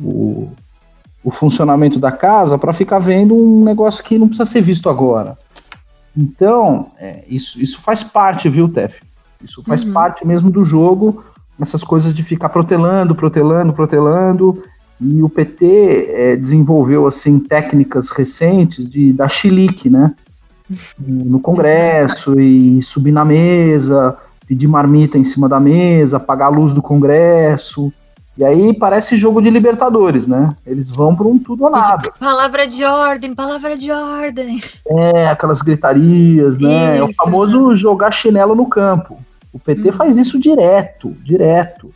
o, 0.00 0.52
o 1.22 1.30
funcionamento 1.30 1.98
da 1.98 2.10
casa 2.10 2.58
para 2.58 2.72
ficar 2.72 2.98
vendo 2.98 3.36
um 3.36 3.62
negócio 3.62 4.02
que 4.02 4.18
não 4.18 4.26
precisa 4.26 4.50
ser 4.50 4.60
visto 4.60 4.88
agora. 4.88 5.38
Então, 6.16 6.86
é, 6.98 7.24
isso, 7.28 7.60
isso 7.60 7.80
faz 7.80 8.02
parte, 8.02 8.48
viu, 8.48 8.68
Tef? 8.68 9.00
Isso 9.44 9.62
faz 9.62 9.84
uhum. 9.84 9.92
parte 9.92 10.26
mesmo 10.26 10.50
do 10.50 10.64
jogo, 10.64 11.22
essas 11.60 11.82
coisas 11.82 12.12
de 12.12 12.22
ficar 12.22 12.48
protelando, 12.48 13.14
protelando, 13.14 13.72
protelando. 13.72 14.62
E 15.00 15.22
o 15.22 15.28
PT 15.28 16.10
é, 16.10 16.36
desenvolveu 16.36 17.06
assim 17.06 17.38
técnicas 17.38 18.10
recentes 18.10 18.88
de 18.88 19.12
dar 19.12 19.28
chilique, 19.28 19.90
né? 19.90 20.14
No 20.98 21.38
Congresso 21.38 22.40
e 22.40 22.82
subir 22.82 23.12
na 23.12 23.24
mesa, 23.24 24.16
pedir 24.46 24.66
marmita 24.66 25.18
em 25.18 25.24
cima 25.24 25.48
da 25.48 25.60
mesa, 25.60 26.16
apagar 26.16 26.48
a 26.48 26.54
luz 26.54 26.72
do 26.72 26.82
Congresso. 26.82 27.92
E 28.38 28.44
aí 28.44 28.74
parece 28.74 29.16
jogo 29.16 29.40
de 29.40 29.48
Libertadores, 29.48 30.26
né? 30.26 30.50
Eles 30.66 30.90
vão 30.90 31.14
para 31.14 31.26
um 31.26 31.38
tudo 31.38 31.64
ou 31.64 31.70
nada. 31.70 32.10
Palavra 32.20 32.66
de 32.66 32.84
ordem, 32.84 33.34
palavra 33.34 33.76
de 33.76 33.90
ordem. 33.90 34.62
É, 34.88 35.28
aquelas 35.28 35.62
gritarias, 35.62 36.58
né? 36.58 36.96
Isso, 36.96 37.02
é 37.02 37.02
o 37.02 37.14
famoso 37.14 37.74
jogar 37.76 38.10
chinelo 38.12 38.54
no 38.54 38.66
campo. 38.66 39.18
O 39.56 39.58
PT 39.58 39.88
hum. 39.88 39.92
faz 39.92 40.18
isso 40.18 40.38
direto, 40.38 41.16
direto. 41.24 41.90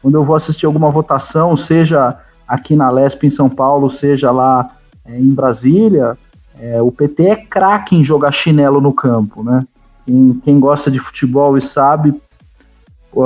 Quando 0.00 0.14
eu 0.14 0.22
vou 0.22 0.36
assistir 0.36 0.64
alguma 0.64 0.90
votação, 0.90 1.56
seja 1.56 2.16
aqui 2.46 2.76
na 2.76 2.88
Lesp 2.88 3.24
em 3.24 3.30
São 3.30 3.50
Paulo, 3.50 3.90
seja 3.90 4.30
lá 4.30 4.70
é, 5.04 5.18
em 5.18 5.34
Brasília, 5.34 6.16
é, 6.60 6.80
o 6.80 6.92
PT 6.92 7.22
é 7.24 7.36
craque 7.36 7.96
em 7.96 8.04
jogar 8.04 8.30
chinelo 8.30 8.80
no 8.80 8.92
campo, 8.92 9.42
né? 9.42 9.60
Quem, 10.06 10.40
quem 10.44 10.60
gosta 10.60 10.88
de 10.88 11.00
futebol 11.00 11.58
e 11.58 11.60
sabe, 11.60 12.14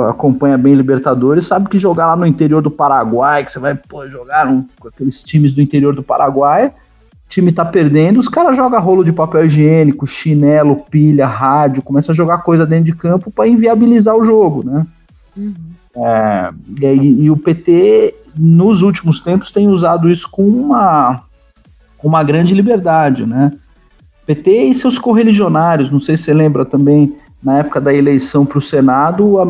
acompanha 0.09 0.57
bem 0.57 0.73
Libertadores, 0.73 1.45
sabe 1.45 1.69
que 1.69 1.77
jogar 1.77 2.07
lá 2.07 2.15
no 2.15 2.25
interior 2.25 2.63
do 2.63 2.71
Paraguai, 2.71 3.45
que 3.45 3.51
você 3.51 3.59
vai 3.59 3.75
pô, 3.75 4.07
jogar 4.07 4.47
um, 4.47 4.65
com 4.79 4.87
aqueles 4.87 5.21
times 5.21 5.53
do 5.53 5.61
interior 5.61 5.95
do 5.95 6.01
Paraguai, 6.01 6.73
o 7.25 7.29
time 7.29 7.51
tá 7.51 7.65
perdendo, 7.65 8.19
os 8.19 8.29
caras 8.29 8.55
jogam 8.55 8.79
rolo 8.79 9.03
de 9.03 9.11
papel 9.11 9.45
higiênico, 9.45 10.07
chinelo, 10.07 10.83
pilha, 10.89 11.25
rádio, 11.27 11.81
começa 11.81 12.11
a 12.11 12.15
jogar 12.15 12.39
coisa 12.39 12.65
dentro 12.65 12.85
de 12.85 12.95
campo 12.95 13.31
para 13.31 13.47
inviabilizar 13.47 14.15
o 14.15 14.23
jogo, 14.23 14.63
né? 14.63 14.85
Uhum. 15.35 15.53
É, 15.97 16.51
e, 16.81 17.23
e, 17.23 17.31
o 17.31 17.37
PT, 17.37 18.15
nos 18.37 18.81
últimos 18.81 19.19
tempos, 19.19 19.51
tem 19.51 19.67
usado 19.67 20.09
isso 20.09 20.29
com 20.29 20.43
uma, 20.45 21.21
com 21.97 22.07
uma 22.07 22.23
grande 22.23 22.53
liberdade, 22.53 23.25
né? 23.25 23.51
PT 24.25 24.65
e 24.65 24.75
seus 24.75 24.99
correligionários, 24.99 25.89
não 25.89 25.99
sei 25.99 26.17
se 26.17 26.23
você 26.23 26.33
lembra 26.33 26.65
também, 26.65 27.15
na 27.41 27.59
época 27.59 27.79
da 27.79 27.93
eleição 27.93 28.45
para 28.45 28.57
o 28.57 28.61
Senado, 28.61 29.39
a, 29.39 29.45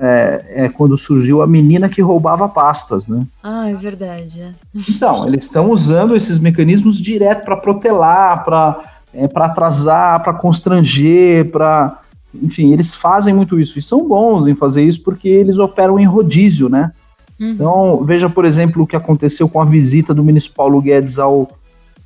é, 0.00 0.44
é, 0.64 0.68
quando 0.70 0.96
surgiu 0.96 1.42
a 1.42 1.46
menina 1.46 1.86
que 1.86 2.00
roubava 2.00 2.48
pastas, 2.48 3.06
né? 3.06 3.26
Ah, 3.42 3.68
é 3.68 3.74
verdade. 3.74 4.56
Então, 4.88 5.28
eles 5.28 5.44
estão 5.44 5.70
usando 5.70 6.16
esses 6.16 6.38
mecanismos 6.38 6.98
direto 6.98 7.44
para 7.44 7.56
protelar, 7.56 8.42
para 8.42 8.80
é, 9.12 9.28
atrasar, 9.34 10.22
para 10.22 10.32
constranger, 10.32 11.50
para. 11.50 12.00
Enfim, 12.34 12.72
eles 12.72 12.94
fazem 12.94 13.34
muito 13.34 13.60
isso 13.60 13.78
e 13.78 13.82
são 13.82 14.08
bons 14.08 14.46
em 14.46 14.54
fazer 14.54 14.84
isso 14.84 15.02
porque 15.02 15.28
eles 15.28 15.58
operam 15.58 15.98
em 15.98 16.06
rodízio, 16.06 16.68
né? 16.68 16.92
Uhum. 17.38 17.50
Então, 17.50 18.04
veja, 18.04 18.30
por 18.30 18.44
exemplo, 18.44 18.82
o 18.82 18.86
que 18.86 18.96
aconteceu 18.96 19.48
com 19.48 19.60
a 19.60 19.64
visita 19.64 20.14
do 20.14 20.24
ministro 20.24 20.54
Paulo 20.54 20.80
Guedes 20.80 21.18
ao, 21.18 21.50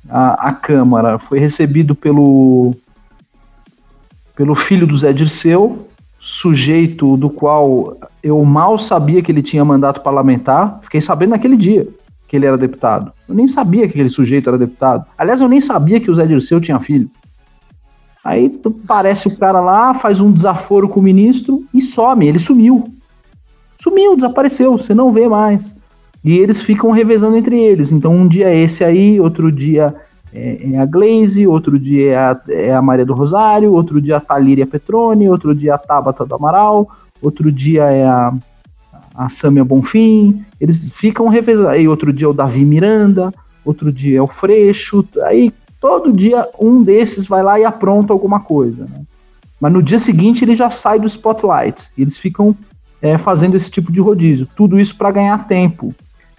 a, 0.09 0.49
a 0.49 0.51
Câmara. 0.51 1.17
Foi 1.17 1.39
recebido 1.39 1.95
pelo, 1.95 2.75
pelo 4.35 4.55
filho 4.55 4.85
do 4.85 4.97
Zé 4.97 5.13
Dirceu, 5.13 5.87
sujeito 6.25 7.15
do 7.17 7.29
qual 7.29 7.95
eu 8.23 8.43
mal 8.43 8.79
sabia 8.79 9.21
que 9.21 9.31
ele 9.31 9.43
tinha 9.43 9.63
mandato 9.63 10.01
parlamentar. 10.01 10.79
Fiquei 10.81 10.99
sabendo 10.99 11.29
naquele 11.29 11.55
dia 11.55 11.87
que 12.27 12.35
ele 12.35 12.47
era 12.47 12.57
deputado. 12.57 13.11
Eu 13.29 13.35
nem 13.35 13.47
sabia 13.47 13.83
que 13.83 13.93
aquele 13.93 14.09
sujeito 14.09 14.49
era 14.49 14.57
deputado. 14.57 15.05
Aliás, 15.15 15.39
eu 15.39 15.47
nem 15.47 15.61
sabia 15.61 15.99
que 15.99 16.09
o 16.09 16.15
Zé 16.15 16.25
Dirceu 16.25 16.59
tinha 16.59 16.79
filho. 16.79 17.07
Aí 18.23 18.49
parece 18.87 19.27
o 19.27 19.37
cara 19.37 19.59
lá, 19.59 19.93
faz 19.93 20.19
um 20.19 20.31
desaforo 20.31 20.89
com 20.89 20.99
o 20.99 21.03
ministro 21.03 21.63
e 21.71 21.79
some. 21.79 22.27
Ele 22.27 22.39
sumiu. 22.39 22.91
Sumiu, 23.79 24.15
desapareceu. 24.15 24.79
Você 24.79 24.95
não 24.95 25.13
vê 25.13 25.27
mais. 25.27 25.75
E 26.23 26.39
eles 26.39 26.59
ficam 26.59 26.89
revezando 26.89 27.37
entre 27.37 27.55
eles. 27.55 27.91
Então, 27.91 28.11
um 28.11 28.27
dia 28.27 28.49
é 28.49 28.57
esse 28.57 28.83
aí, 28.83 29.21
outro 29.21 29.51
dia 29.51 29.93
é, 30.35 30.73
é 30.73 30.79
a 30.79 30.85
Glaze, 30.85 31.47
outro 31.47 31.79
dia 31.79 32.11
é 32.11 32.17
a, 32.17 32.41
é 32.49 32.73
a, 32.73 32.81
Maria 32.81 33.05
do 33.05 33.13
Rosário, 33.13 33.73
outro 33.73 34.01
dia 34.01 34.17
a 34.17 34.21
Talíria 34.21 34.67
Petrone, 34.67 35.29
outro 35.29 35.55
dia 35.55 35.75
a 35.75 35.77
Tabata 35.77 36.25
do 36.25 36.35
Amaral, 36.35 36.89
outro 37.21 37.51
dia 37.51 37.83
é 37.85 38.05
a, 38.05 38.33
a 39.15 39.29
Sâmia 39.29 39.63
Bonfim. 39.63 40.43
Eles 40.59 40.89
ficam 40.89 41.29
revezando. 41.29 41.69
Aí, 41.69 41.87
outro 41.87 42.11
dia 42.11 42.27
é 42.27 42.29
o 42.29 42.33
Davi 42.33 42.65
Miranda, 42.65 43.33
outro 43.63 43.91
dia 43.91 44.19
é 44.19 44.21
o 44.21 44.27
Freixo. 44.27 45.07
Aí, 45.23 45.53
todo 45.79 46.11
dia, 46.11 46.47
um 46.59 46.83
desses 46.83 47.25
vai 47.25 47.41
lá 47.41 47.59
e 47.59 47.63
apronta 47.63 48.11
alguma 48.11 48.39
coisa. 48.41 48.83
Né? 48.83 49.01
Mas 49.59 49.71
no 49.71 49.81
dia 49.81 49.99
seguinte, 49.99 50.43
ele 50.43 50.53
já 50.53 50.69
sai 50.69 50.99
do 50.99 51.07
spotlight. 51.07 51.89
Eles 51.97 52.17
ficam 52.17 52.55
é, 53.01 53.17
fazendo 53.17 53.55
esse 53.55 53.71
tipo 53.71 53.91
de 53.91 54.01
rodízio. 54.01 54.47
Tudo 54.55 54.79
isso 54.79 54.95
para 54.97 55.11
ganhar 55.11 55.47
tempo. 55.47 55.95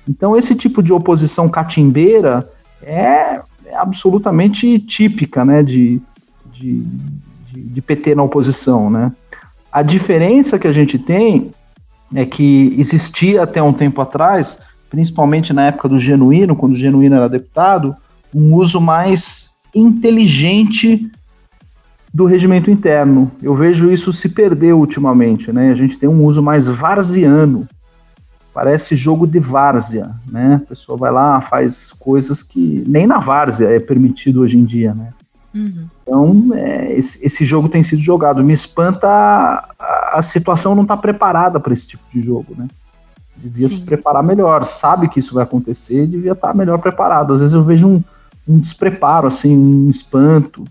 Então, 0.09 0.36
esse 0.36 0.55
tipo 0.55 0.82
de 0.82 0.92
oposição 0.92 1.49
catimbeira 1.49 2.49
é 2.82 3.40
absolutamente 3.79 4.79
típica 4.79 5.45
né, 5.45 5.62
de, 5.62 6.01
de, 6.53 6.83
de, 7.53 7.61
de, 7.62 7.83
PT 7.83 8.14
na 8.14 8.22
oposição. 8.22 8.91
Né? 8.91 9.12
A 9.72 9.83
diferença 9.83 10.59
que 10.59 10.66
a 10.66 10.72
gente 10.72 10.99
tem 10.99 11.51
é 12.14 12.24
que 12.24 12.74
existia 12.79 13.43
até 13.43 13.62
um 13.62 13.72
tempo 13.72 14.01
atrás, 14.01 14.59
principalmente 14.89 15.53
na 15.53 15.66
época 15.66 15.89
do 15.89 15.99
Genuíno, 15.99 16.57
quando 16.57 16.72
o 16.72 16.77
Genuíno 16.77 17.16
era 17.16 17.29
deputado, 17.29 17.95
um 18.35 18.55
uso 18.55 18.81
mais 18.81 19.51
inteligente 19.74 21.11
do 22.12 22.24
regimento 22.24 22.70
interno. 22.70 23.31
Eu 23.43 23.55
vejo 23.55 23.93
isso 23.93 24.12
se 24.12 24.31
perder 24.31 24.72
ultimamente, 24.72 25.53
né? 25.53 25.70
A 25.70 25.74
gente 25.74 25.99
tem 25.99 26.09
um 26.09 26.24
uso 26.24 26.43
mais 26.43 26.66
varziano. 26.66 27.68
Parece 28.57 28.96
jogo 28.96 29.26
de 29.26 29.38
várzea, 29.38 30.12
né? 30.26 30.62
A 30.64 30.66
pessoa 30.66 30.96
vai 30.96 31.12
lá, 31.12 31.42
faz 31.42 31.92
coisas 31.92 32.42
que 32.42 32.82
nem 32.86 33.07
na 33.07 33.18
várzea 33.18 33.68
é 33.68 33.78
permitido 33.78 34.40
hoje 34.40 34.57
em 34.57 34.64
dia, 34.64 34.94
né? 34.94 35.11
Uhum. 35.54 35.86
Então, 36.02 36.54
é, 36.54 36.90
esse, 36.96 37.22
esse, 37.22 37.44
jogo 37.44 37.68
tem 37.68 37.82
sido 37.82 38.00
jogado. 38.00 38.42
Me 38.42 38.54
espanta 38.54 39.07
a, 39.78 40.11
a 40.14 40.22
situação 40.22 40.74
não 40.74 40.84
estar 40.84 40.96
tá 40.96 41.02
preparada 41.02 41.61
para 41.61 41.74
esse 41.74 41.86
tipo 41.86 42.02
de 42.11 42.22
jogo, 42.22 42.54
né? 42.57 42.66
Devia 43.36 43.68
Sim. 43.68 43.74
se 43.74 43.80
preparar 43.82 44.22
melhor. 44.22 44.64
Sabe 44.64 45.11
que 45.11 45.20
isso 45.20 45.34
vai 45.34 45.44
acontecer, 45.44 46.07
devia 46.07 46.32
estar 46.32 46.48
tá 46.48 46.54
melhor 46.54 46.78
preparado. 46.78 47.34
Às 47.34 47.40
vezes 47.40 47.52
eu 47.52 47.62
vejo 47.62 47.86
um, 47.86 48.02
um 48.48 48.59
despreparo, 48.59 49.28
assim, 49.28 49.54
um 49.54 49.90
espanto. 49.90 50.64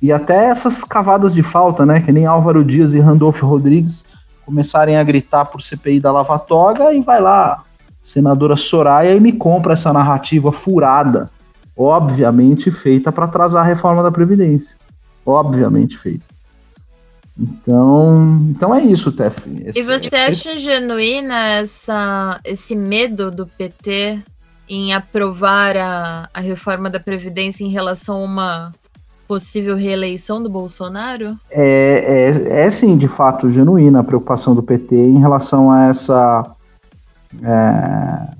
E 0.00 0.12
até 0.12 0.50
essas 0.50 0.84
cavadas 0.84 1.34
de 1.34 1.42
falta, 1.42 1.84
né? 1.84 2.00
Que 2.00 2.12
nem 2.12 2.26
Álvaro 2.26 2.64
Dias 2.64 2.94
e 2.94 3.00
Randolfo 3.00 3.44
Rodrigues 3.44 4.04
começarem 4.44 4.96
a 4.96 5.02
gritar 5.02 5.46
por 5.46 5.62
CPI 5.62 6.00
da 6.00 6.12
Lava 6.12 6.38
Toga 6.38 6.92
e 6.92 7.00
vai 7.00 7.20
lá, 7.20 7.62
senadora 8.02 8.56
Soraya, 8.56 9.14
e 9.14 9.20
me 9.20 9.32
compra 9.32 9.72
essa 9.72 9.92
narrativa 9.92 10.52
furada, 10.52 11.30
obviamente 11.76 12.70
feita 12.70 13.10
para 13.10 13.24
atrasar 13.24 13.64
a 13.64 13.66
reforma 13.66 14.02
da 14.02 14.12
Previdência. 14.12 14.76
Obviamente 15.26 15.96
feita. 15.96 16.24
Então, 17.36 18.38
então 18.50 18.74
é 18.74 18.84
isso, 18.84 19.10
Tef. 19.10 19.44
e 19.74 19.82
você 19.82 20.14
acha 20.14 20.56
genuína 20.56 21.46
essa, 21.54 22.40
esse 22.44 22.76
medo 22.76 23.28
do 23.28 23.44
PT 23.44 24.22
em 24.68 24.94
aprovar 24.94 25.76
a, 25.76 26.28
a 26.32 26.40
reforma 26.40 26.88
da 26.88 27.00
Previdência 27.00 27.64
em 27.64 27.70
relação 27.70 28.18
a 28.18 28.24
uma 28.24 28.72
possível 29.26 29.76
reeleição 29.76 30.42
do 30.42 30.48
Bolsonaro? 30.48 31.38
É, 31.50 32.30
é, 32.46 32.66
é 32.66 32.70
sim, 32.70 32.96
de 32.96 33.08
fato, 33.08 33.50
genuína 33.50 34.00
a 34.00 34.04
preocupação 34.04 34.54
do 34.54 34.62
PT 34.62 34.94
em 34.94 35.18
relação 35.18 35.70
a 35.70 35.86
essa, 35.86 36.50
é, 37.42 38.34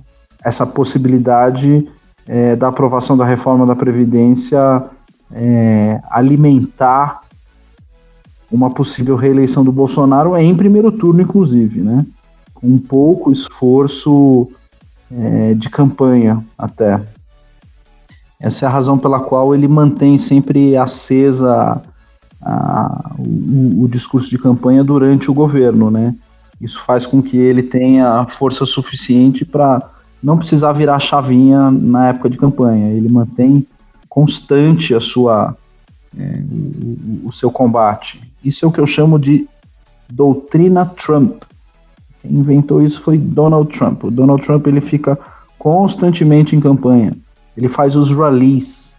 essa 0.45 0.67
possibilidade 0.67 1.89
é, 2.27 2.57
da 2.57 2.69
aprovação 2.69 3.17
da 3.17 3.25
reforma 3.25 3.67
da 3.67 3.77
Previdência 3.77 4.85
é, 5.33 6.01
alimentar 6.11 7.21
uma 8.51 8.71
possível 8.71 9.17
reeleição 9.17 9.65
do 9.65 9.73
Bolsonaro 9.73 10.37
em 10.37 10.57
primeiro 10.57 10.93
turno, 10.93 11.21
inclusive, 11.21 11.81
né? 11.81 12.07
Com 12.55 12.79
pouco 12.79 13.33
esforço 13.33 14.49
é, 15.11 15.55
de 15.55 15.69
campanha 15.69 16.43
até. 16.57 17.01
Essa 18.45 18.67
é 18.67 18.69
a 18.69 18.71
razão 18.71 18.99
pela 18.99 19.21
qual 19.21 19.55
ele 19.55 19.67
mantém 19.67 20.19
sempre 20.19 20.77
acesa 20.77 21.81
a, 22.43 23.15
o, 23.19 23.85
o, 23.85 23.89
discurso 23.89 24.29
de 24.29 24.37
campanha 24.37 24.85
durante 24.85 25.31
o 25.31 25.35
governo, 25.35 25.91
né? 25.91 26.15
Isso 26.61 26.79
faz 26.83 27.07
com 27.07 27.23
que 27.23 27.39
ele 27.39 27.63
tenha 27.63 28.27
força 28.27 28.67
suficiente 28.67 29.47
para 29.47 29.83
não 30.23 30.37
precisar 30.37 30.75
virar 30.75 30.99
chavinha 30.99 31.71
na 31.71 32.09
época 32.09 32.29
de 32.29 32.37
campanha. 32.37 32.91
Ele 32.91 33.11
mantém 33.11 33.67
constante 34.11 34.95
a 34.95 35.01
sua, 35.01 35.57
é, 36.15 36.43
o, 37.25 37.29
o 37.29 37.33
seu 37.33 37.51
combate. 37.51 38.21
Isso 38.45 38.63
é 38.63 38.69
o 38.69 38.71
que 38.71 38.81
eu 38.81 38.87
chamo 38.87 39.19
de 39.19 39.49
doutrina 40.13 40.85
Trump. 40.85 41.45
Quem 42.21 42.33
inventou 42.33 42.83
isso 42.83 43.01
foi 43.01 43.17
Donald 43.17 43.73
Trump. 43.75 44.05
O 44.05 44.11
Donald 44.11 44.45
Trump 44.45 44.67
ele 44.67 44.83
fica 44.83 45.19
constantemente 45.59 46.55
em 46.55 46.61
campanha 46.61 47.24
ele 47.57 47.69
faz 47.69 47.97
os 47.97 48.11
rallies 48.11 48.95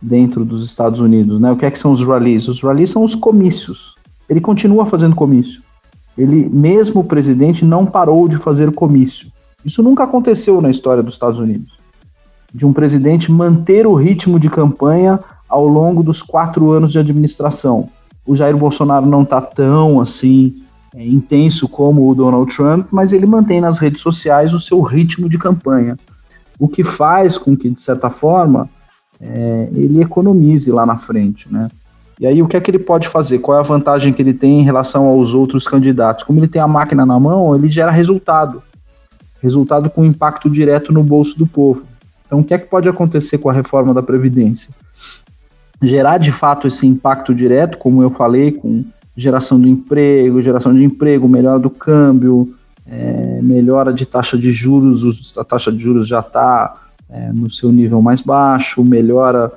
dentro 0.00 0.44
dos 0.44 0.64
Estados 0.64 1.00
Unidos, 1.00 1.40
né? 1.40 1.50
O 1.50 1.56
que 1.56 1.66
é 1.66 1.70
que 1.70 1.78
são 1.78 1.92
os 1.92 2.04
rallies? 2.04 2.48
Os 2.48 2.62
rallies 2.62 2.90
são 2.90 3.02
os 3.04 3.14
comícios. 3.14 3.94
Ele 4.28 4.40
continua 4.40 4.86
fazendo 4.86 5.14
comício. 5.14 5.62
Ele, 6.16 6.48
mesmo 6.48 7.00
o 7.00 7.04
presidente, 7.04 7.64
não 7.64 7.84
parou 7.84 8.28
de 8.28 8.36
fazer 8.36 8.72
comício. 8.72 9.30
Isso 9.64 9.82
nunca 9.82 10.04
aconteceu 10.04 10.60
na 10.60 10.70
história 10.70 11.02
dos 11.02 11.14
Estados 11.14 11.38
Unidos. 11.38 11.78
De 12.52 12.64
um 12.64 12.72
presidente 12.72 13.30
manter 13.30 13.86
o 13.86 13.94
ritmo 13.94 14.38
de 14.40 14.48
campanha 14.48 15.20
ao 15.48 15.66
longo 15.66 16.02
dos 16.02 16.22
quatro 16.22 16.70
anos 16.70 16.92
de 16.92 16.98
administração. 16.98 17.88
O 18.26 18.34
Jair 18.36 18.56
Bolsonaro 18.56 19.06
não 19.06 19.22
está 19.22 19.40
tão 19.40 20.00
assim 20.00 20.62
é, 20.94 21.06
intenso 21.06 21.68
como 21.68 22.08
o 22.08 22.14
Donald 22.14 22.54
Trump, 22.54 22.86
mas 22.90 23.12
ele 23.12 23.26
mantém 23.26 23.60
nas 23.60 23.78
redes 23.78 24.00
sociais 24.00 24.54
o 24.54 24.60
seu 24.60 24.80
ritmo 24.80 25.28
de 25.28 25.38
campanha 25.38 25.96
o 26.60 26.68
que 26.68 26.84
faz 26.84 27.38
com 27.38 27.56
que, 27.56 27.70
de 27.70 27.80
certa 27.80 28.10
forma, 28.10 28.68
é, 29.18 29.68
ele 29.72 30.02
economize 30.02 30.70
lá 30.70 30.84
na 30.84 30.98
frente, 30.98 31.50
né? 31.50 31.70
E 32.20 32.26
aí, 32.26 32.42
o 32.42 32.46
que 32.46 32.54
é 32.54 32.60
que 32.60 32.70
ele 32.70 32.78
pode 32.78 33.08
fazer? 33.08 33.38
Qual 33.38 33.56
é 33.56 33.60
a 33.60 33.64
vantagem 33.64 34.12
que 34.12 34.20
ele 34.20 34.34
tem 34.34 34.60
em 34.60 34.62
relação 34.62 35.06
aos 35.06 35.32
outros 35.32 35.66
candidatos? 35.66 36.22
Como 36.22 36.38
ele 36.38 36.48
tem 36.48 36.60
a 36.60 36.68
máquina 36.68 37.06
na 37.06 37.18
mão, 37.18 37.56
ele 37.56 37.70
gera 37.70 37.90
resultado. 37.90 38.62
Resultado 39.42 39.88
com 39.88 40.04
impacto 40.04 40.50
direto 40.50 40.92
no 40.92 41.02
bolso 41.02 41.38
do 41.38 41.46
povo. 41.46 41.82
Então, 42.26 42.40
o 42.40 42.44
que 42.44 42.52
é 42.52 42.58
que 42.58 42.68
pode 42.68 42.90
acontecer 42.90 43.38
com 43.38 43.48
a 43.48 43.54
reforma 43.54 43.94
da 43.94 44.02
Previdência? 44.02 44.70
Gerar, 45.82 46.18
de 46.18 46.30
fato, 46.30 46.68
esse 46.68 46.86
impacto 46.86 47.34
direto, 47.34 47.78
como 47.78 48.02
eu 48.02 48.10
falei, 48.10 48.52
com 48.52 48.84
geração 49.16 49.58
do 49.58 49.66
emprego, 49.66 50.42
geração 50.42 50.74
de 50.74 50.84
emprego, 50.84 51.26
melhora 51.26 51.58
do 51.58 51.70
câmbio, 51.70 52.54
é, 52.90 53.40
melhora 53.40 53.92
de 53.92 54.04
taxa 54.04 54.36
de 54.36 54.52
juros, 54.52 55.38
a 55.38 55.44
taxa 55.44 55.70
de 55.70 55.78
juros 55.78 56.08
já 56.08 56.18
está 56.18 56.74
é, 57.08 57.32
no 57.32 57.50
seu 57.50 57.70
nível 57.70 58.02
mais 58.02 58.20
baixo, 58.20 58.82
melhora 58.82 59.52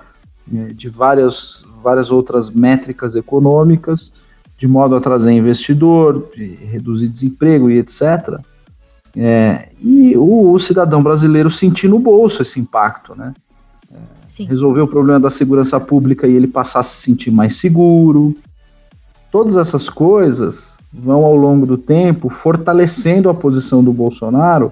é, 0.54 0.74
de 0.74 0.88
várias, 0.88 1.66
várias 1.82 2.12
outras 2.12 2.52
métricas 2.52 3.16
econômicas, 3.16 4.14
de 4.58 4.68
modo 4.68 4.96
a 4.96 5.02
trazer 5.02 5.32
investidor, 5.32 6.30
reduzir 6.36 7.10
desemprego 7.10 7.70
e 7.70 7.80
etc. 7.80 8.40
É, 9.16 9.70
e 9.82 10.16
o, 10.16 10.52
o, 10.52 10.60
cidadão 10.60 11.02
brasileiro 11.02 11.50
sentir 11.50 11.88
no 11.88 12.00
bolso 12.00 12.42
esse 12.42 12.60
impacto, 12.60 13.16
né? 13.16 13.34
É, 13.92 14.44
resolver 14.46 14.82
o 14.82 14.88
problema 14.88 15.20
da 15.20 15.30
segurança 15.30 15.80
pública 15.80 16.28
e 16.28 16.34
ele 16.34 16.48
passar 16.48 16.80
a 16.80 16.84
se 16.84 17.02
sentir 17.02 17.30
mais 17.30 17.58
seguro. 17.58 18.36
Todas 19.32 19.58
essas 19.58 19.90
coisas 19.90 20.73
vão 20.94 21.26
ao 21.26 21.36
longo 21.36 21.66
do 21.66 21.78
tempo 21.78 22.30
fortalecendo 22.30 23.30
a 23.30 23.34
posição 23.34 23.84
do 23.84 23.92
Bolsonaro 23.92 24.72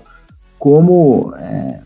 como 0.59 1.34
é, 1.38 1.80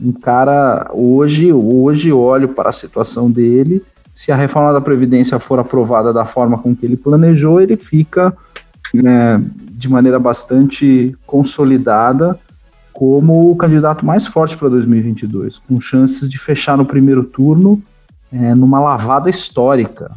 um 0.00 0.12
cara 0.12 0.90
hoje 0.92 1.52
hoje 1.52 2.12
olho 2.12 2.48
para 2.50 2.68
a 2.68 2.72
situação 2.72 3.30
dele 3.30 3.82
se 4.12 4.30
a 4.30 4.36
reforma 4.36 4.72
da 4.72 4.80
previdência 4.80 5.38
for 5.38 5.58
aprovada 5.58 6.12
da 6.12 6.26
forma 6.26 6.58
com 6.58 6.76
que 6.76 6.84
ele 6.84 6.96
planejou 6.96 7.60
ele 7.60 7.76
fica 7.76 8.36
né, 8.92 9.42
de 9.70 9.88
maneira 9.88 10.18
bastante 10.18 11.16
consolidada 11.26 12.38
como 12.92 13.50
o 13.50 13.56
candidato 13.56 14.04
mais 14.04 14.26
forte 14.26 14.56
para 14.56 14.68
2022 14.68 15.60
com 15.60 15.80
chances 15.80 16.28
de 16.28 16.38
fechar 16.38 16.76
no 16.76 16.84
primeiro 16.84 17.24
turno 17.24 17.82
é, 18.30 18.54
numa 18.54 18.78
lavada 18.78 19.30
histórica 19.30 20.10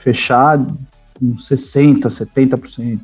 fechar 0.00 0.58
com 1.20 1.38
60, 1.38 2.08
70%. 2.08 3.00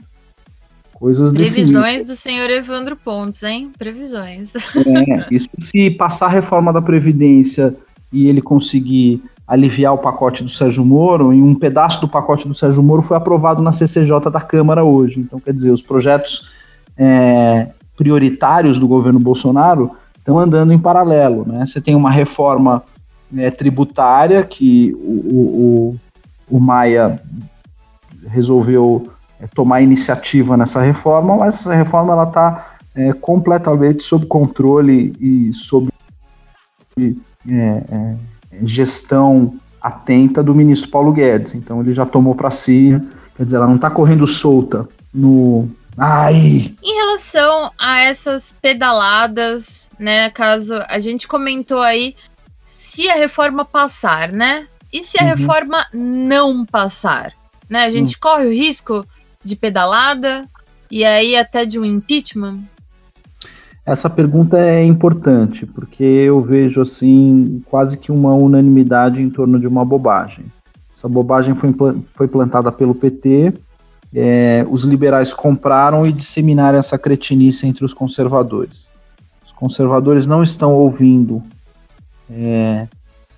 Coisas 0.98 1.30
Previsões 1.30 2.06
do 2.06 2.16
senhor 2.16 2.48
Evandro 2.48 2.96
Pontes, 2.96 3.42
hein? 3.42 3.70
Previsões. 3.78 4.54
É, 4.54 5.26
isso 5.30 5.46
se 5.60 5.90
passar 5.90 6.26
a 6.26 6.30
reforma 6.30 6.72
da 6.72 6.80
Previdência 6.80 7.76
e 8.10 8.26
ele 8.26 8.40
conseguir 8.40 9.22
aliviar 9.46 9.92
o 9.92 9.98
pacote 9.98 10.42
do 10.42 10.48
Sérgio 10.48 10.82
Moro, 10.84 11.34
e 11.34 11.42
um 11.42 11.54
pedaço 11.54 12.00
do 12.00 12.08
pacote 12.08 12.48
do 12.48 12.54
Sérgio 12.54 12.82
Moro 12.82 13.02
foi 13.02 13.16
aprovado 13.16 13.62
na 13.62 13.72
CCJ 13.72 14.30
da 14.32 14.40
Câmara 14.40 14.84
hoje. 14.84 15.20
Então, 15.20 15.38
quer 15.38 15.52
dizer, 15.52 15.70
os 15.70 15.82
projetos 15.82 16.50
é, 16.96 17.68
prioritários 17.94 18.78
do 18.78 18.88
governo 18.88 19.20
Bolsonaro 19.20 19.90
estão 20.16 20.38
andando 20.38 20.72
em 20.72 20.78
paralelo. 20.78 21.46
Né? 21.46 21.66
Você 21.66 21.78
tem 21.78 21.94
uma 21.94 22.10
reforma 22.10 22.82
é, 23.36 23.50
tributária 23.50 24.42
que 24.42 24.94
o, 24.94 25.96
o, 26.50 26.56
o 26.56 26.58
Maia 26.58 27.20
resolveu 28.28 29.10
tomar 29.54 29.82
iniciativa 29.82 30.56
nessa 30.56 30.80
reforma, 30.80 31.36
mas 31.36 31.54
essa 31.56 31.74
reforma 31.74 32.12
ela 32.12 32.24
está 32.24 32.76
é, 32.94 33.12
completamente 33.12 34.02
sob 34.02 34.26
controle 34.26 35.14
e 35.20 35.52
sob 35.52 35.90
é, 36.98 37.12
é, 37.48 38.16
gestão 38.62 39.54
atenta 39.80 40.42
do 40.42 40.54
ministro 40.54 40.90
Paulo 40.90 41.12
Guedes. 41.12 41.54
Então 41.54 41.80
ele 41.80 41.92
já 41.92 42.06
tomou 42.06 42.34
para 42.34 42.50
si, 42.50 43.00
quer 43.36 43.44
dizer, 43.44 43.56
ela 43.56 43.66
não 43.66 43.76
está 43.76 43.90
correndo 43.90 44.26
solta 44.26 44.88
no 45.12 45.68
Ai. 45.98 46.74
Em 46.82 46.94
relação 46.94 47.72
a 47.78 48.00
essas 48.00 48.54
pedaladas, 48.60 49.88
né? 49.98 50.28
Caso 50.28 50.74
a 50.88 50.98
gente 50.98 51.26
comentou 51.26 51.80
aí, 51.80 52.14
se 52.66 53.08
a 53.08 53.14
reforma 53.14 53.64
passar, 53.64 54.30
né? 54.30 54.68
E 54.92 55.02
se 55.02 55.18
a 55.18 55.22
uhum. 55.22 55.34
reforma 55.34 55.86
não 55.92 56.66
passar? 56.66 57.32
Né? 57.68 57.84
A 57.84 57.90
gente 57.90 58.14
uhum. 58.14 58.20
corre 58.20 58.46
o 58.46 58.52
risco 58.52 59.06
de 59.46 59.56
pedalada 59.56 60.44
e 60.90 61.04
aí 61.04 61.36
até 61.36 61.64
de 61.64 61.78
um 61.78 61.84
impeachment? 61.84 62.60
Essa 63.84 64.10
pergunta 64.10 64.58
é 64.58 64.84
importante, 64.84 65.64
porque 65.64 66.02
eu 66.02 66.40
vejo 66.40 66.82
assim 66.82 67.62
quase 67.66 67.96
que 67.96 68.10
uma 68.10 68.34
unanimidade 68.34 69.22
em 69.22 69.30
torno 69.30 69.60
de 69.60 69.66
uma 69.66 69.84
bobagem. 69.84 70.44
Essa 70.94 71.08
bobagem 71.08 71.54
foi, 71.54 71.72
foi 72.14 72.26
plantada 72.26 72.72
pelo 72.72 72.96
PT, 72.96 73.54
é, 74.12 74.66
os 74.68 74.82
liberais 74.82 75.32
compraram 75.32 76.04
e 76.04 76.10
disseminaram 76.10 76.78
essa 76.78 76.98
cretinice 76.98 77.66
entre 77.66 77.84
os 77.84 77.94
conservadores. 77.94 78.88
Os 79.44 79.52
conservadores 79.52 80.26
não 80.26 80.42
estão 80.42 80.74
ouvindo 80.74 81.40
é, 82.28 82.88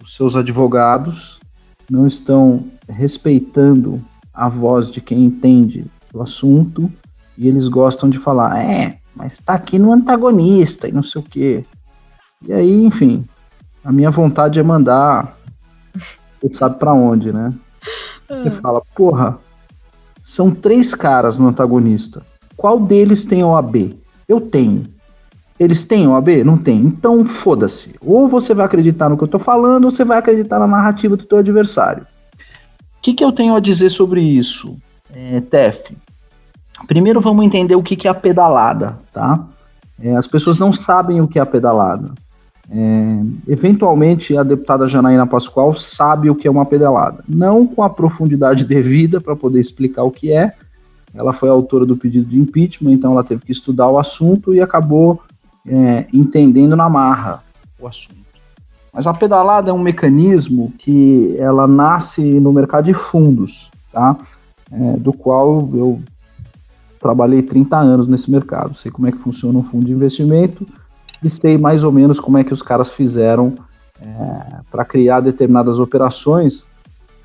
os 0.03 0.15
seus 0.15 0.35
advogados, 0.35 1.39
não 1.91 2.07
estão 2.07 2.65
respeitando 2.89 4.01
a 4.33 4.49
voz 4.49 4.91
de 4.91 5.03
quem 5.03 5.25
entende 5.25 5.85
do 6.13 6.23
assunto 6.23 6.91
e 7.37 7.47
eles 7.47 7.69
gostam 7.69 8.09
de 8.11 8.19
falar, 8.19 8.63
é, 8.63 8.99
mas 9.15 9.39
tá 9.39 9.55
aqui 9.55 9.79
no 9.79 9.93
antagonista 9.93 10.89
e 10.89 10.93
não 10.93 11.03
sei 11.03 11.21
o 11.21 11.25
quê. 11.25 11.65
E 12.47 12.53
aí, 12.53 12.85
enfim, 12.85 13.25
a 13.85 13.93
minha 13.93 14.11
vontade 14.11 14.59
é 14.59 14.63
mandar, 14.63 15.37
você 16.41 16.53
sabe 16.53 16.79
para 16.79 16.93
onde, 16.93 17.33
né? 17.33 17.53
Você 18.29 18.49
ah. 18.49 18.61
fala, 18.63 18.83
porra, 18.95 19.39
são 20.23 20.51
três 20.51 20.95
caras 20.95 21.39
no 21.39 21.49
antagonista. 21.49 22.23
Qual 22.57 22.79
deles 22.79 23.25
tem 23.25 23.43
OAB? 23.43 23.97
Eu 24.29 24.41
tenho. 24.41 24.85
Eles 25.59 25.85
têm 25.85 26.07
OAB? 26.07 26.45
Não 26.45 26.59
tem. 26.59 26.81
Então 26.81 27.25
foda-se. 27.25 27.95
Ou 28.01 28.29
você 28.29 28.53
vai 28.53 28.67
acreditar 28.67 29.09
no 29.09 29.17
que 29.17 29.25
eu 29.25 29.29
tô 29.29 29.39
falando, 29.39 29.87
ou 29.87 29.91
você 29.91 30.05
vai 30.05 30.19
acreditar 30.19 30.59
na 30.59 30.67
narrativa 30.67 31.17
do 31.17 31.25
teu 31.25 31.39
adversário. 31.39 32.03
O 32.03 33.01
que, 33.01 33.15
que 33.15 33.25
eu 33.25 33.33
tenho 33.33 33.55
a 33.55 33.61
dizer 33.61 33.91
sobre 33.91 34.21
isso, 34.21 34.77
é, 35.19 35.41
Tef? 35.41 35.97
Primeiro 36.87 37.21
vamos 37.21 37.45
entender 37.45 37.75
o 37.75 37.83
que, 37.83 37.97
que 37.97 38.07
é 38.07 38.11
a 38.11 38.15
pedalada, 38.15 38.97
tá? 39.13 39.45
É, 40.01 40.15
as 40.15 40.29
pessoas 40.29 40.59
não 40.59 40.73
sabem 40.73 41.21
o 41.21 41.27
que 41.27 41.39
é 41.39 41.43
a 41.43 41.47
pedalada. 41.47 42.13
É, 42.71 43.21
eventualmente 43.49 44.37
a 44.37 44.43
deputada 44.43 44.87
Janaína 44.87 45.27
Pascoal 45.27 45.75
sabe 45.75 46.31
o 46.31 46.37
que 46.37 46.47
é 46.47 46.51
uma 46.51 46.67
pedalada. 46.67 47.25
Não 47.29 47.67
com 47.67 47.83
a 47.83 47.91
profundidade 47.91 48.63
devida 48.65 49.21
para 49.21 49.35
poder 49.35 49.59
explicar 49.59 50.05
o 50.05 50.11
que 50.11 50.33
é. 50.33 50.53
Ela 51.13 51.33
foi 51.33 51.49
autora 51.49 51.85
do 51.85 51.97
pedido 51.97 52.29
de 52.29 52.39
impeachment, 52.39 52.93
então 52.93 53.13
ela 53.13 53.25
teve 53.25 53.45
que 53.45 53.51
estudar 53.51 53.89
o 53.89 53.99
assunto 53.99 54.55
e 54.55 54.61
acabou 54.61 55.21
é, 55.67 56.07
entendendo 56.13 56.77
na 56.77 56.89
marra 56.89 57.43
o 57.81 57.89
assunto. 57.89 58.19
Mas 58.93 59.07
a 59.07 59.15
pedalada 59.15 59.71
é 59.71 59.73
um 59.73 59.79
mecanismo 59.79 60.73
que 60.79 61.35
ela 61.39 61.67
nasce 61.67 62.23
no 62.23 62.53
mercado 62.53 62.85
de 62.85 62.95
fundos, 62.95 63.71
tá? 63.91 64.17
É, 64.71 64.97
do 64.99 65.13
qual 65.13 65.69
eu 65.73 66.01
trabalhei 67.01 67.43
30 67.43 67.77
anos 67.77 68.09
nesse 68.09 68.31
mercado, 68.31 68.77
sei 68.77 68.91
como 68.91 69.07
é 69.07 69.13
que 69.13 69.19
funciona 69.19 69.59
um 69.59 69.63
fundo 69.63 69.87
de 69.87 69.93
investimento 69.93 70.67
e 71.23 71.31
sei 71.31 71.57
mais 71.57 71.85
ou 71.85 71.93
menos 71.93 72.21
como 72.21 72.39
é 72.39 72.45
que 72.45 72.53
os 72.53 72.61
caras 72.61 72.91
fizeram 72.91 73.55
é, 74.01 74.61
para 74.71 74.85
criar 74.85 75.21
determinadas 75.21 75.79
operações 75.79 76.67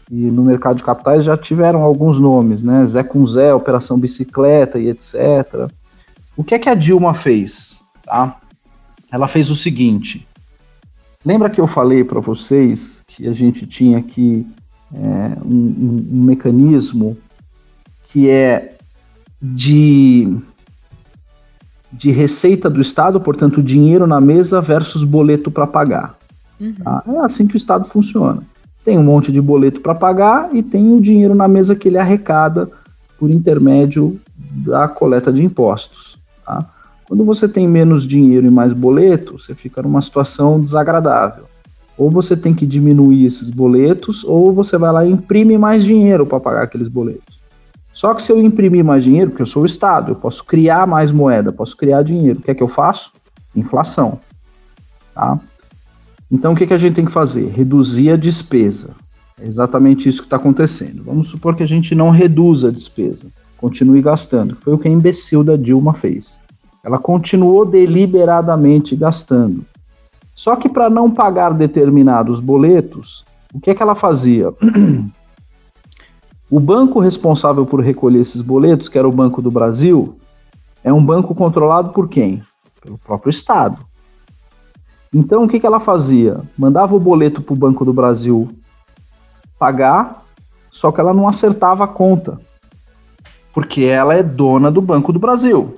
que 0.05 0.13
no 0.13 0.43
mercado 0.43 0.77
de 0.77 0.83
capitais 0.83 1.23
já 1.23 1.37
tiveram 1.37 1.81
alguns 1.81 2.19
nomes, 2.19 2.61
né? 2.61 2.85
Zé 2.85 3.03
com 3.03 3.25
Zé, 3.25 3.53
Operação 3.53 3.97
Bicicleta 3.97 4.79
e 4.79 4.89
etc. 4.89 5.69
O 6.35 6.43
que 6.43 6.55
é 6.55 6.59
que 6.59 6.69
a 6.69 6.75
Dilma 6.75 7.13
fez? 7.13 7.83
Tá? 8.03 8.37
Ela 9.11 9.27
fez 9.27 9.49
o 9.49 9.55
seguinte. 9.55 10.27
Lembra 11.25 11.49
que 11.49 11.61
eu 11.61 11.67
falei 11.67 12.03
para 12.03 12.19
vocês 12.19 13.03
que 13.07 13.27
a 13.27 13.33
gente 13.33 13.65
tinha 13.65 13.99
aqui 13.99 14.45
é, 14.93 15.37
um, 15.45 15.55
um, 15.55 16.07
um 16.11 16.23
mecanismo 16.23 17.17
que 18.13 18.29
é 18.29 18.75
de, 19.41 20.37
de 21.91 22.11
receita 22.11 22.69
do 22.69 22.79
Estado, 22.79 23.19
portanto, 23.19 23.61
dinheiro 23.61 24.05
na 24.05 24.21
mesa 24.21 24.61
versus 24.61 25.03
boleto 25.03 25.49
para 25.49 25.65
pagar. 25.65 26.15
Uhum. 26.61 26.75
Tá? 26.75 27.03
É 27.07 27.17
assim 27.25 27.47
que 27.47 27.55
o 27.55 27.57
Estado 27.57 27.89
funciona. 27.89 28.43
Tem 28.85 28.99
um 28.99 29.03
monte 29.03 29.31
de 29.31 29.41
boleto 29.41 29.81
para 29.81 29.95
pagar 29.95 30.53
e 30.53 30.61
tem 30.61 30.93
o 30.93 31.01
dinheiro 31.01 31.33
na 31.33 31.47
mesa 31.47 31.75
que 31.75 31.87
ele 31.87 31.97
arrecada 31.97 32.69
por 33.17 33.31
intermédio 33.31 34.19
da 34.37 34.87
coleta 34.87 35.33
de 35.33 35.43
impostos. 35.43 36.19
Tá? 36.45 36.63
Quando 37.07 37.25
você 37.25 37.47
tem 37.47 37.67
menos 37.67 38.05
dinheiro 38.05 38.45
e 38.45 38.51
mais 38.51 38.73
boleto, 38.73 39.39
você 39.39 39.55
fica 39.55 39.81
numa 39.81 40.01
situação 40.01 40.61
desagradável. 40.61 41.45
Ou 41.97 42.11
você 42.11 42.37
tem 42.37 42.53
que 42.53 42.67
diminuir 42.67 43.25
esses 43.25 43.49
boletos, 43.49 44.23
ou 44.23 44.53
você 44.53 44.77
vai 44.77 44.91
lá 44.91 45.03
e 45.03 45.11
imprime 45.11 45.57
mais 45.57 45.83
dinheiro 45.83 46.27
para 46.27 46.39
pagar 46.39 46.61
aqueles 46.61 46.87
boletos. 46.87 47.32
Só 47.93 48.13
que 48.13 48.23
se 48.23 48.31
eu 48.31 48.41
imprimir 48.41 48.83
mais 48.83 49.03
dinheiro, 49.03 49.29
porque 49.29 49.43
eu 49.43 49.47
sou 49.47 49.63
o 49.63 49.65
Estado, 49.65 50.11
eu 50.11 50.15
posso 50.15 50.43
criar 50.43 50.87
mais 50.87 51.11
moeda, 51.11 51.51
posso 51.51 51.77
criar 51.77 52.01
dinheiro. 52.01 52.39
O 52.39 52.41
que 52.41 52.51
é 52.51 52.55
que 52.55 52.63
eu 52.63 52.67
faço? 52.67 53.11
Inflação. 53.55 54.19
Tá? 55.13 55.39
Então 56.31 56.53
o 56.53 56.55
que, 56.55 56.65
que 56.65 56.73
a 56.73 56.77
gente 56.77 56.95
tem 56.95 57.05
que 57.05 57.11
fazer? 57.11 57.49
Reduzir 57.49 58.11
a 58.11 58.15
despesa. 58.15 58.89
É 59.39 59.45
exatamente 59.45 60.09
isso 60.09 60.21
que 60.21 60.25
está 60.25 60.37
acontecendo. 60.37 61.03
Vamos 61.03 61.29
supor 61.29 61.55
que 61.55 61.61
a 61.61 61.67
gente 61.67 61.93
não 61.93 62.09
reduza 62.09 62.69
a 62.69 62.71
despesa, 62.71 63.27
continue 63.57 64.01
gastando. 64.01 64.57
Foi 64.61 64.73
o 64.73 64.77
que 64.77 64.87
a 64.87 64.91
imbecil 64.91 65.43
da 65.43 65.55
Dilma 65.55 65.93
fez. 65.93 66.41
Ela 66.83 66.97
continuou 66.97 67.65
deliberadamente 67.65 68.95
gastando. 68.95 69.63
Só 70.35 70.55
que 70.55 70.67
para 70.67 70.89
não 70.89 71.11
pagar 71.11 71.53
determinados 71.53 72.39
boletos, 72.39 73.23
o 73.53 73.59
que 73.59 73.69
é 73.69 73.75
que 73.75 73.83
ela 73.83 73.95
fazia? 73.95 74.51
O 76.49 76.59
banco 76.59 76.99
responsável 76.99 77.65
por 77.65 77.81
recolher 77.81 78.21
esses 78.21 78.41
boletos, 78.41 78.89
que 78.89 78.97
era 78.97 79.07
o 79.07 79.11
Banco 79.11 79.41
do 79.41 79.49
Brasil, 79.49 80.17
é 80.83 80.91
um 80.91 81.03
banco 81.03 81.33
controlado 81.33 81.89
por 81.89 82.07
quem? 82.07 82.43
Pelo 82.81 82.97
próprio 82.97 83.29
Estado. 83.29 83.77
Então, 85.13 85.43
o 85.43 85.47
que, 85.47 85.59
que 85.59 85.65
ela 85.65 85.79
fazia? 85.79 86.41
Mandava 86.57 86.95
o 86.95 86.99
boleto 86.99 87.41
para 87.41 87.53
o 87.53 87.57
Banco 87.57 87.85
do 87.85 87.93
Brasil 87.93 88.49
pagar, 89.57 90.23
só 90.71 90.91
que 90.91 90.99
ela 90.99 91.13
não 91.13 91.27
acertava 91.27 91.83
a 91.83 91.87
conta, 91.87 92.39
porque 93.53 93.83
ela 93.83 94.15
é 94.15 94.23
dona 94.23 94.71
do 94.71 94.81
Banco 94.81 95.13
do 95.13 95.19
Brasil. 95.19 95.77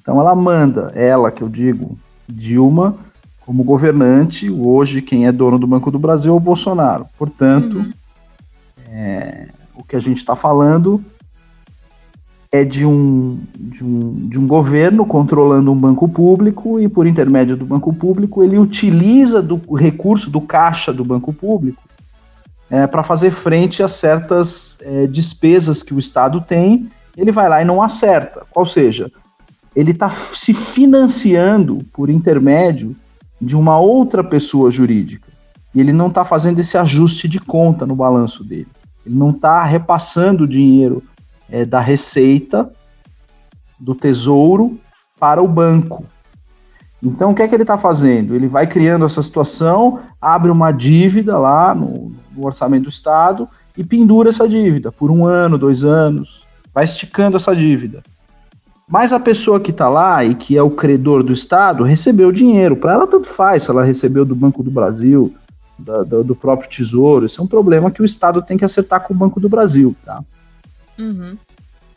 Então, 0.00 0.18
ela 0.20 0.34
manda, 0.34 0.92
ela 0.94 1.30
que 1.30 1.42
eu 1.42 1.48
digo, 1.48 1.96
Dilma, 2.28 2.96
como 3.44 3.64
governante, 3.64 4.48
hoje 4.48 5.02
quem 5.02 5.26
é 5.26 5.32
dono 5.32 5.58
do 5.58 5.66
Banco 5.66 5.90
do 5.90 5.98
Brasil 5.98 6.32
é 6.32 6.36
o 6.36 6.40
Bolsonaro. 6.40 7.06
Portanto, 7.18 7.78
uhum. 7.78 7.92
é, 8.88 9.48
que 9.92 9.96
a 9.96 10.00
gente 10.00 10.16
está 10.16 10.34
falando 10.34 11.04
é 12.50 12.64
de 12.64 12.86
um, 12.86 13.38
de, 13.54 13.84
um, 13.84 14.26
de 14.26 14.38
um 14.38 14.46
governo 14.46 15.04
controlando 15.04 15.70
um 15.70 15.76
banco 15.76 16.08
público 16.08 16.80
e, 16.80 16.88
por 16.88 17.06
intermédio 17.06 17.58
do 17.58 17.66
banco 17.66 17.92
público, 17.92 18.42
ele 18.42 18.58
utiliza 18.58 19.42
do 19.42 19.60
recurso 19.74 20.30
do 20.30 20.40
caixa 20.40 20.94
do 20.94 21.04
banco 21.04 21.30
público 21.30 21.82
é, 22.70 22.86
para 22.86 23.02
fazer 23.02 23.32
frente 23.32 23.82
a 23.82 23.88
certas 23.88 24.78
é, 24.80 25.06
despesas 25.06 25.82
que 25.82 25.92
o 25.92 25.98
Estado 25.98 26.40
tem. 26.40 26.88
Ele 27.14 27.30
vai 27.30 27.46
lá 27.46 27.60
e 27.60 27.64
não 27.66 27.82
acerta. 27.82 28.46
Ou 28.54 28.64
seja, 28.64 29.12
ele 29.76 29.90
está 29.90 30.08
se 30.08 30.54
financiando 30.54 31.80
por 31.92 32.08
intermédio 32.08 32.96
de 33.38 33.54
uma 33.54 33.78
outra 33.78 34.24
pessoa 34.24 34.70
jurídica. 34.70 35.30
E 35.74 35.80
ele 35.80 35.92
não 35.92 36.08
está 36.08 36.24
fazendo 36.24 36.60
esse 36.60 36.78
ajuste 36.78 37.28
de 37.28 37.38
conta 37.38 37.84
no 37.84 37.94
balanço 37.94 38.42
dele. 38.42 38.68
Ele 39.04 39.14
não 39.14 39.30
está 39.30 39.62
repassando 39.64 40.44
o 40.44 40.48
dinheiro 40.48 41.02
é, 41.50 41.64
da 41.64 41.80
receita 41.80 42.70
do 43.78 43.94
tesouro 43.94 44.78
para 45.18 45.42
o 45.42 45.48
banco. 45.48 46.04
Então, 47.02 47.32
o 47.32 47.34
que 47.34 47.42
é 47.42 47.48
que 47.48 47.54
ele 47.54 47.64
está 47.64 47.76
fazendo? 47.76 48.34
Ele 48.34 48.46
vai 48.46 48.66
criando 48.66 49.04
essa 49.04 49.22
situação, 49.22 49.98
abre 50.20 50.50
uma 50.50 50.70
dívida 50.70 51.36
lá 51.36 51.74
no, 51.74 52.12
no, 52.30 52.46
orçamento 52.46 52.84
do 52.84 52.88
Estado 52.88 53.48
e 53.76 53.82
pendura 53.82 54.28
essa 54.28 54.48
dívida 54.48 54.92
por 54.92 55.10
um 55.10 55.26
ano, 55.26 55.58
dois 55.58 55.82
anos, 55.82 56.46
vai 56.72 56.84
esticando 56.84 57.36
essa 57.36 57.56
dívida. 57.56 58.02
Mas 58.88 59.12
a 59.12 59.18
pessoa 59.18 59.58
que 59.58 59.72
está 59.72 59.88
lá 59.88 60.24
e 60.24 60.34
que 60.34 60.56
é 60.56 60.62
o 60.62 60.70
credor 60.70 61.24
do 61.24 61.32
Estado 61.32 61.82
recebeu 61.82 62.28
o 62.28 62.32
dinheiro. 62.32 62.76
Para 62.76 62.92
ela, 62.92 63.06
tanto 63.06 63.26
faz 63.28 63.64
se 63.64 63.70
ela 63.70 63.82
recebeu 63.82 64.24
do 64.24 64.36
Banco 64.36 64.62
do 64.62 64.70
Brasil, 64.70 65.34
da, 65.82 66.02
do, 66.02 66.24
do, 66.24 66.34
próprio 66.34 66.70
Tesouro. 66.70 67.26
Isso 67.26 67.40
é 67.40 67.44
um 67.44 67.46
problema 67.46 67.90
que 67.90 68.00
o 68.02 68.04
Estado 68.04 68.42
tem 68.42 68.56
que 68.56 68.64
acertar 68.64 69.00
com 69.02 69.12
o 69.12 69.16
Banco 69.16 69.40
do 69.40 69.48
Brasil, 69.48 69.94
tá? 70.04 70.22
Uhum. 70.98 71.36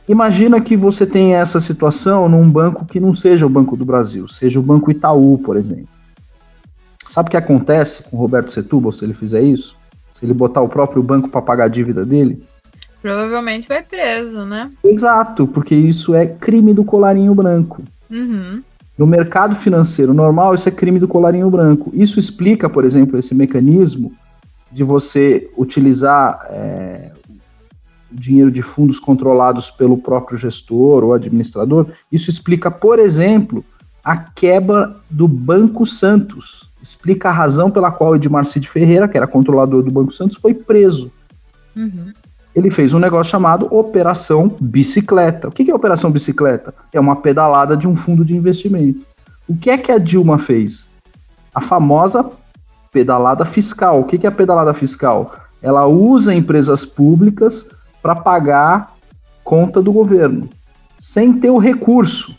Imagina 0.07 0.61
que 0.61 0.77
você 0.77 1.05
tem 1.05 1.35
essa 1.35 1.59
situação 1.59 2.29
num 2.29 2.49
banco 2.49 2.85
que 2.85 2.99
não 2.99 3.13
seja 3.15 3.45
o 3.45 3.49
Banco 3.49 3.75
do 3.75 3.85
Brasil, 3.85 4.27
seja 4.27 4.59
o 4.59 4.63
Banco 4.63 4.91
Itaú, 4.91 5.39
por 5.39 5.57
exemplo. 5.57 5.87
Sabe 7.07 7.27
o 7.27 7.31
que 7.31 7.37
acontece 7.37 8.03
com 8.03 8.17
o 8.17 8.19
Roberto 8.19 8.51
Setúbal 8.51 8.91
se 8.91 9.03
ele 9.03 9.13
fizer 9.13 9.41
isso? 9.41 9.75
Se 10.11 10.25
ele 10.25 10.33
botar 10.33 10.61
o 10.61 10.69
próprio 10.69 11.03
banco 11.03 11.29
para 11.29 11.41
pagar 11.41 11.65
a 11.65 11.69
dívida 11.69 12.05
dele? 12.05 12.43
Provavelmente 13.01 13.67
vai 13.67 13.83
preso, 13.83 14.45
né? 14.45 14.71
Exato, 14.83 15.45
porque 15.47 15.75
isso 15.75 16.15
é 16.15 16.25
crime 16.25 16.73
do 16.73 16.83
colarinho 16.83 17.35
branco. 17.35 17.83
Uhum. 18.09 18.61
No 18.97 19.05
mercado 19.05 19.55
financeiro 19.57 20.13
normal, 20.13 20.55
isso 20.55 20.69
é 20.69 20.71
crime 20.71 20.99
do 20.99 21.07
colarinho 21.07 21.49
branco. 21.49 21.91
Isso 21.93 22.17
explica, 22.17 22.69
por 22.69 22.85
exemplo, 22.85 23.19
esse 23.19 23.35
mecanismo 23.35 24.13
de 24.71 24.83
você 24.83 25.49
utilizar 25.57 26.45
é, 26.49 27.11
dinheiro 28.11 28.49
de 28.49 28.61
fundos 28.61 28.99
controlados 28.99 29.69
pelo 29.69 29.97
próprio 29.97 30.37
gestor 30.37 31.03
ou 31.03 31.13
administrador. 31.13 31.87
Isso 32.11 32.29
explica, 32.29 32.71
por 32.71 32.97
exemplo, 32.97 33.63
a 34.03 34.17
quebra 34.17 34.95
do 35.09 35.27
Banco 35.27 35.85
Santos. 35.85 36.69
Explica 36.81 37.29
a 37.29 37.33
razão 37.33 37.69
pela 37.69 37.91
qual 37.91 38.15
Edmar 38.15 38.45
Cid 38.45 38.67
Ferreira, 38.69 39.07
que 39.07 39.17
era 39.17 39.27
controlador 39.27 39.83
do 39.83 39.91
Banco 39.91 40.13
Santos, 40.13 40.37
foi 40.37 40.53
preso. 40.53 41.11
Uhum. 41.75 42.13
Ele 42.55 42.71
fez 42.71 42.93
um 42.93 42.99
negócio 42.99 43.29
chamado 43.29 43.67
Operação 43.69 44.55
Bicicleta. 44.61 45.49
O 45.49 45.51
que 45.51 45.69
é 45.69 45.75
Operação 45.75 46.09
Bicicleta? 46.09 46.73
É 46.93 46.99
uma 46.99 47.17
pedalada 47.17 47.75
de 47.75 47.87
um 47.87 47.95
fundo 47.95 48.23
de 48.23 48.35
investimento. 48.35 49.01
O 49.47 49.55
que 49.55 49.69
é 49.69 49.77
que 49.77 49.91
a 49.91 49.97
Dilma 49.97 50.39
fez? 50.39 50.87
A 51.53 51.59
famosa 51.59 52.25
pedalada 52.93 53.43
fiscal. 53.43 53.99
O 53.99 54.05
que 54.05 54.25
é 54.25 54.29
a 54.29 54.31
pedalada 54.31 54.73
fiscal? 54.73 55.35
Ela 55.61 55.85
usa 55.85 56.33
empresas 56.33 56.85
públicas 56.85 57.65
para 58.01 58.15
pagar 58.15 58.95
conta 59.43 59.81
do 59.81 59.91
governo, 59.91 60.47
sem 60.97 61.33
ter 61.33 61.49
o 61.49 61.57
recurso. 61.57 62.35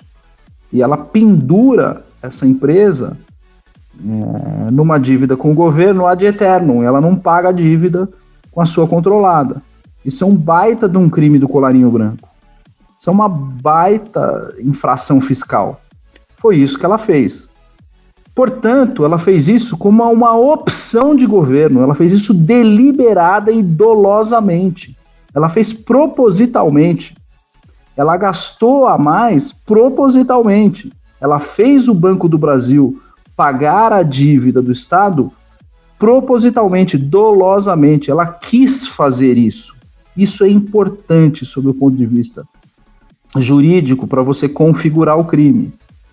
E 0.73 0.81
ela 0.81 0.97
pendura 0.97 2.05
essa 2.23 2.47
empresa 2.47 3.17
é, 4.01 4.71
numa 4.71 4.99
dívida 4.99 5.37
com 5.37 5.53
o 5.53 5.55
governo 5.55 6.07
ad 6.07 6.25
eterno. 6.25 6.83
Ela 6.83 7.01
não 7.01 7.15
paga 7.17 7.51
a 7.51 7.53
dívida 7.53 8.09
com 8.51 8.61
a 8.61 8.67
sua 8.67 8.87
controlada. 8.87 9.63
Isso 10.07 10.23
é 10.23 10.27
um 10.27 10.37
baita 10.37 10.89
de 10.89 10.97
um 10.97 11.11
crime 11.11 11.37
do 11.37 11.49
colarinho 11.49 11.91
branco. 11.91 12.29
Isso 12.97 13.11
é 13.11 13.13
uma 13.13 13.29
baita 13.29 14.55
infração 14.61 15.21
fiscal. 15.21 15.81
Foi 16.37 16.57
isso 16.57 16.79
que 16.79 16.87
ela 16.87 16.97
fez. 16.97 17.51
Portanto, 18.33 19.05
ela 19.05 19.19
fez 19.19 19.49
isso 19.49 19.77
como 19.77 20.05
uma 20.05 20.37
opção 20.37 21.17
de 21.17 21.27
governo, 21.27 21.83
ela 21.83 21.95
fez 21.95 22.13
isso 22.13 22.33
deliberada 22.33 23.51
e 23.51 23.63
dolosamente. 23.63 24.97
Ela 25.35 25.49
fez 25.49 25.73
propositalmente. 25.73 27.17
Ela 27.97 28.17
gastou 28.17 28.87
a 28.87 28.97
mais 28.97 29.53
propositalmente. 29.53 30.93
Ela 31.21 31.41
fez 31.41 31.89
o 31.89 31.95
Banco 31.95 32.29
do 32.29 32.39
Brasil 32.39 33.03
pagar 33.35 33.93
a 33.93 34.05
dívida 34.05 34.63
do 34.63 34.71
Estado 34.71 35.33
propositalmente, 35.99 36.97
dolosamente. 36.97 38.11
Ela 38.11 38.27
quis 38.27 38.87
fazer 38.87 39.37
isso. 39.37 39.76
Isso 40.17 40.45
é 40.45 40.49
importante 40.49 41.45
sob 41.45 41.69
o 41.69 41.75
ponto 41.75 41.97
de 41.97 42.07
vista 42.07 42.45
jurídico 43.37 44.07
para 44.07 44.23
você 44.23 44.49
configurar 44.49 45.19
o 45.19 45.25
crime. 45.25 45.73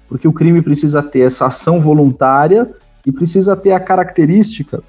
Porque 0.10 0.28
o 0.28 0.34
crime 0.34 0.62
precisa 0.62 1.02
ter 1.02 1.22
essa 1.22 1.46
ação 1.46 1.80
voluntária 1.80 2.70
e 3.06 3.12
precisa 3.12 3.56
ter 3.56 3.72
a 3.72 3.80
característica 3.80 4.84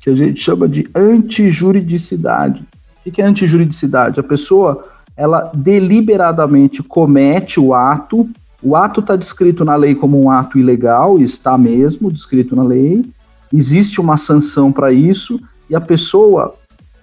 que 0.00 0.10
a 0.10 0.14
gente 0.14 0.40
chama 0.40 0.68
de 0.68 0.88
antijuridicidade. 0.94 2.64
O 3.04 3.10
que 3.10 3.20
é 3.20 3.24
antijuridicidade? 3.24 4.18
A 4.18 4.22
pessoa, 4.22 4.84
ela 5.16 5.50
deliberadamente 5.54 6.82
comete 6.82 7.60
o 7.60 7.74
ato, 7.74 8.28
o 8.62 8.74
ato 8.74 9.00
está 9.00 9.14
descrito 9.16 9.64
na 9.64 9.76
lei 9.76 9.94
como 9.94 10.20
um 10.20 10.30
ato 10.30 10.58
ilegal, 10.58 11.18
está 11.18 11.56
mesmo 11.56 12.10
descrito 12.10 12.56
na 12.56 12.64
lei, 12.64 13.04
existe 13.52 14.00
uma 14.00 14.16
sanção 14.16 14.72
para 14.72 14.92
isso, 14.92 15.40
e 15.68 15.74
a 15.76 15.80
pessoa 15.80 16.54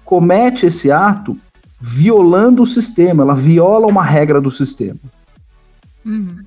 comete 0.04 0.66
esse 0.66 0.92
ato 0.92 1.38
violando 1.80 2.64
o 2.64 2.68
sistema, 2.68 3.24
ela 3.24 3.36
viola 3.36 3.88
uma 3.88 4.04
regra 4.04 4.40
do 4.40 4.50
sistema. 4.50 5.00
Uhum. 6.06 6.44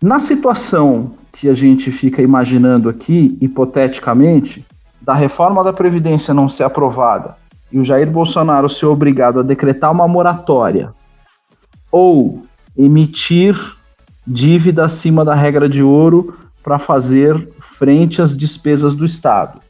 Na 0.00 0.18
situação 0.18 1.12
que 1.32 1.48
a 1.48 1.54
gente 1.54 1.90
fica 1.90 2.22
imaginando 2.22 2.88
aqui, 2.88 3.36
hipoteticamente, 3.40 4.64
da 5.02 5.14
reforma 5.14 5.64
da 5.64 5.72
Previdência 5.72 6.32
não 6.32 6.48
ser 6.48 6.64
aprovada 6.64 7.36
e 7.72 7.78
o 7.78 7.84
Jair 7.84 8.10
Bolsonaro 8.10 8.68
ser 8.68 8.86
obrigado 8.86 9.40
a 9.40 9.42
decretar 9.42 9.90
uma 9.90 10.06
moratória 10.06 10.92
ou 11.90 12.44
emitir 12.76 13.56
dívida 14.26 14.84
acima 14.84 15.24
da 15.24 15.34
regra 15.34 15.68
de 15.68 15.82
ouro 15.82 16.38
para 16.62 16.78
fazer 16.78 17.48
frente 17.60 18.22
às 18.22 18.36
despesas 18.36 18.94
do 18.94 19.04
Estado. 19.04 19.60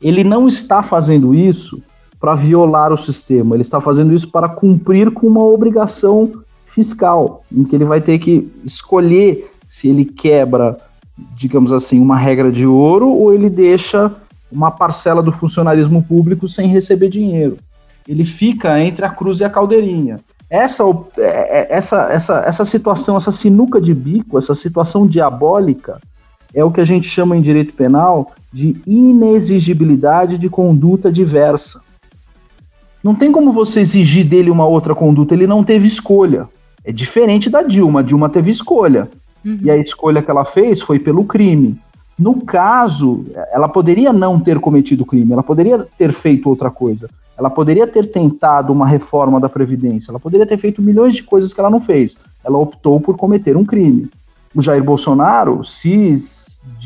Ele 0.00 0.22
não 0.22 0.46
está 0.46 0.82
fazendo 0.82 1.34
isso 1.34 1.82
para 2.20 2.34
violar 2.34 2.92
o 2.92 2.96
sistema, 2.96 3.54
ele 3.54 3.62
está 3.62 3.80
fazendo 3.80 4.12
isso 4.12 4.28
para 4.28 4.48
cumprir 4.48 5.10
com 5.10 5.26
uma 5.26 5.42
obrigação 5.42 6.32
fiscal, 6.66 7.44
em 7.50 7.64
que 7.64 7.74
ele 7.74 7.84
vai 7.84 8.00
ter 8.00 8.18
que 8.18 8.50
escolher 8.64 9.50
se 9.66 9.88
ele 9.88 10.04
quebra, 10.04 10.76
digamos 11.34 11.72
assim, 11.72 12.00
uma 12.00 12.16
regra 12.16 12.50
de 12.50 12.66
ouro 12.66 13.08
ou 13.08 13.32
ele 13.32 13.48
deixa 13.48 14.12
uma 14.50 14.70
parcela 14.70 15.22
do 15.22 15.30
funcionarismo 15.30 16.02
público 16.02 16.48
sem 16.48 16.68
receber 16.68 17.08
dinheiro. 17.08 17.58
Ele 18.06 18.24
fica 18.24 18.80
entre 18.80 19.04
a 19.04 19.10
cruz 19.10 19.40
e 19.40 19.44
a 19.44 19.50
caldeirinha. 19.50 20.18
Essa, 20.50 20.82
é, 21.18 21.60
é, 21.60 21.66
essa, 21.70 22.10
essa, 22.10 22.38
essa 22.46 22.64
situação, 22.64 23.16
essa 23.16 23.30
sinuca 23.30 23.80
de 23.80 23.92
bico, 23.92 24.38
essa 24.38 24.54
situação 24.54 25.06
diabólica, 25.06 26.00
é 26.54 26.64
o 26.64 26.70
que 26.70 26.80
a 26.80 26.84
gente 26.84 27.06
chama 27.06 27.36
em 27.36 27.42
direito 27.42 27.74
penal 27.74 28.32
de 28.52 28.76
inexigibilidade 28.86 30.38
de 30.38 30.48
conduta 30.48 31.12
diversa. 31.12 31.80
Não 33.02 33.14
tem 33.14 33.30
como 33.30 33.52
você 33.52 33.80
exigir 33.80 34.26
dele 34.26 34.50
uma 34.50 34.66
outra 34.66 34.94
conduta, 34.94 35.34
ele 35.34 35.46
não 35.46 35.62
teve 35.62 35.86
escolha. 35.86 36.48
É 36.84 36.92
diferente 36.92 37.50
da 37.50 37.62
Dilma. 37.62 38.00
A 38.00 38.02
Dilma 38.02 38.28
teve 38.28 38.50
escolha. 38.50 39.08
Uhum. 39.44 39.58
E 39.62 39.70
a 39.70 39.76
escolha 39.76 40.22
que 40.22 40.30
ela 40.30 40.44
fez 40.44 40.80
foi 40.80 40.98
pelo 40.98 41.24
crime. 41.24 41.78
No 42.18 42.40
caso, 42.40 43.24
ela 43.52 43.68
poderia 43.68 44.12
não 44.12 44.40
ter 44.40 44.58
cometido 44.58 45.06
crime, 45.06 45.32
ela 45.32 45.42
poderia 45.42 45.86
ter 45.96 46.12
feito 46.12 46.48
outra 46.48 46.68
coisa. 46.68 47.08
Ela 47.38 47.48
poderia 47.48 47.86
ter 47.86 48.10
tentado 48.10 48.72
uma 48.72 48.84
reforma 48.84 49.38
da 49.38 49.48
Previdência, 49.48 50.10
ela 50.10 50.18
poderia 50.18 50.44
ter 50.44 50.56
feito 50.56 50.82
milhões 50.82 51.14
de 51.14 51.22
coisas 51.22 51.54
que 51.54 51.60
ela 51.60 51.70
não 51.70 51.80
fez. 51.80 52.18
Ela 52.44 52.58
optou 52.58 53.00
por 53.00 53.16
cometer 53.16 53.56
um 53.56 53.64
crime. 53.64 54.10
O 54.52 54.60
Jair 54.60 54.82
Bolsonaro, 54.82 55.64
se 55.64 56.16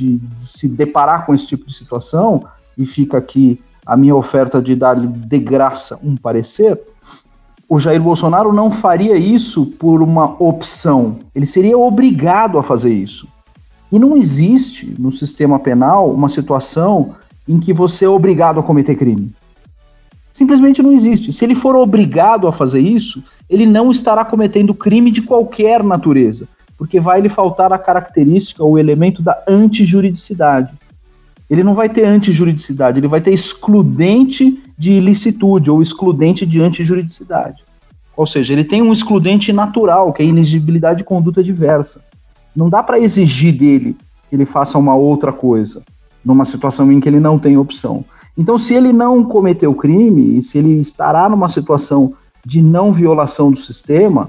de, 0.02 0.20
se 0.44 0.68
deparar 0.68 1.24
com 1.24 1.34
esse 1.34 1.46
tipo 1.46 1.66
de 1.66 1.74
situação, 1.74 2.44
e 2.76 2.86
fica 2.86 3.18
aqui 3.18 3.60
a 3.84 3.96
minha 3.96 4.14
oferta 4.14 4.60
de 4.60 4.74
dar-lhe 4.74 5.06
de 5.06 5.38
graça 5.38 5.98
um 6.02 6.16
parecer, 6.16 6.80
o 7.68 7.78
Jair 7.78 8.02
Bolsonaro 8.02 8.52
não 8.52 8.70
faria 8.70 9.16
isso 9.16 9.66
por 9.66 10.02
uma 10.02 10.36
opção, 10.42 11.18
ele 11.34 11.46
seria 11.46 11.78
obrigado 11.78 12.58
a 12.58 12.62
fazer 12.62 12.92
isso. 12.92 13.26
E 13.90 13.98
não 13.98 14.16
existe 14.16 14.94
no 14.98 15.12
sistema 15.12 15.58
penal 15.58 16.10
uma 16.10 16.28
situação 16.28 17.14
em 17.46 17.58
que 17.58 17.72
você 17.72 18.04
é 18.04 18.08
obrigado 18.08 18.58
a 18.58 18.62
cometer 18.62 18.94
crime. 18.94 19.32
Simplesmente 20.32 20.82
não 20.82 20.92
existe. 20.92 21.30
Se 21.32 21.44
ele 21.44 21.54
for 21.54 21.76
obrigado 21.76 22.48
a 22.48 22.52
fazer 22.52 22.80
isso, 22.80 23.22
ele 23.50 23.66
não 23.66 23.90
estará 23.90 24.24
cometendo 24.24 24.74
crime 24.74 25.10
de 25.10 25.20
qualquer 25.20 25.84
natureza, 25.84 26.48
porque 26.82 26.98
vai 26.98 27.20
lhe 27.20 27.28
faltar 27.28 27.72
a 27.72 27.78
característica, 27.78 28.64
o 28.64 28.76
elemento 28.76 29.22
da 29.22 29.40
antijuridicidade. 29.46 30.72
Ele 31.48 31.62
não 31.62 31.76
vai 31.76 31.88
ter 31.88 32.04
antijuridicidade, 32.04 32.98
ele 32.98 33.06
vai 33.06 33.20
ter 33.20 33.32
excludente 33.32 34.60
de 34.76 34.90
ilicitude 34.90 35.70
ou 35.70 35.80
excludente 35.80 36.44
de 36.44 36.60
antijuridicidade. 36.60 37.62
Ou 38.16 38.26
seja, 38.26 38.52
ele 38.52 38.64
tem 38.64 38.82
um 38.82 38.92
excludente 38.92 39.52
natural, 39.52 40.12
que 40.12 40.24
é 40.24 40.26
a 40.26 40.28
inexigibilidade 40.28 40.98
de 40.98 41.04
conduta 41.04 41.40
diversa. 41.40 42.00
Não 42.54 42.68
dá 42.68 42.82
para 42.82 42.98
exigir 42.98 43.56
dele 43.56 43.96
que 44.28 44.34
ele 44.34 44.44
faça 44.44 44.76
uma 44.76 44.96
outra 44.96 45.32
coisa, 45.32 45.84
numa 46.24 46.44
situação 46.44 46.90
em 46.90 46.98
que 46.98 47.08
ele 47.08 47.20
não 47.20 47.38
tem 47.38 47.56
opção. 47.56 48.04
Então, 48.36 48.58
se 48.58 48.74
ele 48.74 48.92
não 48.92 49.22
cometeu 49.22 49.72
crime, 49.72 50.36
e 50.36 50.42
se 50.42 50.58
ele 50.58 50.80
estará 50.80 51.28
numa 51.28 51.48
situação 51.48 52.14
de 52.44 52.60
não 52.60 52.92
violação 52.92 53.52
do 53.52 53.60
sistema, 53.60 54.28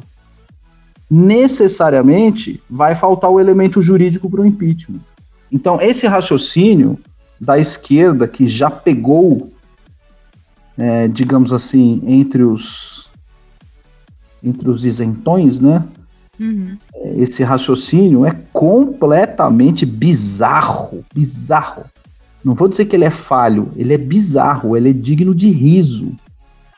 necessariamente 1.13 2.61
vai 2.69 2.95
faltar 2.95 3.29
o 3.29 3.39
elemento 3.39 3.81
jurídico 3.81 4.29
para 4.29 4.41
o 4.41 4.45
impeachment. 4.45 4.99
Então, 5.51 5.79
esse 5.79 6.07
raciocínio 6.07 6.97
da 7.39 7.59
esquerda 7.59 8.27
que 8.27 8.47
já 8.47 8.71
pegou 8.71 9.53
é, 10.77 11.07
digamos 11.07 11.53
assim, 11.53 12.01
entre 12.05 12.43
os 12.43 13.11
entre 14.43 14.69
os 14.69 14.83
isentões, 14.83 15.59
né? 15.59 15.85
Uhum. 16.37 16.77
Esse 17.15 17.43
raciocínio 17.43 18.25
é 18.25 18.35
completamente 18.51 19.85
bizarro, 19.85 21.05
bizarro. 21.13 21.85
Não 22.43 22.53
vou 22.53 22.67
dizer 22.67 22.85
que 22.85 22.95
ele 22.95 23.05
é 23.05 23.09
falho, 23.09 23.71
ele 23.77 23.93
é 23.93 23.97
bizarro, 23.97 24.75
ele 24.75 24.89
é 24.89 24.93
digno 24.93 25.33
de 25.33 25.49
riso, 25.49 26.11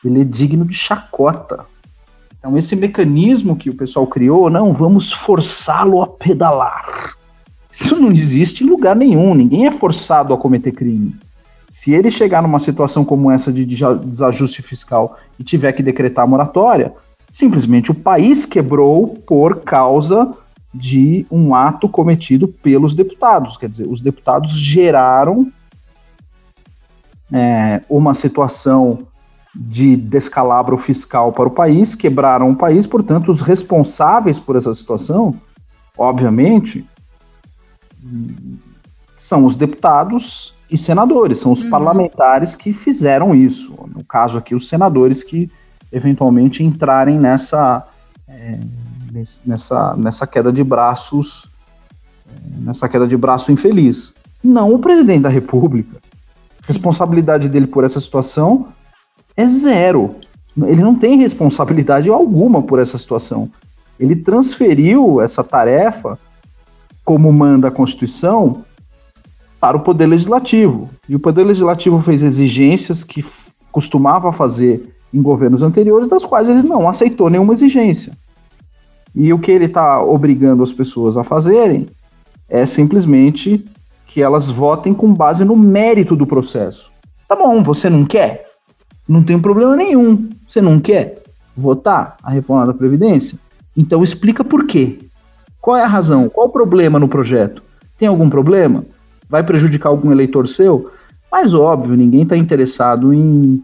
ele 0.04 0.20
é 0.20 0.24
digno 0.24 0.64
de 0.64 0.74
chacota. 0.74 1.64
Então 2.38 2.56
esse 2.56 2.76
mecanismo 2.76 3.56
que 3.56 3.70
o 3.70 3.74
pessoal 3.74 4.06
criou, 4.06 4.48
não, 4.50 4.72
vamos 4.72 5.12
forçá-lo 5.12 6.02
a 6.02 6.06
pedalar. 6.06 7.14
Isso 7.72 7.96
não 8.00 8.10
existe 8.10 8.64
em 8.64 8.66
lugar 8.66 8.96
nenhum, 8.96 9.34
ninguém 9.34 9.66
é 9.66 9.70
forçado 9.70 10.32
a 10.32 10.38
cometer 10.38 10.72
crime. 10.72 11.14
Se 11.68 11.92
ele 11.92 12.10
chegar 12.10 12.42
numa 12.42 12.58
situação 12.58 13.04
como 13.04 13.30
essa 13.30 13.52
de 13.52 13.64
desajuste 13.64 14.62
fiscal 14.62 15.18
e 15.38 15.44
tiver 15.44 15.72
que 15.72 15.82
decretar 15.82 16.26
moratória, 16.26 16.92
simplesmente 17.30 17.90
o 17.90 17.94
país 17.94 18.46
quebrou 18.46 19.08
por 19.26 19.60
causa 19.60 20.32
de 20.72 21.26
um 21.30 21.54
ato 21.54 21.88
cometido 21.88 22.48
pelos 22.48 22.94
deputados. 22.94 23.56
Quer 23.56 23.68
dizer, 23.68 23.86
os 23.88 24.00
deputados 24.00 24.52
geraram 24.52 25.50
é, 27.32 27.82
uma 27.88 28.14
situação 28.14 29.00
de 29.58 29.96
descalabro 29.96 30.76
fiscal 30.76 31.32
para 31.32 31.48
o 31.48 31.50
país, 31.50 31.94
quebraram 31.94 32.50
o 32.50 32.56
país, 32.56 32.86
portanto, 32.86 33.30
os 33.30 33.40
responsáveis 33.40 34.38
por 34.38 34.54
essa 34.54 34.72
situação, 34.74 35.34
obviamente, 35.96 36.84
são 39.16 39.46
os 39.46 39.56
deputados 39.56 40.54
e 40.70 40.76
senadores, 40.76 41.38
são 41.38 41.52
os 41.52 41.62
uhum. 41.62 41.70
parlamentares 41.70 42.54
que 42.54 42.72
fizeram 42.72 43.34
isso. 43.34 43.72
No 43.94 44.04
caso 44.04 44.36
aqui, 44.36 44.54
os 44.54 44.68
senadores 44.68 45.22
que 45.22 45.50
eventualmente 45.90 46.62
entrarem 46.62 47.18
nessa, 47.18 47.86
é, 48.28 48.58
nessa, 49.44 49.96
nessa 49.96 50.26
queda 50.26 50.52
de 50.52 50.62
braços, 50.62 51.48
é, 52.28 52.64
nessa 52.64 52.88
queda 52.88 53.06
de 53.06 53.16
braço 53.16 53.50
infeliz. 53.50 54.14
Não 54.44 54.74
o 54.74 54.78
presidente 54.78 55.22
da 55.22 55.28
República. 55.30 55.96
A 56.62 56.66
responsabilidade 56.66 57.48
dele 57.48 57.66
por 57.66 57.84
essa 57.84 58.00
situação 58.00 58.68
é 59.36 59.46
zero. 59.46 60.16
Ele 60.64 60.82
não 60.82 60.94
tem 60.94 61.18
responsabilidade 61.18 62.08
alguma 62.08 62.62
por 62.62 62.78
essa 62.78 62.96
situação. 62.96 63.50
Ele 64.00 64.16
transferiu 64.16 65.20
essa 65.20 65.44
tarefa, 65.44 66.18
como 67.04 67.32
manda 67.32 67.68
a 67.68 67.70
Constituição, 67.70 68.64
para 69.60 69.76
o 69.76 69.80
Poder 69.80 70.06
Legislativo. 70.06 70.88
E 71.08 71.14
o 71.14 71.20
Poder 71.20 71.44
Legislativo 71.44 72.00
fez 72.00 72.22
exigências 72.22 73.04
que 73.04 73.24
costumava 73.70 74.32
fazer 74.32 74.94
em 75.12 75.20
governos 75.20 75.62
anteriores, 75.62 76.08
das 76.08 76.24
quais 76.24 76.48
ele 76.48 76.62
não 76.62 76.88
aceitou 76.88 77.30
nenhuma 77.30 77.52
exigência. 77.52 78.12
E 79.14 79.32
o 79.32 79.38
que 79.38 79.50
ele 79.50 79.64
está 79.64 80.02
obrigando 80.02 80.62
as 80.62 80.72
pessoas 80.72 81.16
a 81.16 81.24
fazerem 81.24 81.86
é 82.48 82.64
simplesmente 82.66 83.64
que 84.06 84.22
elas 84.22 84.48
votem 84.48 84.94
com 84.94 85.12
base 85.12 85.44
no 85.44 85.56
mérito 85.56 86.14
do 86.14 86.26
processo. 86.26 86.90
Tá 87.28 87.34
bom, 87.34 87.62
você 87.62 87.90
não 87.90 88.04
quer? 88.04 88.45
Não 89.08 89.22
tem 89.22 89.38
problema 89.38 89.76
nenhum. 89.76 90.28
Você 90.48 90.60
não 90.60 90.78
quer 90.78 91.22
votar 91.56 92.16
a 92.22 92.30
reforma 92.30 92.66
da 92.66 92.74
Previdência? 92.74 93.38
Então 93.76 94.02
explica 94.02 94.42
por 94.42 94.66
quê. 94.66 94.98
Qual 95.60 95.76
é 95.76 95.82
a 95.82 95.88
razão? 95.88 96.28
Qual 96.28 96.48
o 96.48 96.52
problema 96.52 96.98
no 96.98 97.08
projeto? 97.08 97.62
Tem 97.98 98.08
algum 98.08 98.30
problema? 98.30 98.84
Vai 99.28 99.42
prejudicar 99.42 99.88
algum 99.88 100.12
eleitor 100.12 100.48
seu? 100.48 100.90
Mas 101.30 101.54
óbvio, 101.54 101.96
ninguém 101.96 102.22
está 102.22 102.36
interessado 102.36 103.12
em, 103.12 103.62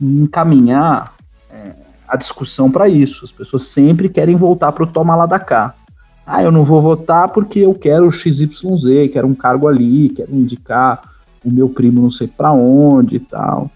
encaminhar 0.00 1.14
é, 1.50 1.72
a 2.08 2.16
discussão 2.16 2.70
para 2.70 2.88
isso. 2.88 3.24
As 3.24 3.32
pessoas 3.32 3.64
sempre 3.64 4.08
querem 4.08 4.36
voltar 4.36 4.72
para 4.72 4.84
o 4.84 4.86
toma 4.86 5.14
lá 5.14 5.26
da 5.26 5.38
cá. 5.38 5.74
Ah, 6.26 6.42
eu 6.42 6.50
não 6.50 6.64
vou 6.64 6.80
votar 6.80 7.28
porque 7.28 7.60
eu 7.60 7.74
quero 7.74 8.10
XYZ, 8.10 9.12
quero 9.12 9.26
um 9.26 9.34
cargo 9.34 9.68
ali, 9.68 10.08
quero 10.08 10.34
indicar 10.34 11.02
o 11.44 11.50
meu 11.50 11.68
primo 11.68 12.00
não 12.00 12.10
sei 12.10 12.26
para 12.26 12.52
onde 12.52 13.16
e 13.16 13.20
tal. 13.20 13.70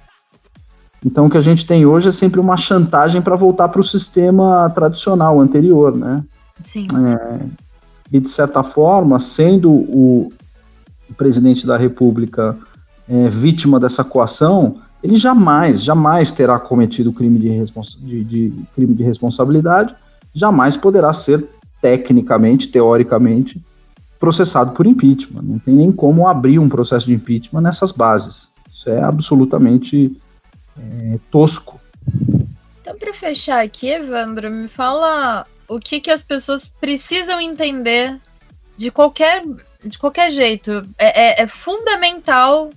Então 1.04 1.26
o 1.26 1.30
que 1.30 1.38
a 1.38 1.42
gente 1.42 1.64
tem 1.64 1.86
hoje 1.86 2.08
é 2.08 2.12
sempre 2.12 2.40
uma 2.40 2.56
chantagem 2.56 3.22
para 3.22 3.36
voltar 3.36 3.68
para 3.68 3.80
o 3.80 3.84
sistema 3.84 4.70
tradicional 4.70 5.40
anterior, 5.40 5.96
né? 5.96 6.24
Sim. 6.62 6.86
É, 6.92 7.40
e 8.12 8.20
de 8.20 8.28
certa 8.28 8.62
forma, 8.62 9.20
sendo 9.20 9.70
o, 9.70 10.32
presidente 11.16 11.66
da 11.66 11.76
República 11.76 12.56
é, 13.08 13.28
vítima 13.28 13.80
dessa 13.80 14.04
coação, 14.04 14.76
ele 15.02 15.16
jamais, 15.16 15.82
jamais 15.82 16.32
terá 16.32 16.58
cometido 16.58 17.12
crime 17.12 17.38
de, 17.38 17.64
de, 18.02 18.24
de, 18.24 18.52
crime 18.74 18.94
de 18.94 19.02
responsabilidade, 19.02 19.94
jamais 20.34 20.76
poderá 20.76 21.12
ser 21.12 21.44
tecnicamente, 21.80 22.68
teoricamente, 22.68 23.64
processado 24.18 24.72
por 24.72 24.86
impeachment. 24.86 25.42
Não 25.42 25.58
tem 25.58 25.74
nem 25.74 25.90
como 25.90 26.26
abrir 26.26 26.58
um 26.58 26.68
processo 26.68 27.06
de 27.06 27.14
impeachment 27.14 27.62
nessas 27.62 27.92
bases. 27.92 28.50
Isso 28.70 28.90
é 28.90 29.02
absolutamente 29.02 30.16
é, 30.78 31.18
tosco. 31.30 31.80
Então, 32.80 32.96
para 32.96 33.12
fechar 33.12 33.64
aqui, 33.64 33.88
Evandro, 33.88 34.50
me 34.50 34.68
fala 34.68 35.46
o 35.68 35.78
que, 35.78 36.00
que 36.00 36.10
as 36.10 36.22
pessoas 36.22 36.68
precisam 36.80 37.40
entender 37.40 38.18
de 38.76 38.90
qualquer, 38.90 39.42
de 39.84 39.98
qualquer 39.98 40.30
jeito. 40.30 40.88
É, 40.98 41.40
é, 41.40 41.42
é 41.42 41.46
fundamental 41.46 42.70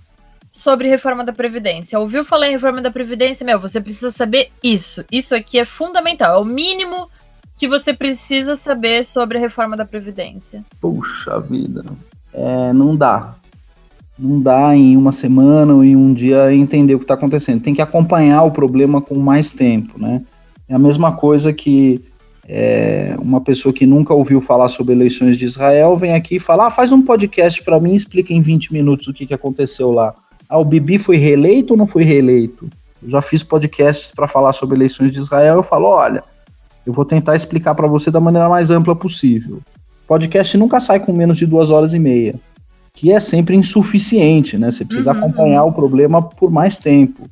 sobre 0.52 0.90
reforma 0.90 1.24
da 1.24 1.32
Previdência. 1.32 2.00
Ouviu 2.00 2.26
falar 2.26 2.50
em 2.50 2.52
reforma 2.52 2.82
da 2.82 2.92
Previdência? 2.92 3.46
Meu, 3.46 3.60
você 3.60 3.80
precisa 3.80 4.12
saber 4.12 4.52
isso. 4.62 5.06
Isso 5.12 5.34
aqui 5.34 5.58
é 5.58 5.66
fundamental. 5.66 6.36
É 6.36 6.42
o 6.42 6.46
mínimo 6.46 7.08
que 7.56 7.68
você 7.68 7.94
precisa 7.94 8.56
saber 8.56 9.06
sobre 9.06 9.38
a 9.38 9.42
reforma 9.42 9.78
da 9.78 9.86
Previdência. 9.86 10.66
Puxa 10.82 11.40
vida. 11.40 11.86
É, 12.34 12.74
não 12.74 12.96
dá. 12.96 13.36
Não 14.22 14.40
dá 14.40 14.76
em 14.76 14.96
uma 14.96 15.12
semana 15.12 15.74
ou 15.74 15.84
em 15.84 15.96
um 15.96 16.14
dia 16.14 16.54
entender 16.54 16.94
o 16.94 17.00
que 17.00 17.06
está 17.06 17.16
acontecendo. 17.16 17.60
Tem 17.60 17.74
que 17.74 17.82
acompanhar 17.82 18.44
o 18.44 18.52
problema 18.52 19.02
com 19.02 19.16
mais 19.16 19.52
tempo, 19.52 20.00
né? 20.00 20.22
É 20.70 20.76
a 20.76 20.80
mesma 20.80 21.14
coisa 21.14 21.52
que 21.52 22.00
é, 22.48 23.16
uma 23.20 23.42
pessoa 23.42 23.74
que 23.74 23.88
nunca 23.88 24.14
ouviu 24.14 24.40
falar 24.40 24.68
sobre 24.68 24.94
eleições 24.94 25.38
de 25.38 25.46
Israel 25.46 25.98
vem 25.98 26.14
aqui 26.14 26.36
e 26.36 26.40
fala: 26.40 26.68
ah, 26.68 26.72
faz 26.72 26.92
um 26.92 27.02
podcast 27.02 27.64
para 27.64 27.80
mim, 27.80 27.96
explica 27.96 28.32
em 28.32 28.44
20 28.44 28.72
minutos 28.72 29.08
o 29.08 29.14
que, 29.14 29.26
que 29.26 29.34
aconteceu 29.34 29.90
lá. 29.90 30.14
Ah, 30.48 30.60
o 30.60 30.66
Bibi 30.66 31.00
foi 31.00 31.18
reeleito 31.18 31.74
ou 31.74 31.78
não 31.78 31.88
foi 31.88 32.04
reeleito? 32.04 32.70
Eu 33.02 33.10
já 33.10 33.24
fiz 33.24 33.42
podcasts 33.42 34.12
para 34.12 34.28
falar 34.28 34.54
sobre 34.54 34.76
eleições 34.76 35.12
de 35.12 35.18
Israel. 35.18 35.56
Eu 35.56 35.64
falo: 35.64 35.88
olha, 35.88 36.24
eu 36.86 36.94
vou 36.94 37.06
tentar 37.06 37.36
explicar 37.36 37.74
para 37.74 37.88
você 37.88 38.12
da 38.12 38.20
maneira 38.20 38.48
mais 38.48 38.70
ampla 38.70 38.96
possível. 38.96 39.62
Podcast 40.06 40.56
nunca 40.60 40.80
sai 40.80 41.00
com 41.00 41.12
menos 41.12 41.38
de 41.40 41.48
duas 41.48 41.72
horas 41.72 41.96
e 41.96 42.00
meia 42.00 42.36
que 42.94 43.12
é 43.12 43.20
sempre 43.20 43.56
insuficiente, 43.56 44.58
né? 44.58 44.72
Você 44.72 44.86
precisa 44.86 45.12
uhum, 45.12 45.18
acompanhar 45.18 45.64
o 45.64 45.74
problema 45.74 46.22
por 46.22 46.52
mais 46.52 46.78
tempo. 46.78 47.30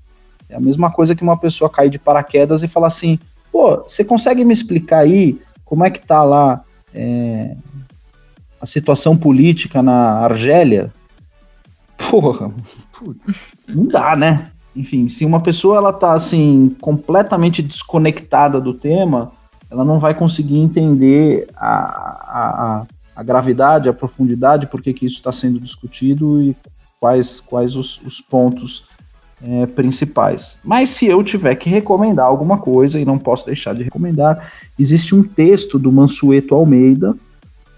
É 0.50 0.56
a 0.56 0.60
mesma 0.60 0.92
coisa 0.92 1.14
que 1.16 1.24
uma 1.24 1.38
pessoa 1.38 1.70
cair 1.70 1.90
de 1.90 2.00
paraquedas 2.00 2.64
e 2.64 2.68
falar 2.68 2.88
assim, 2.88 3.20
pô, 3.52 3.78
você 3.78 4.04
consegue 4.04 4.44
me 4.44 4.54
explicar 4.54 5.00
aí 5.00 5.40
como 5.64 5.84
é 5.86 5.90
que 5.90 6.00
tá 6.00 6.24
lá 6.24 6.64
é, 6.94 7.56
a 8.60 8.66
situação 8.66 9.16
política 9.16 9.84
na 9.84 10.20
Argélia? 10.20 10.92
Porra, 12.10 12.52
não 13.68 13.86
dá, 13.86 14.16
né? 14.16 14.52
Enfim, 14.76 15.08
se 15.10 15.26
uma 15.26 15.42
pessoa 15.42 15.78
ela 15.78 15.94
tá 15.94 16.14
assim 16.14 16.76
completamente 16.80 17.62
desconectada 17.62 18.60
do 18.60 18.74
tema, 18.74 19.32
ela 19.70 19.84
não 19.84 20.00
vai 20.00 20.16
conseguir 20.16 20.58
entender 20.58 21.48
a, 21.56 21.70
a, 21.70 22.80
a 22.80 22.86
a 23.20 23.24
gravidade, 23.24 23.90
a 23.90 23.94
profundidade, 23.94 24.66
por 24.68 24.82
que, 24.82 24.94
que 24.94 25.06
isso 25.06 25.18
está 25.18 25.30
sendo 25.30 25.60
discutido 25.60 26.42
e 26.42 26.56
quais, 27.02 27.42
quais 27.42 27.76
os, 27.76 28.00
os 28.06 28.22
pontos 28.22 28.86
é, 29.44 29.66
principais. 29.66 30.58
Mas 30.64 30.92
se 30.92 31.06
eu 31.06 31.22
tiver 31.22 31.54
que 31.56 31.70
recomendar 31.70 32.26
alguma 32.26 32.60
coisa, 32.60 32.98
e 32.98 33.04
não 33.04 33.18
posso 33.18 33.46
deixar 33.46 33.76
de 33.76 33.84
recomendar, 33.84 34.54
existe 34.80 35.14
um 35.14 35.22
texto 35.22 35.78
do 35.78 35.92
Mansueto 35.92 36.56
Almeida, 36.56 37.14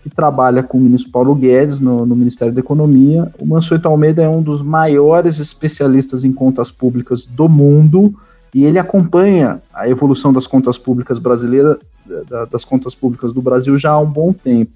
que 0.04 0.12
trabalha 0.12 0.62
com 0.62 0.78
o 0.78 0.82
ministro 0.82 1.12
Paulo 1.12 1.34
Guedes 1.34 1.80
no, 1.80 2.06
no, 2.06 2.16
Ministério 2.16 2.54
da 2.54 2.60
Economia. 2.60 3.34
O 3.39 3.46
Mansueto 3.48 3.88
Almeida 3.88 4.22
é 4.22 4.30
um 4.30 4.44
dos 4.44 4.62
maiores 4.62 5.39
especialistas 5.39 6.24
em 6.24 6.32
contas 6.32 6.70
públicas 6.70 7.26
do 7.26 7.50
mundo 7.50 8.14
e 8.54 8.64
ele 8.64 8.78
acompanha 8.78 9.60
a 9.74 9.89
evolução 9.89 10.32
das 10.32 10.46
contas 10.46 10.78
públicas 10.78 11.18
brasileiras, 11.18 11.78
das 12.52 12.64
contas 12.64 12.94
públicas 12.94 13.34
do 13.34 13.42
Brasil 13.42 13.76
já 13.76 13.89
há 13.89 14.00
um 14.00 14.10
bom 14.10 14.32
tempo. 14.32 14.72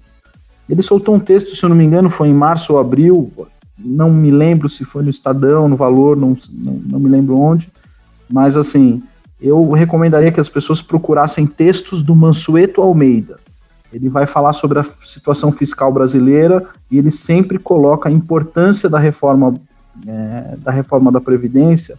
Ele 0.68 0.82
soltou 0.82 1.14
um 1.14 1.20
texto, 1.20 1.54
se 1.54 1.62
eu 1.62 1.68
não 1.68 1.76
me 1.76 1.84
engano, 1.84 2.10
foi 2.10 2.28
em 2.28 2.34
março 2.34 2.72
ou 2.72 2.78
abril, 2.78 3.30
não 3.78 4.10
me 4.10 4.30
lembro 4.30 4.68
se 4.68 4.84
foi 4.84 5.02
no 5.02 5.10
Estadão, 5.10 5.68
no 5.68 5.76
Valor, 5.76 6.16
não, 6.16 6.36
não, 6.52 6.74
não 6.74 6.98
me 6.98 7.08
lembro 7.08 7.38
onde, 7.38 7.70
mas 8.28 8.56
assim, 8.56 9.02
eu 9.40 9.70
recomendaria 9.70 10.32
que 10.32 10.40
as 10.40 10.48
pessoas 10.48 10.82
procurassem 10.82 11.46
textos 11.46 12.02
do 12.02 12.16
Mansueto 12.16 12.80
Almeida. 12.80 13.38
Ele 13.92 14.08
vai 14.08 14.26
falar 14.26 14.52
sobre 14.52 14.80
a 14.80 14.84
situação 15.04 15.52
fiscal 15.52 15.92
brasileira 15.92 16.66
e 16.90 16.98
ele 16.98 17.10
sempre 17.10 17.58
coloca 17.58 18.08
a 18.08 18.12
importância 18.12 18.88
da 18.88 18.98
reforma 18.98 19.54
é, 20.06 20.56
da 20.58 20.70
reforma 20.70 21.10
da 21.10 21.20
previdência 21.20 21.98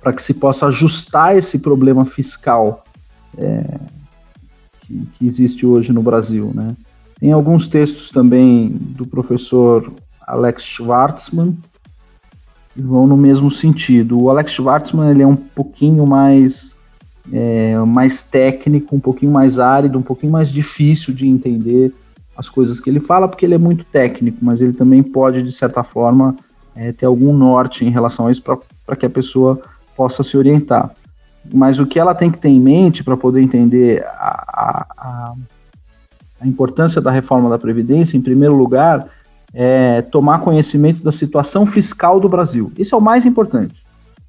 para 0.00 0.12
que 0.12 0.22
se 0.22 0.34
possa 0.34 0.66
ajustar 0.66 1.36
esse 1.36 1.58
problema 1.58 2.04
fiscal 2.06 2.84
é, 3.36 3.78
que, 4.80 5.06
que 5.12 5.26
existe 5.26 5.66
hoje 5.66 5.92
no 5.92 6.02
Brasil, 6.02 6.50
né? 6.54 6.74
Tem 7.20 7.32
alguns 7.32 7.68
textos 7.68 8.08
também 8.08 8.68
do 8.68 9.06
professor 9.06 9.92
Alex 10.26 10.64
Schwartzman 10.64 11.56
que 12.72 12.80
vão 12.80 13.06
no 13.06 13.16
mesmo 13.16 13.50
sentido. 13.50 14.18
O 14.18 14.30
Alex 14.30 14.52
Schwartzman 14.52 15.10
ele 15.10 15.22
é 15.22 15.26
um 15.26 15.36
pouquinho 15.36 16.06
mais 16.06 16.74
é, 17.32 17.78
mais 17.80 18.22
técnico, 18.22 18.96
um 18.96 19.00
pouquinho 19.00 19.32
mais 19.32 19.58
árido, 19.58 19.98
um 19.98 20.02
pouquinho 20.02 20.32
mais 20.32 20.50
difícil 20.50 21.12
de 21.12 21.28
entender 21.28 21.92
as 22.36 22.48
coisas 22.48 22.80
que 22.80 22.88
ele 22.88 23.00
fala, 23.00 23.28
porque 23.28 23.44
ele 23.44 23.54
é 23.54 23.58
muito 23.58 23.84
técnico, 23.84 24.38
mas 24.40 24.62
ele 24.62 24.72
também 24.72 25.02
pode, 25.02 25.42
de 25.42 25.52
certa 25.52 25.82
forma, 25.82 26.34
é, 26.74 26.90
ter 26.90 27.06
algum 27.06 27.32
norte 27.32 27.84
em 27.84 27.90
relação 27.90 28.26
a 28.26 28.30
isso 28.30 28.42
para 28.42 28.96
que 28.96 29.04
a 29.04 29.10
pessoa 29.10 29.60
possa 29.94 30.22
se 30.22 30.36
orientar. 30.36 30.90
Mas 31.52 31.78
o 31.78 31.86
que 31.86 31.98
ela 31.98 32.14
tem 32.14 32.30
que 32.30 32.38
ter 32.38 32.48
em 32.48 32.60
mente 32.60 33.04
para 33.04 33.16
poder 33.16 33.42
entender 33.42 34.04
a, 34.06 34.86
a, 34.96 35.34
a 36.40 36.46
importância 36.46 37.00
da 37.00 37.10
reforma 37.10 37.50
da 37.50 37.58
Previdência, 37.58 38.16
em 38.16 38.22
primeiro 38.22 38.56
lugar, 38.56 39.06
é 39.52 40.00
tomar 40.02 40.40
conhecimento 40.40 41.02
da 41.02 41.12
situação 41.12 41.66
fiscal 41.66 42.18
do 42.18 42.28
Brasil. 42.28 42.72
Isso 42.78 42.94
é 42.94 42.98
o 42.98 43.00
mais 43.00 43.26
importante. 43.26 43.74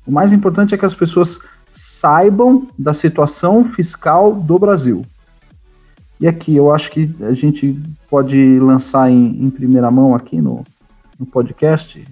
O 0.06 0.12
mais 0.12 0.34
importante 0.34 0.76
é 0.76 0.78
que 0.78 0.86
as 0.86 0.94
pessoas 0.94 1.40
saibam 1.72 2.68
da 2.78 2.94
situação 2.94 3.64
fiscal 3.64 4.34
do 4.34 4.60
Brasil. 4.60 5.04
E 6.20 6.28
aqui 6.28 6.56
eu 6.56 6.74
acho 6.74 6.92
que 6.92 7.10
a 7.22 7.34
gente 7.34 7.80
pode 8.10 8.60
lançar 8.60 9.10
em, 9.10 9.44
em 9.44 9.50
primeira 9.50 9.90
mão 9.90 10.14
aqui 10.14 10.42
no, 10.42 10.64
no 11.18 11.26
podcast 11.26 12.04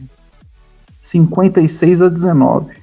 56 1.02 2.02
a 2.02 2.10
19. 2.10 2.74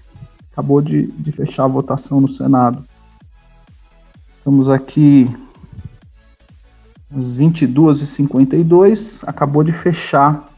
Acabou 0.53 0.83
de, 0.83 1.07
de 1.07 1.33
fechar 1.33 1.65
a 1.65 1.69
votação 1.69 2.21
no 2.21 2.29
Senado. 2.29 2.85
Estamos 4.39 4.71
aqui 4.71 5.31
às 7.15 7.37
22h52. 7.37 9.23
Acabou 9.27 9.63
de 9.63 9.73
fechar 9.73 10.49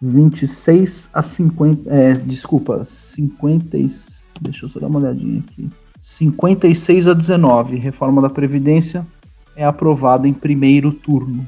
26 0.00 1.08
a 1.12 1.22
50. 1.22 1.90
É, 1.90 2.12
desculpa, 2.14 2.84
50. 2.84 3.78
Deixa 4.40 4.66
eu 4.66 4.68
só 4.68 4.80
dar 4.80 4.88
uma 4.88 4.98
olhadinha 4.98 5.40
aqui. 5.40 5.68
56 6.00 7.08
a 7.08 7.14
19. 7.14 7.76
Reforma 7.76 8.20
da 8.20 8.28
Previdência 8.28 9.06
é 9.56 9.64
aprovada 9.64 10.28
em 10.28 10.32
primeiro 10.32 10.92
turno. 10.92 11.46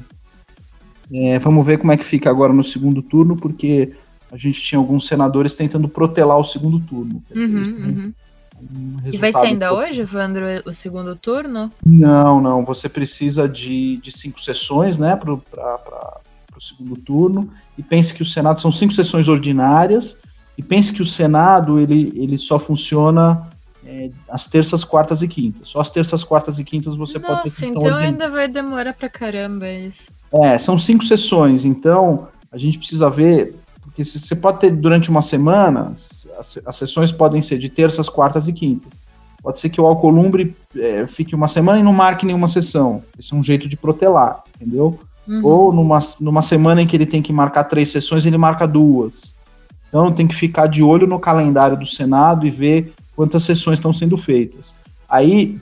É, 1.13 1.39
vamos 1.39 1.65
ver 1.65 1.77
como 1.77 1.91
é 1.91 1.97
que 1.97 2.03
fica 2.03 2.29
agora 2.29 2.51
no 2.51 2.63
segundo 2.63 3.01
turno, 3.01 3.35
porque 3.35 3.93
a 4.31 4.37
gente 4.37 4.61
tinha 4.61 4.79
alguns 4.79 5.07
senadores 5.07 5.55
tentando 5.55 5.87
protelar 5.87 6.37
o 6.37 6.43
segundo 6.43 6.79
turno. 6.79 7.23
Uhum, 7.33 7.43
uhum. 7.45 8.13
Um 8.61 8.97
e 9.05 9.17
vai 9.17 9.31
ser 9.31 9.47
ainda 9.47 9.73
hoje, 9.73 10.01
Evandro, 10.01 10.45
o 10.65 10.71
segundo 10.71 11.15
turno? 11.15 11.71
Não, 11.85 12.41
não. 12.41 12.65
Você 12.65 12.89
precisa 12.89 13.47
de, 13.47 13.97
de 13.97 14.11
cinco 14.11 14.41
sessões, 14.41 14.97
né, 14.97 15.15
para 15.15 15.33
o 15.33 16.61
segundo 16.61 16.95
turno. 16.95 17.49
E 17.77 17.83
pense 17.83 18.13
que 18.13 18.23
o 18.23 18.25
Senado 18.25 18.61
são 18.61 18.71
cinco 18.71 18.93
sessões 18.93 19.27
ordinárias. 19.27 20.17
E 20.57 20.63
pense 20.63 20.91
que 20.91 21.01
o 21.01 21.05
Senado 21.05 21.79
ele, 21.79 22.11
ele 22.15 22.37
só 22.37 22.57
funciona 22.57 23.47
é, 23.85 24.09
às 24.29 24.45
terças, 24.45 24.83
quartas 24.83 25.21
e 25.21 25.27
quintas. 25.27 25.69
Só 25.69 25.79
às 25.79 25.91
terças, 25.91 26.23
quartas 26.23 26.57
e 26.57 26.63
quintas 26.63 26.95
você 26.95 27.19
Nossa, 27.19 27.35
pode 27.35 27.55
ter 27.55 27.67
então 27.67 27.83
ordinária. 27.83 28.07
ainda 28.07 28.29
vai 28.29 28.47
demorar 28.47 28.93
pra 28.93 29.07
caramba 29.07 29.69
isso. 29.69 30.09
É, 30.33 30.57
são 30.57 30.77
cinco 30.77 31.05
sessões. 31.05 31.63
Então 31.63 32.27
a 32.51 32.57
gente 32.57 32.79
precisa 32.79 33.09
ver 33.09 33.55
porque 33.97 34.03
se 34.03 34.19
você 34.19 34.35
pode 34.35 34.59
ter 34.59 34.69
durante 34.69 35.09
uma 35.09 35.23
semana, 35.23 35.93
as, 36.37 36.59
as 36.65 36.75
sessões 36.75 37.11
podem 37.11 37.41
ser 37.41 37.57
de 37.57 37.69
terças, 37.69 38.09
quartas 38.09 38.47
e 38.47 38.53
quintas. 38.53 38.99
Pode 39.41 39.59
ser 39.59 39.69
que 39.69 39.79
o 39.79 39.85
Alcolumbre 39.85 40.55
é, 40.75 41.07
fique 41.07 41.35
uma 41.35 41.47
semana 41.47 41.79
e 41.79 41.83
não 41.83 41.93
marque 41.93 42.25
nenhuma 42.25 42.47
sessão. 42.47 43.03
Esse 43.17 43.33
é 43.33 43.37
um 43.37 43.43
jeito 43.43 43.67
de 43.67 43.77
protelar, 43.77 44.43
entendeu? 44.55 44.99
Uhum. 45.27 45.45
Ou 45.45 45.73
numa, 45.73 45.99
numa 46.19 46.41
semana 46.41 46.81
em 46.81 46.87
que 46.87 46.95
ele 46.95 47.05
tem 47.05 47.21
que 47.21 47.31
marcar 47.33 47.65
três 47.65 47.89
sessões, 47.91 48.25
ele 48.25 48.37
marca 48.37 48.67
duas. 48.67 49.35
Então 49.89 50.11
tem 50.11 50.27
que 50.27 50.35
ficar 50.35 50.67
de 50.67 50.83
olho 50.83 51.07
no 51.07 51.19
calendário 51.19 51.77
do 51.77 51.85
Senado 51.85 52.45
e 52.45 52.49
ver 52.49 52.93
quantas 53.15 53.43
sessões 53.43 53.79
estão 53.79 53.93
sendo 53.93 54.17
feitas. 54.17 54.75
Aí, 55.09 55.59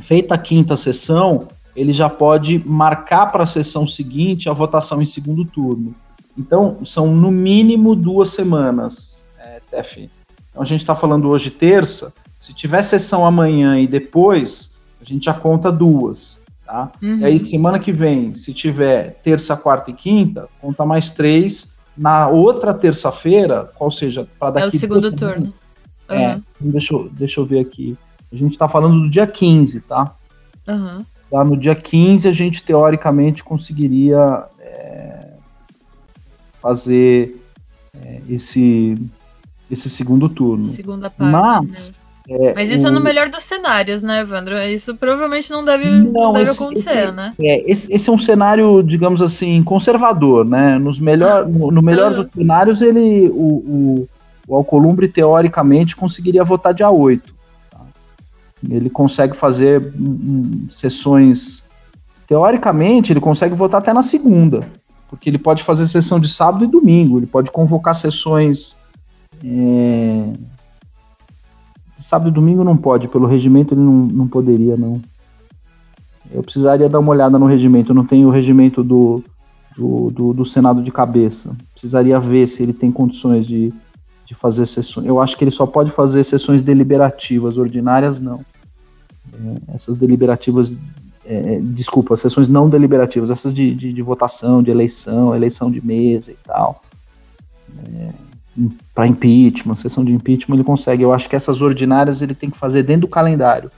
feita 0.00 0.34
a 0.34 0.38
quinta 0.38 0.76
sessão, 0.76 1.46
ele 1.74 1.92
já 1.92 2.08
pode 2.08 2.62
marcar 2.66 3.26
para 3.26 3.44
a 3.44 3.46
sessão 3.46 3.86
seguinte 3.86 4.48
a 4.48 4.52
votação 4.52 5.00
em 5.00 5.06
segundo 5.06 5.44
turno. 5.44 5.94
Então, 6.36 6.78
são 6.84 7.14
no 7.14 7.30
mínimo 7.30 7.94
duas 7.94 8.30
semanas, 8.30 9.26
é, 9.72 9.82
TF. 9.82 10.10
Então, 10.50 10.62
a 10.62 10.64
gente 10.64 10.80
está 10.80 10.94
falando 10.94 11.28
hoje 11.28 11.50
terça. 11.50 12.12
Se 12.36 12.54
tiver 12.54 12.82
sessão 12.82 13.24
amanhã 13.24 13.78
e 13.78 13.86
depois, 13.86 14.76
a 15.00 15.04
gente 15.04 15.24
já 15.24 15.34
conta 15.34 15.70
duas. 15.70 16.40
Tá? 16.66 16.90
Uhum. 17.02 17.18
E 17.18 17.24
aí, 17.24 17.38
semana 17.38 17.78
que 17.78 17.92
vem, 17.92 18.32
se 18.32 18.52
tiver 18.52 19.14
terça, 19.22 19.56
quarta 19.56 19.90
e 19.90 19.94
quinta, 19.94 20.48
conta 20.60 20.84
mais 20.84 21.12
três. 21.12 21.72
Na 21.96 22.28
outra 22.28 22.72
terça-feira, 22.72 23.70
qual 23.74 23.90
seja, 23.90 24.26
para 24.38 24.52
daqui. 24.52 24.64
É 24.64 24.68
o 24.68 24.80
segundo 24.80 25.12
turno. 25.12 25.52
Uhum. 26.08 26.16
É, 26.16 26.32
então 26.32 26.70
deixa 26.72 26.94
eu, 26.94 27.08
deixa 27.12 27.40
eu 27.40 27.46
ver 27.46 27.60
aqui. 27.60 27.96
A 28.32 28.36
gente 28.36 28.52
está 28.52 28.68
falando 28.68 29.00
do 29.00 29.10
dia 29.10 29.26
15, 29.26 29.80
tá? 29.82 30.14
Uhum. 30.66 31.04
Lá 31.30 31.44
no 31.44 31.56
dia 31.56 31.74
15, 31.74 32.28
a 32.28 32.32
gente 32.32 32.62
teoricamente 32.62 33.44
conseguiria 33.44 34.46
fazer 36.60 37.40
é, 38.04 38.20
esse, 38.28 38.94
esse 39.70 39.88
segundo 39.88 40.28
turno. 40.28 40.66
Segunda 40.66 41.08
parte. 41.08 41.32
Mas, 41.32 41.92
né? 42.28 42.48
é, 42.48 42.54
Mas 42.54 42.72
isso 42.72 42.84
o... 42.84 42.88
é 42.88 42.90
no 42.90 43.00
melhor 43.00 43.28
dos 43.28 43.42
cenários, 43.42 44.02
né, 44.02 44.20
Evandro? 44.20 44.58
Isso 44.58 44.94
provavelmente 44.96 45.50
não 45.50 45.64
deve, 45.64 45.88
não, 45.88 46.12
não 46.12 46.32
deve 46.32 46.50
esse, 46.50 46.62
acontecer, 46.62 47.04
esse, 47.04 47.12
né? 47.12 47.34
É, 47.40 47.70
esse, 47.70 47.92
esse, 47.92 48.08
é 48.08 48.12
um 48.12 48.18
cenário, 48.18 48.82
digamos 48.82 49.22
assim, 49.22 49.62
conservador, 49.62 50.48
né? 50.48 50.78
Nos 50.78 50.98
melhor, 50.98 51.48
no, 51.48 51.70
no 51.70 51.82
melhor 51.82 52.12
dos 52.14 52.26
cenários, 52.32 52.82
ele, 52.82 53.28
o, 53.28 53.32
o, 53.32 54.08
o 54.48 54.56
Alcolumbre, 54.56 55.08
teoricamente, 55.08 55.94
conseguiria 55.96 56.44
votar 56.44 56.74
dia 56.74 56.90
8. 56.90 57.34
Tá? 57.70 57.80
Ele 58.68 58.90
consegue 58.90 59.36
fazer 59.36 59.92
um, 59.98 60.66
sessões. 60.70 61.68
Teoricamente, 62.26 63.12
ele 63.12 63.20
consegue 63.20 63.54
votar 63.54 63.80
até 63.80 63.92
na 63.92 64.02
segunda 64.02 64.66
porque 65.10 65.28
ele 65.28 65.38
pode 65.38 65.64
fazer 65.64 65.88
sessão 65.88 66.20
de 66.20 66.28
sábado 66.28 66.64
e 66.64 66.68
domingo, 66.68 67.18
ele 67.18 67.26
pode 67.26 67.50
convocar 67.50 67.96
sessões. 67.96 68.78
É... 69.44 70.32
Sábado 71.98 72.30
e 72.30 72.32
domingo 72.32 72.64
não 72.64 72.76
pode, 72.76 73.08
pelo 73.08 73.26
regimento 73.26 73.74
ele 73.74 73.82
não, 73.82 74.06
não 74.06 74.28
poderia, 74.28 74.76
não. 74.76 75.00
Eu 76.32 76.42
precisaria 76.42 76.88
dar 76.88 76.98
uma 76.98 77.10
olhada 77.10 77.38
no 77.38 77.46
regimento, 77.46 77.90
eu 77.90 77.94
não 77.94 78.06
tenho 78.06 78.28
o 78.28 78.30
regimento 78.30 78.82
do, 78.82 79.22
do, 79.76 80.10
do, 80.10 80.32
do 80.32 80.44
Senado 80.44 80.82
de 80.82 80.90
cabeça. 80.90 81.56
Precisaria 81.72 82.18
ver 82.18 82.46
se 82.46 82.62
ele 82.62 82.72
tem 82.72 82.90
condições 82.90 83.46
de, 83.46 83.72
de 84.24 84.34
fazer 84.34 84.64
sessões. 84.66 85.06
Eu 85.06 85.20
acho 85.20 85.36
que 85.36 85.44
ele 85.44 85.50
só 85.50 85.66
pode 85.66 85.90
fazer 85.90 86.24
sessões 86.24 86.62
deliberativas, 86.62 87.58
ordinárias 87.58 88.20
não. 88.20 88.40
É, 89.34 89.74
essas 89.74 89.96
deliberativas 89.96 90.76
é, 91.24 91.54
é, 91.54 91.60
desculpa, 91.60 92.16
sessões 92.16 92.48
não 92.48 92.68
deliberativas, 92.68 93.30
essas 93.30 93.52
de, 93.52 93.74
de, 93.74 93.92
de, 93.92 94.02
votação, 94.02 94.62
de 94.62 94.70
eleição, 94.70 95.34
eleição 95.34 95.70
de 95.70 95.84
mesa 95.84 96.30
e 96.30 96.36
tal. 96.44 96.82
É, 97.94 98.10
para 98.94 99.06
impeachment, 99.06 99.76
sessão 99.76 100.04
de 100.04 100.12
impeachment 100.12 100.56
ele 100.56 100.64
consegue. 100.64 101.02
Eu 101.02 101.12
acho 101.12 101.28
que 101.28 101.36
essas 101.36 101.62
ordinárias 101.62 102.20
ele 102.20 102.34
tem 102.34 102.50
que 102.50 102.58
fazer 102.58 102.82
dentro 102.82 103.02
do 103.02 103.08
calendário. 103.08 103.70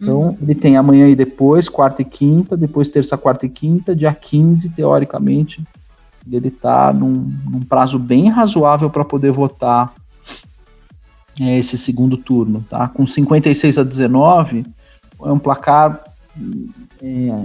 Então, 0.00 0.20
uhum. 0.20 0.38
ele 0.40 0.54
tem 0.54 0.76
amanhã 0.76 1.08
e 1.08 1.14
depois, 1.14 1.68
quarta 1.68 2.00
e 2.00 2.04
quinta, 2.04 2.56
depois 2.56 2.88
terça, 2.88 3.18
quarta 3.18 3.44
e 3.44 3.50
quinta, 3.50 3.94
dia 3.94 4.14
15, 4.14 4.70
teoricamente, 4.70 5.62
ele 6.30 6.48
está 6.48 6.92
num, 6.92 7.30
num, 7.50 7.60
prazo 7.60 7.98
bem 7.98 8.28
razoável 8.28 8.88
para 8.88 9.04
poder 9.04 9.30
votar 9.30 9.92
é, 11.38 11.58
esse 11.58 11.76
segundo 11.76 12.16
turno, 12.16 12.64
tá? 12.68 12.88
Com 12.88 13.06
56 13.06 13.76
a 13.76 13.82
19, 13.82 14.64
é 15.22 15.32
um 15.32 15.38
placar 15.38 16.02
é, 17.02 17.44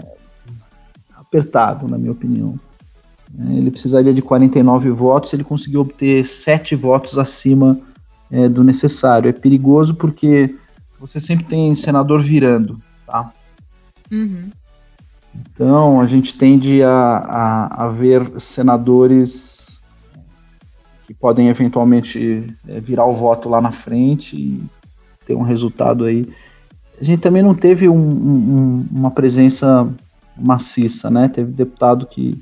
apertado, 1.18 1.90
na 1.90 1.98
minha 1.98 2.12
opinião. 2.12 2.58
É, 3.40 3.54
ele 3.54 3.72
precisaria 3.72 4.14
de 4.14 4.22
49 4.22 4.90
votos, 4.92 5.34
ele 5.34 5.44
conseguiu 5.44 5.82
obter 5.82 6.26
7 6.26 6.76
votos 6.76 7.18
acima 7.18 7.80
é, 8.32 8.48
do 8.48 8.64
necessário. 8.64 9.30
É 9.30 9.34
perigoso 9.34 9.96
porque 9.96 10.56
você 11.00 11.20
sempre 11.20 11.46
tem 11.46 11.74
senador 11.76 12.24
virando, 12.24 12.80
tá? 13.06 13.32
Uhum. 14.12 14.50
Então, 15.52 16.00
a 16.00 16.08
gente 16.08 16.38
tende 16.38 16.82
a, 16.82 16.90
a, 16.90 17.86
a, 17.86 17.90
ver 17.90 18.40
senadores 18.40 19.82
que 21.06 21.14
podem 21.14 21.50
eventualmente 21.50 22.48
é, 22.68 22.80
virar 22.80 23.06
o 23.06 23.18
voto 23.18 23.50
lá 23.50 23.60
na 23.60 23.72
frente 23.72 24.36
e 24.36 24.64
ter 25.26 25.36
um 25.36 25.42
resultado 25.42 26.06
aí 26.06 26.26
a 27.00 27.04
gente 27.04 27.20
também 27.20 27.44
não 27.44 27.54
teve 27.54 27.90
um, 27.90 27.98
um, 27.98 28.86
uma 28.92 29.12
presença 29.12 29.88
maciça, 30.38 31.10
né? 31.10 31.28
Teve 31.28 31.52
deputado 31.52 32.06
que. 32.06 32.42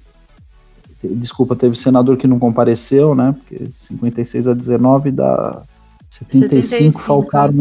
Desculpa, 1.04 1.56
teve 1.56 1.76
senador 1.76 2.18
que 2.18 2.28
não 2.28 2.39
compareceu, 2.39 3.14
né? 3.14 3.36
Porque 3.38 3.72
56 3.72 4.47
a 4.47 4.54
19 4.54 5.12
dá 5.12 5.62
75, 6.10 6.64
75 6.64 6.99
faltaram 7.01 7.54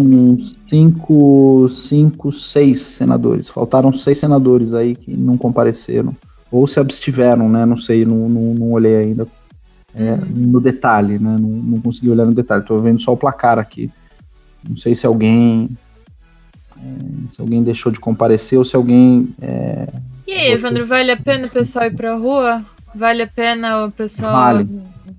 5, 0.69 1.69
5, 1.69 2.33
6 2.33 2.81
senadores. 2.81 3.49
Faltaram 3.49 3.93
seis 3.93 4.19
senadores 4.19 4.75
aí 4.75 4.95
que 4.95 5.17
não 5.17 5.37
compareceram. 5.37 6.15
Ou 6.51 6.67
se 6.67 6.79
abstiveram, 6.79 7.49
né? 7.49 7.65
Não 7.65 7.79
sei, 7.79 8.05
não, 8.05 8.29
não, 8.29 8.55
não 8.55 8.73
olhei 8.73 8.97
ainda 8.97 9.27
é, 9.95 10.13
uhum. 10.13 10.19
no 10.35 10.61
detalhe, 10.61 11.19
né? 11.19 11.37
Não, 11.41 11.49
não 11.49 11.81
consegui 11.81 12.11
olhar 12.11 12.27
no 12.27 12.35
detalhe. 12.35 12.61
Estou 12.61 12.79
vendo 12.79 13.01
só 13.01 13.13
o 13.13 13.17
placar 13.17 13.59
aqui. 13.59 13.91
Não 14.69 14.77
sei 14.77 14.95
se 14.95 15.07
alguém 15.07 15.71
se 17.31 17.41
alguém 17.41 17.63
deixou 17.63 17.93
de 17.93 18.01
comparecer 18.01 18.59
ou 18.59 18.65
se 18.65 18.77
alguém. 18.77 19.35
É, 19.41 19.89
e 20.27 20.33
aí, 20.33 20.53
Evandro, 20.53 20.85
vale 20.87 21.13
a 21.13 21.17
pena 21.17 21.47
o 21.47 21.51
pessoal 21.51 21.87
ir 21.87 21.95
pra 21.95 22.15
rua? 22.15 22.63
Vale 22.95 23.23
a 23.23 23.27
pena 23.27 23.85
o 23.85 23.91
pessoal 23.91 24.33
vale. 24.33 24.69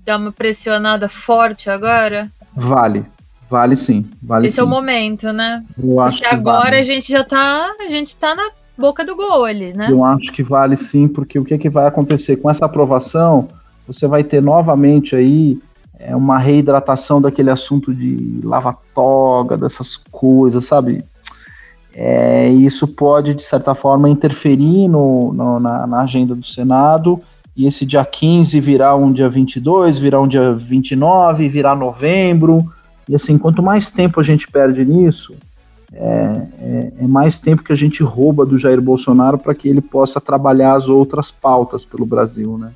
dar 0.04 0.18
uma 0.18 0.32
pressionada 0.32 1.08
forte 1.08 1.68
agora? 1.68 2.30
Vale, 2.54 3.04
vale 3.50 3.76
sim. 3.76 4.08
Vale 4.22 4.46
Esse 4.46 4.56
sim. 4.56 4.60
é 4.60 4.64
o 4.64 4.68
momento, 4.68 5.32
né? 5.32 5.64
Eu 5.82 6.00
acho 6.00 6.18
porque 6.18 6.34
agora 6.34 6.62
vale. 6.62 6.78
a 6.78 6.82
gente 6.82 7.10
já 7.10 7.24
tá. 7.24 7.74
A 7.80 7.88
gente 7.88 8.16
tá 8.16 8.34
na 8.34 8.50
boca 8.78 9.04
do 9.04 9.16
gol 9.16 9.44
ali, 9.44 9.72
né? 9.72 9.88
Eu 9.90 10.04
acho 10.04 10.32
que 10.32 10.42
vale 10.42 10.76
sim, 10.76 11.08
porque 11.08 11.38
o 11.38 11.44
que, 11.44 11.58
que 11.58 11.70
vai 11.70 11.86
acontecer 11.86 12.36
com 12.36 12.50
essa 12.50 12.66
aprovação? 12.66 13.48
Você 13.86 14.06
vai 14.06 14.24
ter 14.24 14.42
novamente 14.42 15.14
aí 15.14 15.58
é 15.98 16.14
uma 16.14 16.38
reidratação 16.38 17.20
daquele 17.20 17.50
assunto 17.50 17.94
de 17.94 18.40
lava-toga, 18.42 19.56
dessas 19.56 19.96
coisas, 19.96 20.64
sabe? 20.66 21.02
É, 21.94 22.48
isso 22.48 22.86
pode, 22.88 23.34
de 23.34 23.42
certa 23.42 23.74
forma, 23.74 24.08
interferir 24.08 24.88
no, 24.88 25.32
no 25.32 25.60
na, 25.60 25.86
na, 25.86 26.00
agenda 26.02 26.34
do 26.34 26.44
Senado, 26.44 27.22
e 27.56 27.66
esse 27.66 27.86
dia 27.86 28.04
15 28.04 28.58
virar 28.60 28.96
um 28.96 29.12
dia 29.12 29.28
22, 29.28 29.98
virar 29.98 30.20
um 30.20 30.28
dia 30.28 30.52
29, 30.52 31.48
virar 31.48 31.76
novembro, 31.76 32.64
e 33.08 33.14
assim, 33.14 33.38
quanto 33.38 33.62
mais 33.62 33.90
tempo 33.90 34.18
a 34.18 34.22
gente 34.22 34.48
perde 34.48 34.84
nisso, 34.84 35.34
é, 35.92 36.46
é, 36.58 36.92
é 37.00 37.06
mais 37.06 37.38
tempo 37.38 37.62
que 37.62 37.72
a 37.72 37.76
gente 37.76 38.02
rouba 38.02 38.44
do 38.44 38.58
Jair 38.58 38.80
Bolsonaro 38.80 39.38
para 39.38 39.54
que 39.54 39.68
ele 39.68 39.80
possa 39.80 40.20
trabalhar 40.20 40.74
as 40.74 40.88
outras 40.88 41.30
pautas 41.30 41.84
pelo 41.84 42.04
Brasil, 42.04 42.58
né? 42.58 42.72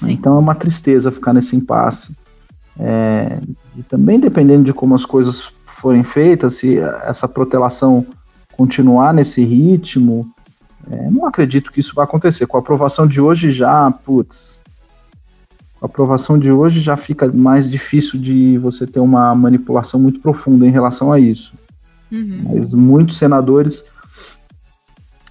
Sim. 0.00 0.12
Então 0.12 0.36
é 0.36 0.38
uma 0.38 0.54
tristeza 0.54 1.12
ficar 1.12 1.32
nesse 1.32 1.54
impasse. 1.54 2.16
É, 2.78 3.38
e 3.76 3.82
também 3.82 4.18
dependendo 4.18 4.64
de 4.64 4.72
como 4.72 4.94
as 4.94 5.04
coisas 5.04 5.52
forem 5.66 6.02
feitas, 6.02 6.54
se 6.54 6.78
essa 6.78 7.28
protelação 7.28 8.06
continuar 8.56 9.12
nesse 9.12 9.44
ritmo, 9.44 10.33
é, 10.90 11.10
não 11.10 11.26
acredito 11.26 11.72
que 11.72 11.80
isso 11.80 11.94
vai 11.94 12.04
acontecer. 12.04 12.46
Com 12.46 12.56
a 12.56 12.60
aprovação 12.60 13.06
de 13.06 13.20
hoje 13.20 13.52
já, 13.52 13.90
putz, 13.90 14.60
com 15.78 15.86
a 15.86 15.88
aprovação 15.88 16.38
de 16.38 16.50
hoje 16.50 16.80
já 16.80 16.96
fica 16.96 17.30
mais 17.32 17.68
difícil 17.68 18.20
de 18.20 18.58
você 18.58 18.86
ter 18.86 19.00
uma 19.00 19.34
manipulação 19.34 19.98
muito 19.98 20.20
profunda 20.20 20.66
em 20.66 20.70
relação 20.70 21.12
a 21.12 21.18
isso. 21.18 21.54
Uhum. 22.10 22.42
Mas 22.44 22.72
muitos 22.72 23.16
senadores 23.16 23.84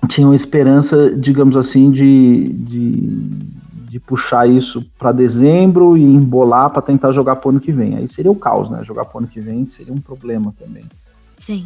tinham 0.09 0.33
esperança, 0.33 1.15
digamos 1.15 1.55
assim, 1.55 1.89
de, 1.91 2.49
de 2.53 3.53
de 3.93 3.99
puxar 3.99 4.49
isso 4.49 4.83
para 4.97 5.11
dezembro 5.11 5.95
e 5.95 6.01
embolar 6.01 6.71
para 6.71 6.81
tentar 6.81 7.11
jogar 7.11 7.35
para 7.35 7.47
o 7.47 7.51
ano 7.51 7.59
que 7.59 7.71
vem. 7.71 7.95
Aí 7.95 8.09
seria 8.09 8.31
o 8.31 8.35
caos, 8.35 8.67
né? 8.67 8.83
Jogar 8.83 9.05
para 9.05 9.17
o 9.17 9.19
ano 9.19 9.27
que 9.27 9.39
vem 9.39 9.67
seria 9.67 9.93
um 9.93 9.99
problema 9.99 10.51
também. 10.57 10.83
Sim. 11.37 11.63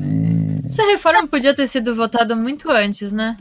É... 0.00 0.68
Essa 0.68 0.82
reforma 0.84 1.26
podia 1.26 1.54
ter 1.54 1.66
sido 1.66 1.94
votada 1.94 2.34
muito 2.34 2.70
antes, 2.70 3.12
né? 3.12 3.36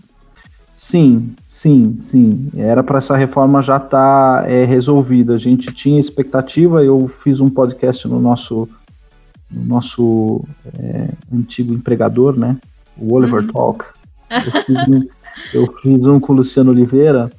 Sim, 0.73 1.35
sim, 1.47 1.99
sim. 2.01 2.49
Era 2.55 2.81
para 2.81 2.97
essa 2.97 3.15
reforma 3.15 3.61
já 3.61 3.77
estar 3.77 4.43
tá, 4.43 4.49
é, 4.49 4.65
resolvida. 4.65 5.35
A 5.35 5.37
gente 5.37 5.71
tinha 5.71 5.99
expectativa. 5.99 6.83
Eu 6.83 7.07
fiz 7.23 7.39
um 7.39 7.49
podcast 7.49 8.07
no 8.07 8.19
nosso, 8.19 8.67
no 9.49 9.65
nosso 9.65 10.43
é, 10.79 11.09
antigo 11.31 11.73
empregador, 11.73 12.37
né? 12.37 12.57
O 12.97 13.13
Oliver 13.13 13.43
uhum. 13.43 13.47
Talk. 13.47 13.85
Eu 14.31 14.61
fiz, 14.63 14.87
um, 14.87 15.07
eu 15.53 15.77
fiz 15.81 16.05
um 16.05 16.17
com 16.17 16.31
o 16.31 16.35
Luciano 16.37 16.71
Oliveira 16.71 17.29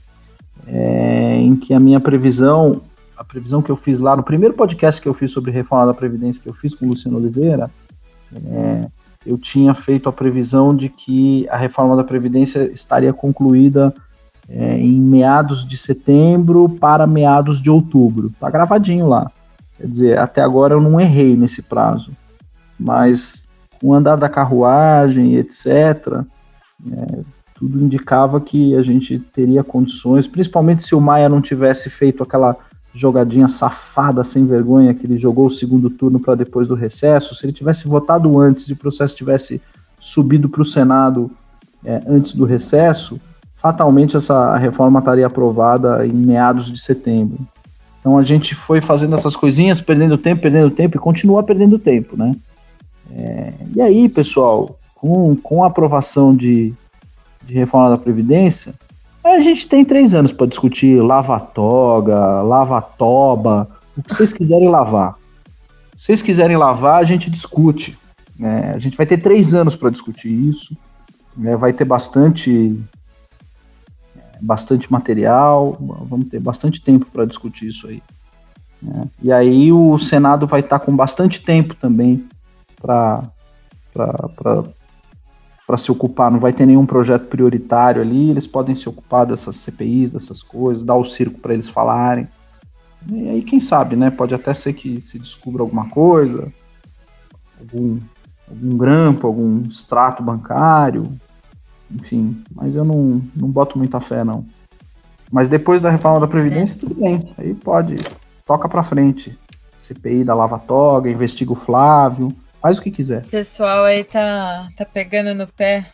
é, 0.67 1.37
em 1.37 1.57
que 1.57 1.75
a 1.75 1.81
minha 1.81 2.01
previsão, 2.01 2.83
a 3.17 3.25
previsão 3.25 3.63
que 3.63 3.71
eu 3.71 3.77
fiz 3.77 3.99
lá 3.99 4.17
no 4.17 4.23
primeiro 4.23 4.55
podcast 4.55 5.01
que 5.01 5.09
eu 5.09 5.15
fiz 5.15 5.31
sobre 5.31 5.51
reforma 5.51 5.87
da 5.87 5.95
Previdência, 5.95 6.43
que 6.43 6.49
eu 6.49 6.55
fiz 6.55 6.75
com 6.75 6.87
o 6.87 6.89
Luciano 6.91 7.19
Oliveira, 7.19 7.71
é, 8.47 8.87
eu 9.27 9.39
tinha 9.39 9.75
feito 9.75 10.09
a 10.09 10.13
previsão 10.13 10.75
de 10.75 10.89
que 10.89 11.47
a 11.49 11.57
reforma 11.57 11.97
da 11.97 12.05
Previdência 12.05 12.71
estaria 12.73 13.13
concluída 13.13 13.95
é, 14.49 14.79
em 14.79 15.01
meados 15.01 15.67
de 15.67 15.77
setembro 15.77 16.69
para 16.69 17.07
meados 17.07 17.61
de 17.61 17.71
outubro. 17.71 18.31
Tá 18.41 18.51
gravadinho 18.51 19.09
lá. 19.09 19.31
Quer 19.79 19.87
dizer, 19.87 20.19
até 20.19 20.43
agora 20.43 20.75
eu 20.75 20.81
não 20.81 21.01
errei 21.01 21.37
nesse 21.37 21.63
prazo. 21.63 22.11
Mas 22.79 23.47
o 23.83 23.95
andar 23.95 24.17
da 24.17 24.29
carruagem, 24.29 25.37
etc., 25.37 26.25
é, 26.91 27.21
tudo 27.55 27.81
indicava 27.81 28.41
que 28.41 28.75
a 28.75 28.83
gente 28.83 29.21
teria 29.21 29.63
condições, 29.63 30.27
principalmente 30.27 30.83
se 30.83 30.97
o 30.97 31.01
Maia 31.01 31.29
não 31.29 31.41
tivesse 31.41 31.89
feito 31.89 32.23
aquela 32.23 32.57
jogadinha 32.95 33.49
safada, 33.49 34.23
sem 34.23 34.47
vergonha, 34.47 34.95
que 34.95 35.07
ele 35.07 35.19
jogou 35.19 35.47
o 35.47 35.51
segundo 35.51 35.89
turno 35.89 36.21
para 36.21 36.35
depois 36.35 36.69
do 36.69 36.75
recesso, 36.75 37.35
se 37.35 37.47
ele 37.47 37.53
tivesse 37.53 37.89
votado 37.89 38.39
antes 38.39 38.69
e 38.69 38.75
o 38.75 38.77
processo 38.77 39.17
tivesse 39.17 39.63
subido 39.99 40.49
para 40.49 40.63
o 40.63 40.65
Senado 40.65 41.31
é, 41.85 42.03
antes 42.07 42.35
do 42.35 42.45
recesso, 42.45 43.21
fatalmente 43.57 44.17
essa 44.17 44.57
reforma 44.57 44.99
estaria 44.99 45.27
aprovada 45.27 46.07
em 46.07 46.13
meados 46.13 46.71
de 46.71 46.81
setembro. 46.81 47.39
Então 48.01 48.19
a 48.19 48.23
gente 48.23 48.55
foi 48.55 48.81
fazendo 48.81 49.15
essas 49.17 49.37
coisinhas, 49.37 49.81
perdendo 49.81 50.19
tempo, 50.19 50.43
perdendo 50.43 50.71
tempo 50.71 50.97
e 50.97 51.01
continua 51.01 51.43
perdendo 51.43 51.79
tempo, 51.79 52.17
né? 52.17 52.35
É, 53.15 53.53
e 53.75 53.81
aí, 53.81 54.09
pessoal, 54.09 54.77
com, 54.95 55.37
com 55.37 55.63
a 55.63 55.69
aprovação 55.69 56.35
de, 56.35 56.75
de 57.47 57.55
reforma 57.55 57.91
da 57.91 57.97
Previdência, 57.97 58.75
a 59.25 59.41
gente 59.41 59.69
tem 59.69 59.85
três 59.85 60.15
anos 60.15 60.33
para 60.33 60.47
discutir 60.47 61.01
lava-toga, 61.01 62.43
lava-toba, 62.43 63.69
o 63.97 64.03
que 64.03 64.15
vocês 64.15 64.33
quiserem 64.33 64.69
lavar. 64.69 65.15
Se 65.97 66.07
vocês 66.07 66.23
quiserem 66.23 66.57
lavar, 66.57 67.01
a 67.01 67.05
gente 67.05 67.31
discute. 67.31 67.97
Né? 68.37 68.73
A 68.75 68.79
gente 68.79 68.97
vai 68.97 69.07
ter 69.07 69.19
três 69.19 69.55
anos 69.55 69.77
para 69.77 69.91
discutir 69.91 70.33
isso. 70.33 70.77
Né? 71.37 71.57
Vai 71.57 71.73
ter 71.73 71.85
bastante, 71.85 72.77
bastante 74.41 74.91
material, 74.91 75.77
vamos 75.81 76.29
ter 76.29 76.41
bastante 76.41 76.81
tempo 76.81 77.07
para 77.07 77.25
discutir 77.25 77.69
isso 77.69 77.87
aí. 77.87 78.03
Né? 78.83 79.05
E 79.23 79.33
aí 79.33 79.73
o 79.73 79.97
Senado 79.99 80.47
vai 80.47 80.61
estar 80.61 80.81
tá 80.81 80.85
com 80.85 80.97
bastante 80.97 81.41
tempo 81.41 81.75
também 81.77 82.27
para 82.81 83.23
para 85.67 85.79
se 85.79 85.91
ocupar, 85.91 86.31
não 86.31 86.41
vai 86.41 86.53
ter 86.53 86.67
nenhum 86.67 86.85
projeto 86.85 87.27
prioritário 87.27 88.03
ali, 88.03 88.31
eles 88.31 88.47
podem 88.47 88.75
se 88.75 88.89
ocupar 88.89 89.27
dessas 89.27 89.57
CPIs, 89.57 90.11
dessas 90.11 90.43
coisas, 90.43 90.83
dar 90.83 90.97
o 90.97 91.05
circo 91.05 91.39
para 91.39 91.55
eles 91.55 91.69
falarem. 91.69 92.29
E 93.11 93.29
aí, 93.29 93.43
quem 93.43 93.61
sabe, 93.61 93.97
né? 93.97 94.11
Pode 94.11 94.35
até 94.35 94.53
ser 94.55 94.73
que 94.75 95.01
se 95.01 95.19
descubra 95.19 95.63
alguma 95.63 95.89
coisa, 95.89 96.53
algum, 97.59 97.99
algum 98.49 98.77
grampo, 98.77 99.27
algum 99.27 99.63
extrato 99.63 100.23
bancário, 100.23 101.13
enfim, 101.91 102.43
mas 102.55 102.77
eu 102.77 102.85
não, 102.85 103.21
não 103.35 103.49
boto 103.49 103.79
muita 103.79 104.01
fé, 104.01 104.25
não. 104.25 104.45
Mas 105.31 105.49
depois 105.49 105.81
da 105.81 105.91
reforma 105.91 106.21
da 106.21 106.29
Previdência, 106.29 106.79
tudo 106.79 106.95
bem, 106.95 107.33
aí 107.39 107.55
pode, 107.55 107.97
toca 108.47 108.69
para 108.69 108.85
frente. 108.85 109.37
CPI 109.77 110.23
da 110.23 110.35
Lava 110.35 110.59
Toga, 110.59 111.11
investiga 111.11 111.53
o 111.53 111.57
Flávio, 111.57 112.33
Faz 112.63 112.79
o 112.79 112.83
que 112.83 112.93
quiser. 112.93 113.23
O 113.25 113.29
pessoal 113.29 113.85
aí 113.85 114.05
tá, 114.05 114.69
tá 114.77 114.85
pegando 114.85 115.35
no 115.35 115.49
pé 115.49 115.85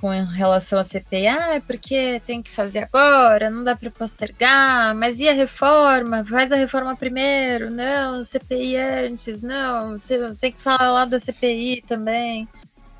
com 0.00 0.08
relação 0.08 0.78
à 0.78 0.84
CPI. 0.84 1.26
Ah, 1.26 1.54
é 1.56 1.60
porque 1.60 2.20
tem 2.26 2.42
que 2.42 2.50
fazer 2.50 2.78
agora, 2.78 3.50
não 3.50 3.62
dá 3.62 3.76
para 3.76 3.90
postergar, 3.90 4.94
mas 4.94 5.20
e 5.20 5.28
a 5.28 5.34
reforma? 5.34 6.24
Faz 6.24 6.50
a 6.50 6.56
reforma 6.56 6.96
primeiro. 6.96 7.70
Não, 7.70 8.24
CPI 8.24 8.76
antes. 8.76 9.42
Não, 9.42 9.98
você 9.98 10.34
tem 10.40 10.50
que 10.50 10.60
falar 10.60 10.90
lá 10.90 11.04
da 11.04 11.20
CPI 11.20 11.84
também. 11.86 12.48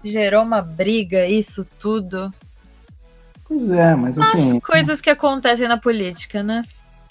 Gerou 0.05 0.43
uma 0.43 0.61
briga, 0.61 1.27
isso 1.27 1.67
tudo. 1.79 2.31
Pois 3.47 3.69
é, 3.71 3.95
mas 3.95 4.19
assim. 4.19 4.59
As 4.59 4.63
coisas 4.63 5.01
que 5.01 5.11
acontecem 5.11 5.67
na 5.67 5.79
política, 5.79 6.43
né? 6.43 6.63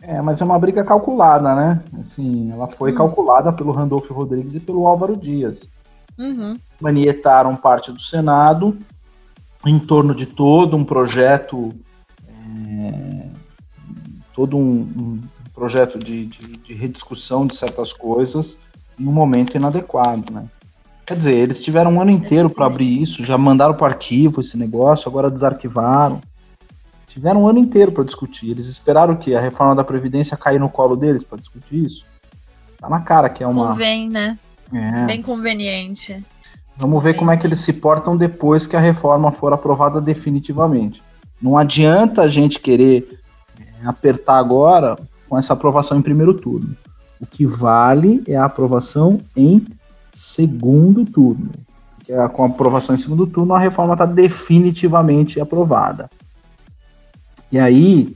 É, 0.01 0.21
mas 0.21 0.39
é 0.39 0.45
uma 0.45 0.57
briga 0.57 0.83
calculada, 0.83 1.53
né? 1.53 1.81
Assim, 1.99 2.51
ela 2.51 2.67
foi 2.67 2.91
uhum. 2.91 2.97
calculada 2.97 3.51
pelo 3.51 3.71
Randolfo 3.71 4.13
Rodrigues 4.13 4.55
e 4.55 4.59
pelo 4.59 4.87
Álvaro 4.87 5.17
Dias. 5.17 5.69
Uhum. 6.17 6.57
Manietaram 6.79 7.55
parte 7.55 7.91
do 7.91 8.01
Senado 8.01 8.77
em 9.65 9.77
torno 9.77 10.15
de 10.15 10.25
todo 10.25 10.77
um 10.77 10.85
projeto, 10.85 11.73
é, 12.27 13.27
todo 14.33 14.57
um, 14.57 14.81
um 14.97 15.19
projeto 15.53 15.99
de, 15.99 16.27
de, 16.27 16.57
de, 16.57 16.73
rediscussão 16.73 17.45
de 17.45 17.55
certas 17.55 17.91
coisas 17.91 18.57
em 18.97 19.05
um 19.05 19.11
momento 19.11 19.55
inadequado, 19.55 20.31
né? 20.31 20.45
Quer 21.05 21.17
dizer, 21.17 21.35
eles 21.35 21.59
tiveram 21.59 21.93
um 21.93 22.01
ano 22.01 22.11
inteiro 22.11 22.49
para 22.49 22.67
abrir 22.67 23.01
isso, 23.01 23.23
já 23.23 23.37
mandaram 23.37 23.73
para 23.73 23.83
o 23.83 23.87
arquivo 23.87 24.39
esse 24.39 24.55
negócio, 24.55 25.09
agora 25.09 25.29
desarquivaram 25.29 26.21
tiveram 27.09 27.43
um 27.43 27.47
ano 27.47 27.59
inteiro 27.59 27.91
para 27.91 28.03
discutir. 28.03 28.51
Eles 28.51 28.67
esperaram 28.67 29.15
que 29.15 29.35
a 29.35 29.41
reforma 29.41 29.75
da 29.75 29.83
Previdência 29.83 30.37
cair 30.37 30.59
no 30.59 30.69
colo 30.69 30.95
deles 30.95 31.23
para 31.23 31.39
discutir 31.39 31.85
isso. 31.85 32.05
Tá 32.77 32.87
na 32.87 33.01
cara 33.01 33.29
que 33.29 33.43
é 33.43 33.47
uma. 33.47 33.71
Convém, 33.71 34.07
né? 34.07 34.37
É. 34.71 35.05
Bem 35.05 35.21
conveniente. 35.21 36.23
Vamos 36.77 37.03
ver 37.03 37.15
como 37.15 37.31
é 37.31 37.35
que 37.35 37.45
eles 37.45 37.59
se 37.59 37.73
portam 37.73 38.15
depois 38.15 38.65
que 38.65 38.75
a 38.75 38.79
reforma 38.79 39.31
for 39.31 39.51
aprovada 39.51 39.99
definitivamente. 39.99 41.01
Não 41.41 41.57
adianta 41.57 42.21
a 42.21 42.29
gente 42.29 42.59
querer 42.59 43.19
é, 43.59 43.87
apertar 43.87 44.37
agora 44.37 44.95
com 45.27 45.37
essa 45.37 45.53
aprovação 45.53 45.97
em 45.97 46.01
primeiro 46.01 46.33
turno. 46.33 46.75
O 47.19 47.25
que 47.25 47.45
vale 47.45 48.23
é 48.27 48.35
a 48.35 48.45
aprovação 48.45 49.19
em 49.35 49.65
segundo 50.13 51.03
turno. 51.03 51.49
Porque 51.97 52.13
com 52.29 52.43
a 52.43 52.47
aprovação 52.47 52.95
em 52.95 52.97
segundo 52.97 53.27
turno, 53.27 53.53
a 53.53 53.59
reforma 53.59 53.93
está 53.93 54.05
definitivamente 54.05 55.39
aprovada. 55.39 56.09
E 57.51 57.59
aí. 57.59 58.15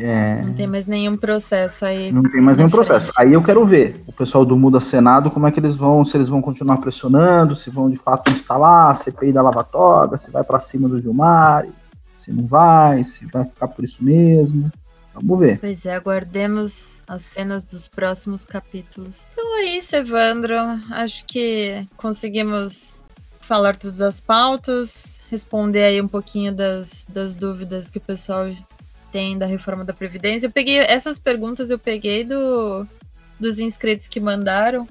É, 0.00 0.42
não 0.42 0.52
tem 0.52 0.68
mais 0.68 0.86
nenhum 0.86 1.16
processo 1.16 1.84
aí. 1.84 2.12
Não 2.12 2.22
tem 2.22 2.40
mais 2.40 2.56
nenhum 2.56 2.70
processo. 2.70 3.10
Aí 3.16 3.32
eu 3.32 3.42
quero 3.42 3.66
ver 3.66 4.00
o 4.06 4.12
pessoal 4.12 4.44
do 4.44 4.56
Muda 4.56 4.78
Senado, 4.78 5.28
como 5.28 5.46
é 5.46 5.50
que 5.50 5.58
eles 5.58 5.74
vão, 5.74 6.04
se 6.04 6.16
eles 6.16 6.28
vão 6.28 6.40
continuar 6.40 6.76
pressionando, 6.76 7.56
se 7.56 7.68
vão 7.68 7.90
de 7.90 7.96
fato 7.96 8.30
instalar 8.30 8.92
a 8.92 8.94
CPI 8.94 9.32
da 9.32 9.42
Lava 9.42 9.64
Toga, 9.64 10.16
se 10.16 10.30
vai 10.30 10.44
para 10.44 10.60
cima 10.60 10.88
do 10.88 11.00
Gilmar, 11.00 11.66
se 12.20 12.32
não 12.32 12.46
vai, 12.46 13.02
se 13.02 13.26
vai 13.26 13.44
ficar 13.44 13.66
por 13.66 13.84
isso 13.84 13.96
mesmo. 14.00 14.70
Vamos 15.14 15.38
ver. 15.40 15.58
Pois 15.58 15.84
é, 15.84 15.96
aguardemos 15.96 17.00
as 17.08 17.22
cenas 17.22 17.64
dos 17.64 17.88
próximos 17.88 18.44
capítulos. 18.44 19.26
Então 19.32 19.58
é 19.58 19.64
isso, 19.64 19.96
Evandro. 19.96 20.54
Acho 20.90 21.24
que 21.26 21.84
conseguimos 21.96 23.02
falar 23.40 23.76
todas 23.76 24.00
as 24.00 24.20
pautas, 24.20 25.17
responder 25.30 25.84
aí 25.84 26.00
um 26.00 26.08
pouquinho 26.08 26.52
das, 26.52 27.06
das 27.08 27.34
dúvidas 27.34 27.90
que 27.90 27.98
o 27.98 28.00
pessoal 28.00 28.50
tem 29.12 29.38
da 29.38 29.46
reforma 29.46 29.84
da 29.84 29.92
Previdência. 29.92 30.46
Eu 30.46 30.52
peguei 30.52 30.78
essas 30.78 31.18
perguntas, 31.18 31.70
eu 31.70 31.78
peguei 31.78 32.24
do, 32.24 32.86
dos 33.38 33.58
inscritos 33.58 34.08
que 34.08 34.20
mandaram. 34.20 34.86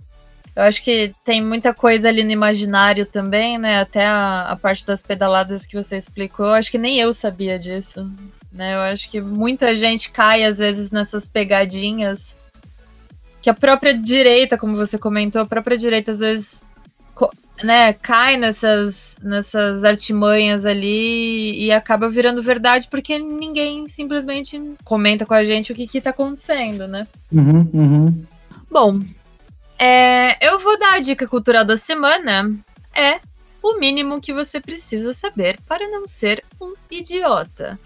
Eu 0.55 0.63
acho 0.63 0.83
que 0.83 1.13
tem 1.23 1.39
muita 1.39 1.73
coisa 1.73 2.09
ali 2.09 2.23
no 2.23 2.31
imaginário 2.31 3.05
também, 3.05 3.59
né? 3.59 3.79
Até 3.79 4.05
a, 4.07 4.41
a 4.49 4.55
parte 4.55 4.85
das 4.85 5.03
pedaladas 5.03 5.67
que 5.67 5.75
você 5.75 5.97
explicou. 5.97 6.47
Eu 6.47 6.53
acho 6.53 6.71
que 6.71 6.79
nem 6.79 6.99
eu 6.99 7.13
sabia 7.13 7.59
disso. 7.59 8.11
Né? 8.51 8.73
Eu 8.73 8.79
acho 8.79 9.09
que 9.11 9.21
muita 9.21 9.75
gente 9.75 10.09
cai, 10.09 10.43
às 10.43 10.57
vezes, 10.57 10.89
nessas 10.89 11.27
pegadinhas 11.27 12.35
que 13.39 13.51
a 13.51 13.53
própria 13.53 13.93
direita, 13.93 14.57
como 14.57 14.75
você 14.75 14.97
comentou, 14.97 15.41
a 15.41 15.45
própria 15.45 15.77
direita, 15.77 16.09
às 16.09 16.19
vezes, 16.19 16.65
né, 17.63 17.93
cai 17.93 18.37
nessas, 18.37 19.17
nessas 19.21 19.83
artimanhas 19.83 20.65
ali 20.65 21.63
e 21.63 21.71
acaba 21.71 22.09
virando 22.09 22.41
verdade 22.41 22.87
porque 22.89 23.17
ninguém 23.17 23.87
simplesmente 23.87 24.59
comenta 24.83 25.25
com 25.25 25.33
a 25.33 25.43
gente 25.43 25.71
o 25.71 25.75
que, 25.75 25.87
que 25.87 26.01
tá 26.01 26.11
acontecendo, 26.11 26.87
né? 26.87 27.07
Uhum, 27.31 27.69
uhum. 27.73 28.25
Bom, 28.69 28.99
é, 29.79 30.37
eu 30.45 30.59
vou 30.59 30.77
dar 30.77 30.93
a 30.93 30.99
dica 30.99 31.27
cultural 31.27 31.63
da 31.63 31.77
semana. 31.77 32.51
É 32.93 33.19
o 33.61 33.77
mínimo 33.77 34.21
que 34.21 34.33
você 34.33 34.59
precisa 34.59 35.13
saber 35.13 35.59
para 35.67 35.87
não 35.89 36.07
ser 36.07 36.43
um 36.61 36.73
idiota. 36.89 37.79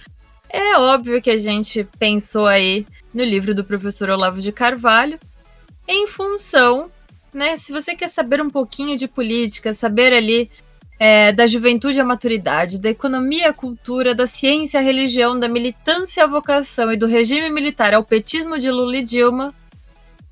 É 0.50 0.78
óbvio 0.78 1.22
que 1.22 1.30
a 1.30 1.38
gente 1.38 1.88
pensou 1.98 2.46
aí 2.46 2.86
no 3.14 3.24
livro 3.24 3.56
do 3.56 3.64
professor 3.64 4.10
Olavo 4.10 4.42
de 4.42 4.52
Carvalho, 4.52 5.20
em 5.88 6.08
função, 6.08 6.92
né? 7.34 7.58
Se 7.58 7.72
você 7.72 7.96
quer 7.96 8.08
saber 8.08 8.42
um 8.42 8.50
pouquinho 8.50 8.98
de 8.98 9.08
política, 9.08 9.74
saber 9.74 10.14
ali 10.14 10.50
é, 11.00 11.32
da 11.32 11.48
juventude 11.48 12.00
à 12.00 12.06
maturidade, 12.06 12.80
da 12.80 12.90
economia 12.90 13.50
à 13.50 13.54
cultura, 13.54 14.14
da 14.14 14.28
ciência 14.28 14.80
à 14.80 14.84
religião, 14.84 15.40
da 15.40 15.48
militância 15.48 16.24
à 16.24 16.28
vocação 16.28 16.92
e 16.92 16.98
do 16.98 17.08
regime 17.08 17.50
militar 17.50 17.94
ao 17.94 18.04
petismo 18.04 18.58
de 18.58 18.70
Lula 18.70 18.98
e 18.98 19.04
Dilma, 19.04 19.54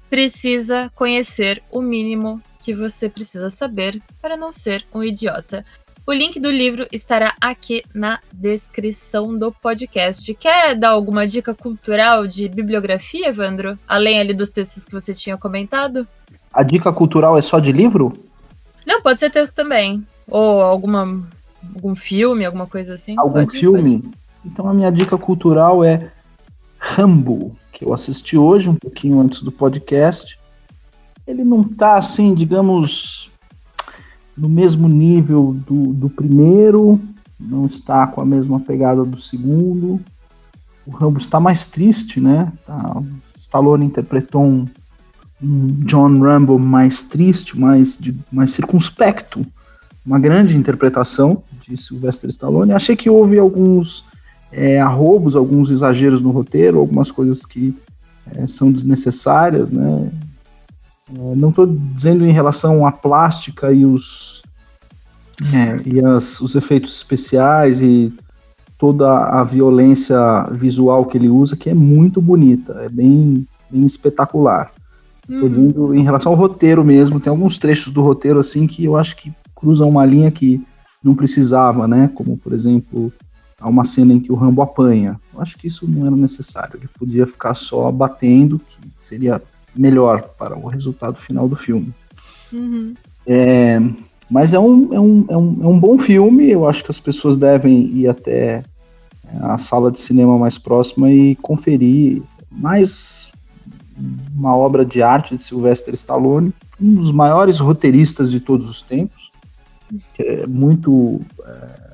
precisa 0.09 0.91
conhecer 0.93 1.63
o 1.71 1.81
mínimo 1.81 2.41
que 2.59 2.73
você 2.73 3.09
precisa 3.09 3.49
saber 3.49 4.01
para 4.21 4.37
não 4.37 4.53
ser 4.53 4.85
um 4.93 5.03
idiota. 5.03 5.65
O 6.05 6.11
link 6.11 6.39
do 6.39 6.49
livro 6.49 6.87
estará 6.91 7.35
aqui 7.39 7.83
na 7.93 8.19
descrição 8.33 9.37
do 9.37 9.51
podcast. 9.51 10.33
Quer 10.33 10.75
dar 10.75 10.89
alguma 10.89 11.27
dica 11.27 11.53
cultural 11.53 12.25
de 12.25 12.49
bibliografia, 12.49 13.27
Evandro? 13.27 13.77
Além 13.87 14.19
ali 14.19 14.33
dos 14.33 14.49
textos 14.49 14.85
que 14.85 14.91
você 14.91 15.13
tinha 15.13 15.37
comentado? 15.37 16.07
A 16.53 16.63
dica 16.63 16.91
cultural 16.91 17.37
é 17.37 17.41
só 17.41 17.59
de 17.59 17.71
livro? 17.71 18.13
Não, 18.85 19.01
pode 19.01 19.19
ser 19.19 19.29
texto 19.29 19.53
também. 19.53 20.05
Ou 20.27 20.61
alguma, 20.61 21.17
algum 21.75 21.95
filme, 21.95 22.45
alguma 22.45 22.67
coisa 22.67 22.95
assim. 22.95 23.15
Algum 23.17 23.45
pode, 23.45 23.59
filme? 23.59 23.99
Pode. 23.99 24.13
Então 24.45 24.67
a 24.67 24.73
minha 24.73 24.91
dica 24.91 25.17
cultural 25.17 25.83
é 25.83 26.11
Rambo, 26.77 27.55
que 27.71 27.83
eu 27.85 27.93
assisti 27.93 28.37
hoje, 28.37 28.69
um 28.69 28.75
pouquinho 28.75 29.19
antes 29.19 29.41
do 29.41 29.51
podcast. 29.51 30.39
Ele 31.27 31.43
não 31.43 31.63
tá 31.63 31.97
assim, 31.97 32.33
digamos, 32.33 33.29
no 34.35 34.49
mesmo 34.49 34.87
nível 34.87 35.55
do, 35.67 35.93
do 35.93 36.09
primeiro, 36.09 36.99
não 37.39 37.65
está 37.65 38.07
com 38.07 38.21
a 38.21 38.25
mesma 38.25 38.59
pegada 38.59 39.03
do 39.03 39.19
segundo. 39.19 39.99
O 40.85 40.91
Rambo 40.91 41.19
está 41.19 41.39
mais 41.39 41.67
triste, 41.67 42.19
né? 42.19 42.51
Tá, 42.65 43.01
Stallone 43.35 43.85
interpretou 43.85 44.43
um, 44.43 44.67
um 45.41 45.67
John 45.85 46.19
Rambo 46.19 46.59
mais 46.59 47.01
triste, 47.01 47.57
mais, 47.57 47.97
de, 47.97 48.15
mais 48.31 48.51
circunspecto. 48.51 49.45
Uma 50.05 50.19
grande 50.19 50.57
interpretação 50.57 51.43
de 51.67 51.81
Sylvester 51.81 52.29
Stallone. 52.29 52.73
Achei 52.73 52.95
que 52.95 53.09
houve 53.09 53.37
alguns 53.37 54.05
é, 54.51 54.79
arrobos, 54.79 55.35
alguns 55.35 55.69
exageros 55.69 56.21
no 56.21 56.31
roteiro, 56.31 56.79
algumas 56.79 57.11
coisas 57.11 57.45
que 57.45 57.75
é, 58.35 58.47
são 58.47 58.71
desnecessárias, 58.71 59.69
né? 59.69 60.11
É, 61.15 61.35
não 61.35 61.49
estou 61.49 61.65
dizendo 61.65 62.25
em 62.25 62.31
relação 62.31 62.85
à 62.85 62.91
plástica 62.91 63.71
e 63.71 63.85
os, 63.85 64.43
é, 65.53 65.87
e 65.87 66.03
as, 66.05 66.39
os 66.39 66.55
efeitos 66.55 66.95
especiais 66.95 67.81
e 67.81 68.13
toda 68.77 69.09
a 69.09 69.43
violência 69.43 70.43
visual 70.51 71.05
que 71.05 71.17
ele 71.17 71.29
usa, 71.29 71.57
que 71.57 71.69
é 71.69 71.73
muito 71.73 72.21
bonita, 72.21 72.73
é 72.81 72.89
bem, 72.89 73.45
bem 73.69 73.85
espetacular. 73.85 74.71
Estou 75.29 75.43
uhum. 75.43 75.49
dizendo 75.49 75.95
em 75.95 76.03
relação 76.03 76.31
ao 76.31 76.37
roteiro 76.37 76.83
mesmo, 76.83 77.19
tem 77.19 77.29
alguns 77.29 77.57
trechos 77.57 77.93
do 77.93 78.01
roteiro 78.01 78.39
assim 78.39 78.65
que 78.65 78.83
eu 78.83 78.97
acho 78.97 79.15
que 79.15 79.31
cruzam 79.55 79.89
uma 79.89 80.05
linha 80.05 80.31
que 80.31 80.61
não 81.03 81.13
precisava, 81.15 81.87
né? 81.87 82.09
Como 82.15 82.37
por 82.37 82.53
exemplo, 82.53 83.11
há 83.59 83.69
uma 83.69 83.85
cena 83.85 84.13
em 84.13 84.19
que 84.19 84.31
o 84.31 84.35
Rambo 84.35 84.61
apanha. 84.61 85.19
Eu 85.33 85.41
acho 85.41 85.57
que 85.57 85.67
isso 85.67 85.87
não 85.87 86.07
era 86.07 86.15
necessário, 86.15 86.77
ele 86.77 86.89
podia 86.97 87.27
ficar 87.27 87.53
só 87.53 87.91
batendo, 87.91 88.59
que 88.59 88.77
seria 88.97 89.41
melhor 89.75 90.21
para 90.37 90.57
o 90.57 90.67
resultado 90.67 91.17
final 91.17 91.47
do 91.47 91.55
filme. 91.55 91.93
Uhum. 92.51 92.93
É, 93.27 93.79
mas 94.29 94.53
é 94.53 94.59
um, 94.59 94.93
é, 94.93 94.99
um, 94.99 95.25
é, 95.29 95.37
um, 95.37 95.57
é 95.61 95.67
um 95.67 95.79
bom 95.79 95.99
filme, 95.99 96.49
eu 96.49 96.67
acho 96.67 96.83
que 96.83 96.91
as 96.91 96.99
pessoas 96.99 97.37
devem 97.37 97.87
ir 97.95 98.07
até 98.07 98.63
a 99.41 99.57
sala 99.57 99.91
de 99.91 99.99
cinema 99.99 100.37
mais 100.37 100.57
próxima 100.57 101.11
e 101.11 101.35
conferir 101.35 102.21
mais 102.51 103.28
uma 104.39 104.55
obra 104.55 104.85
de 104.85 105.03
arte 105.03 105.35
de 105.35 105.43
Sylvester 105.43 105.93
Stallone, 105.93 106.53
um 106.81 106.95
dos 106.95 107.11
maiores 107.11 107.59
roteiristas 107.59 108.31
de 108.31 108.39
todos 108.39 108.69
os 108.69 108.81
tempos, 108.81 109.29
que 110.13 110.23
é 110.23 110.47
muito, 110.47 111.19
é, 111.45 111.91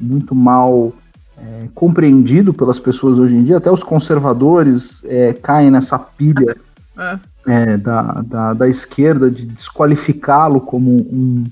muito 0.00 0.36
mal 0.36 0.92
é, 1.36 1.66
compreendido 1.74 2.54
pelas 2.54 2.78
pessoas 2.78 3.18
hoje 3.18 3.34
em 3.34 3.42
dia, 3.42 3.56
até 3.56 3.70
os 3.70 3.82
conservadores 3.82 5.02
é, 5.06 5.32
caem 5.32 5.70
nessa 5.70 5.98
pilha 5.98 6.56
é. 6.96 7.18
É, 7.44 7.76
da, 7.76 8.02
da, 8.24 8.54
da, 8.54 8.68
esquerda 8.68 9.28
de 9.28 9.44
desqualificá-lo 9.46 10.60
como 10.60 10.90
um, 10.90 11.44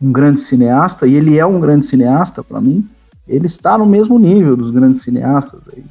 um 0.00 0.12
grande 0.12 0.40
cineasta, 0.40 1.06
e 1.06 1.14
ele 1.14 1.38
é 1.38 1.44
um 1.44 1.60
grande 1.60 1.84
cineasta 1.84 2.42
para 2.42 2.58
mim, 2.58 2.88
ele 3.28 3.46
está 3.46 3.76
no 3.76 3.84
mesmo 3.84 4.18
nível 4.18 4.56
dos 4.56 4.70
grandes 4.70 5.02
cineastas, 5.02 5.60
aí, 5.74 5.84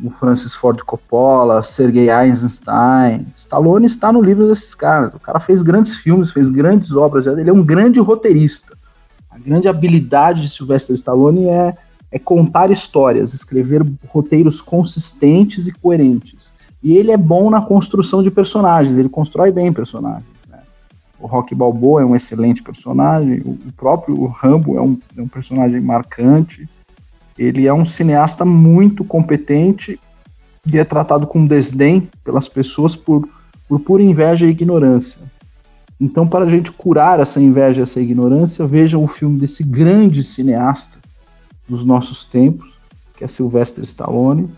como 0.00 0.14
Francis 0.14 0.54
Ford 0.54 0.80
Coppola, 0.82 1.62
Sergei 1.62 2.10
Eisenstein. 2.10 3.26
Stallone 3.36 3.86
está 3.86 4.10
no 4.12 4.22
livro 4.22 4.48
desses 4.48 4.74
caras. 4.74 5.14
O 5.14 5.20
cara 5.20 5.38
fez 5.38 5.62
grandes 5.62 5.96
filmes, 5.96 6.32
fez 6.32 6.48
grandes 6.48 6.92
obras, 6.92 7.26
ele 7.26 7.50
é 7.50 7.52
um 7.52 7.62
grande 7.62 8.00
roteirista. 8.00 8.76
A 9.30 9.38
grande 9.38 9.68
habilidade 9.68 10.42
de 10.42 10.48
Sylvester 10.48 10.94
Stallone 10.94 11.48
é 11.48 11.74
é 12.10 12.18
contar 12.18 12.70
histórias, 12.70 13.32
escrever 13.32 13.86
roteiros 14.08 14.60
consistentes 14.60 15.68
e 15.68 15.72
coerentes. 15.72 16.52
E 16.82 16.96
ele 16.96 17.12
é 17.12 17.16
bom 17.16 17.50
na 17.50 17.62
construção 17.62 18.22
de 18.22 18.30
personagens, 18.30 18.98
ele 18.98 19.08
constrói 19.08 19.52
bem 19.52 19.72
personagens. 19.72 20.24
Né? 20.48 20.58
O 21.18 21.26
Rock 21.26 21.54
Balboa 21.54 22.02
é 22.02 22.04
um 22.04 22.16
excelente 22.16 22.62
personagem, 22.62 23.40
o 23.44 23.72
próprio 23.76 24.26
Rambo 24.26 24.76
é 24.76 24.80
um, 24.80 24.98
é 25.16 25.22
um 25.22 25.28
personagem 25.28 25.80
marcante. 25.80 26.68
Ele 27.40 27.66
é 27.66 27.72
um 27.72 27.86
cineasta 27.86 28.44
muito 28.44 29.02
competente 29.02 29.98
e 30.70 30.78
é 30.78 30.84
tratado 30.84 31.26
com 31.26 31.46
desdém 31.46 32.06
pelas 32.22 32.46
pessoas 32.46 32.94
por, 32.94 33.26
por 33.66 33.80
pura 33.80 34.02
inveja 34.02 34.44
e 34.44 34.50
ignorância. 34.50 35.22
Então, 35.98 36.28
para 36.28 36.44
a 36.44 36.48
gente 36.50 36.70
curar 36.70 37.18
essa 37.18 37.40
inveja 37.40 37.80
e 37.80 37.82
essa 37.82 37.98
ignorância, 37.98 38.66
vejam 38.66 39.02
o 39.02 39.08
filme 39.08 39.38
desse 39.38 39.64
grande 39.64 40.22
cineasta 40.22 40.98
dos 41.66 41.82
nossos 41.82 42.24
tempos, 42.24 42.74
que 43.16 43.24
é 43.24 43.28
Sylvester 43.28 43.84
Stallone. 43.84 44.50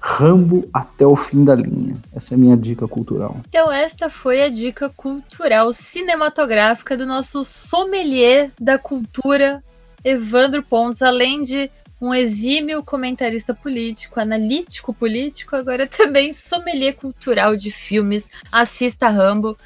Rambo 0.00 0.66
até 0.72 1.06
o 1.06 1.16
fim 1.16 1.44
da 1.44 1.54
linha. 1.54 1.96
Essa 2.14 2.32
é 2.32 2.36
a 2.36 2.38
minha 2.38 2.56
dica 2.56 2.88
cultural. 2.88 3.36
Então, 3.48 3.70
esta 3.70 4.08
foi 4.08 4.42
a 4.42 4.48
dica 4.48 4.88
cultural 4.88 5.70
cinematográfica 5.70 6.96
do 6.96 7.04
nosso 7.04 7.44
sommelier 7.44 8.52
da 8.58 8.78
cultura, 8.78 9.62
Evandro 10.04 10.62
Pontes, 10.62 11.02
além 11.02 11.40
de 11.40 11.70
um 12.00 12.14
exímio 12.14 12.82
comentarista 12.82 13.54
político, 13.54 14.20
analítico 14.20 14.92
político, 14.92 15.56
agora 15.56 15.86
também 15.88 16.32
sommelier 16.32 16.94
cultural 16.94 17.56
de 17.56 17.70
filmes. 17.70 18.28
Assista 18.52 19.08
Rambo. 19.08 19.56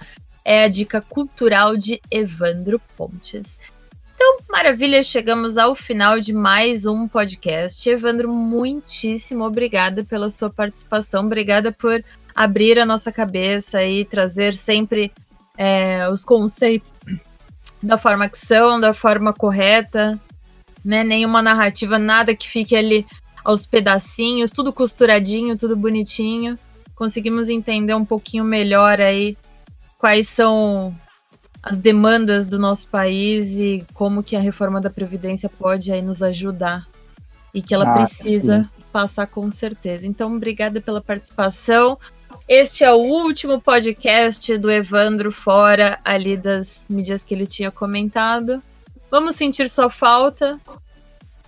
É 0.45 0.65
a 0.65 0.69
dica 0.69 1.03
cultural 1.03 1.77
de 1.77 2.01
Evandro 2.11 2.81
Pontes. 2.97 3.61
Então, 4.15 4.39
maravilha, 4.49 5.03
chegamos 5.03 5.59
ao 5.59 5.75
final 5.75 6.19
de 6.19 6.33
mais 6.33 6.87
um 6.87 7.07
podcast. 7.07 7.89
Evandro, 7.89 8.33
muitíssimo 8.33 9.45
obrigada 9.45 10.03
pela 10.03 10.31
sua 10.31 10.49
participação, 10.49 11.27
obrigada 11.27 11.71
por 11.71 12.03
abrir 12.35 12.79
a 12.79 12.87
nossa 12.87 13.13
cabeça 13.13 13.85
e 13.85 14.05
trazer 14.05 14.55
sempre 14.55 15.13
é, 15.57 16.09
os 16.09 16.25
conceitos 16.25 16.97
da 17.83 17.99
forma 17.99 18.29
que 18.29 18.39
são, 18.39 18.81
da 18.81 18.95
forma 18.95 19.33
correta, 19.33 20.19
né? 20.85 21.05
Nenhuma 21.05 21.43
narrativa, 21.43 21.99
nada 21.99 22.35
que 22.35 22.49
fique 22.49 22.75
ali 22.77 23.07
aos 23.45 23.65
pedacinhos, 23.65 24.51
tudo 24.51 24.73
costuradinho, 24.73 25.57
tudo 25.57 25.77
bonitinho. 25.77 26.59
Conseguimos 26.95 27.49
entender 27.49 27.95
um 27.95 28.05
pouquinho 28.05 28.45
melhor 28.45 29.01
aí 29.01 29.37
quais 29.99 30.29
são 30.29 30.95
as 31.63 31.79
demandas 31.79 32.49
do 32.49 32.59
nosso 32.59 32.89
país 32.89 33.59
e 33.59 33.85
como 33.93 34.23
que 34.23 34.37
a 34.37 34.41
reforma 34.41 34.81
da 34.81 34.91
previdência 34.91 35.49
pode 35.49 35.93
aí 35.93 36.01
nos 36.01 36.23
ajudar 36.23 36.87
e 37.53 37.61
que 37.61 37.75
ela 37.75 37.91
ah, 37.91 37.95
precisa 37.95 38.63
sim. 38.63 38.69
passar 38.93 39.27
com 39.27 39.51
certeza. 39.51 40.07
Então, 40.07 40.35
obrigada 40.35 40.81
pela 40.81 41.01
participação. 41.01 41.99
Este 42.49 42.85
é 42.85 42.93
o 42.93 42.97
último 42.97 43.61
podcast 43.61 44.57
do 44.57 44.71
Evandro 44.71 45.33
fora 45.33 45.99
ali 46.05 46.37
das 46.37 46.87
mídias 46.89 47.23
que 47.23 47.35
ele 47.35 47.47
tinha 47.47 47.71
comentado. 47.71 48.63
Vamos 49.11 49.37
sentir 49.37 49.69
sua 49.71 49.89
falta, 49.89 50.59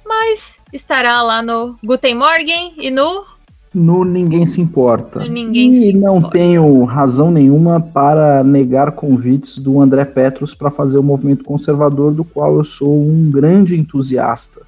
mas 0.04 0.58
estará 0.72 1.22
lá 1.22 1.42
no 1.42 1.76
Guten 1.84 2.14
Morgen 2.14 2.74
e 2.78 2.90
no 2.90 3.24
no 3.72 4.04
Ninguém 4.04 4.46
Se 4.46 4.60
Importa. 4.60 5.20
No 5.20 5.26
ninguém 5.28 5.70
e 5.70 5.74
se 5.74 5.92
não 5.92 6.16
importa. 6.16 6.38
tenho 6.38 6.82
razão 6.84 7.30
nenhuma 7.30 7.80
para 7.80 8.42
negar 8.42 8.90
convites 8.92 9.58
do 9.58 9.80
André 9.80 10.04
Petros 10.04 10.54
para 10.54 10.72
fazer 10.72 10.98
o 10.98 11.02
movimento 11.02 11.44
conservador, 11.44 12.12
do 12.12 12.24
qual 12.24 12.56
eu 12.56 12.64
sou 12.64 13.00
um 13.00 13.30
grande 13.30 13.78
entusiasta. 13.78 14.62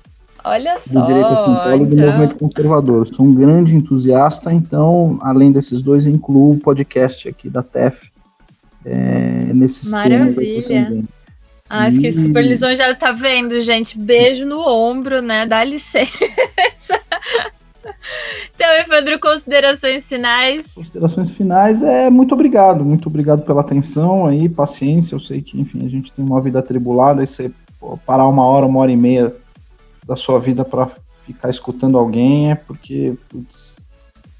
Olha 0.44 0.78
só. 0.78 1.00
Do 1.00 1.06
direito 1.06 1.26
então... 1.26 1.78
do 1.78 1.96
movimento 1.96 2.36
conservador. 2.36 3.08
Sou 3.08 3.26
um 3.26 3.34
grande 3.34 3.74
entusiasta, 3.74 4.52
então, 4.52 5.18
além 5.20 5.50
desses 5.50 5.80
dois, 5.80 6.06
incluo 6.06 6.52
o 6.52 6.58
podcast 6.58 7.28
aqui 7.28 7.48
da 7.48 7.62
TEF. 7.62 8.10
É, 8.84 9.50
nesses 9.52 9.90
Maravilha. 9.90 11.04
Ai, 11.74 11.90
fiquei 11.90 12.12
super 12.12 12.44
lisonjeada. 12.44 12.94
Tá 12.94 13.12
vendo, 13.12 13.58
gente? 13.58 13.98
Beijo 13.98 14.44
no 14.44 14.60
ombro, 14.60 15.22
né? 15.22 15.46
Dá 15.46 15.64
licença. 15.64 16.10
Então, 18.54 18.68
Evandro, 18.74 19.18
considerações 19.18 20.08
finais. 20.08 20.74
Considerações 20.74 21.30
finais 21.30 21.82
é 21.82 22.08
muito 22.10 22.32
obrigado, 22.32 22.84
muito 22.84 23.08
obrigado 23.08 23.42
pela 23.42 23.60
atenção 23.60 24.26
aí, 24.26 24.48
paciência. 24.48 25.14
Eu 25.14 25.20
sei 25.20 25.42
que, 25.42 25.60
enfim, 25.60 25.84
a 25.84 25.88
gente 25.88 26.12
tem 26.12 26.24
uma 26.24 26.40
vida 26.40 26.58
atribulada 26.58 27.22
e 27.22 27.26
você 27.26 27.50
parar 28.06 28.28
uma 28.28 28.44
hora, 28.44 28.66
uma 28.66 28.80
hora 28.80 28.92
e 28.92 28.96
meia 28.96 29.34
da 30.06 30.14
sua 30.14 30.38
vida 30.38 30.64
para 30.64 30.90
ficar 31.26 31.50
escutando 31.50 31.98
alguém 31.98 32.52
é 32.52 32.54
porque 32.54 33.14
putz, 33.28 33.78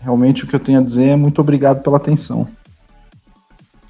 realmente 0.01 0.45
o 0.45 0.47
que 0.47 0.55
eu 0.55 0.61
tenho 0.61 0.79
a 0.81 0.83
dizer 0.83 1.09
é 1.09 1.17
muito 1.17 1.41
obrigado 1.41 1.83
pela 1.83 1.97
atenção. 1.97 2.47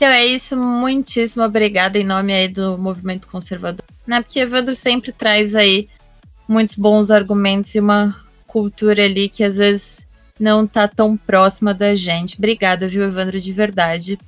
Então 0.03 0.11
é 0.11 0.27
isso, 0.27 0.57
muitíssimo 0.57 1.45
obrigada 1.45 1.97
em 1.97 2.03
nome 2.03 2.33
aí 2.33 2.49
do 2.49 2.77
movimento 2.77 3.29
conservador, 3.29 3.85
né? 4.05 4.21
Porque 4.21 4.41
Evandro 4.41 4.75
sempre 4.75 5.13
traz 5.13 5.55
aí 5.55 5.89
muitos 6.49 6.75
bons 6.75 7.09
argumentos 7.09 7.73
e 7.77 7.79
uma 7.79 8.21
cultura 8.45 9.05
ali 9.05 9.29
que 9.29 9.45
às 9.45 9.59
vezes 9.59 10.05
não 10.41 10.67
tá 10.67 10.89
tão 10.89 11.17
próxima 11.17 11.73
da 11.73 11.95
gente. 11.95 12.37
Obrigada, 12.37 12.89
viu, 12.89 13.05
Evandro, 13.05 13.39
de 13.39 13.53
verdade. 13.53 14.19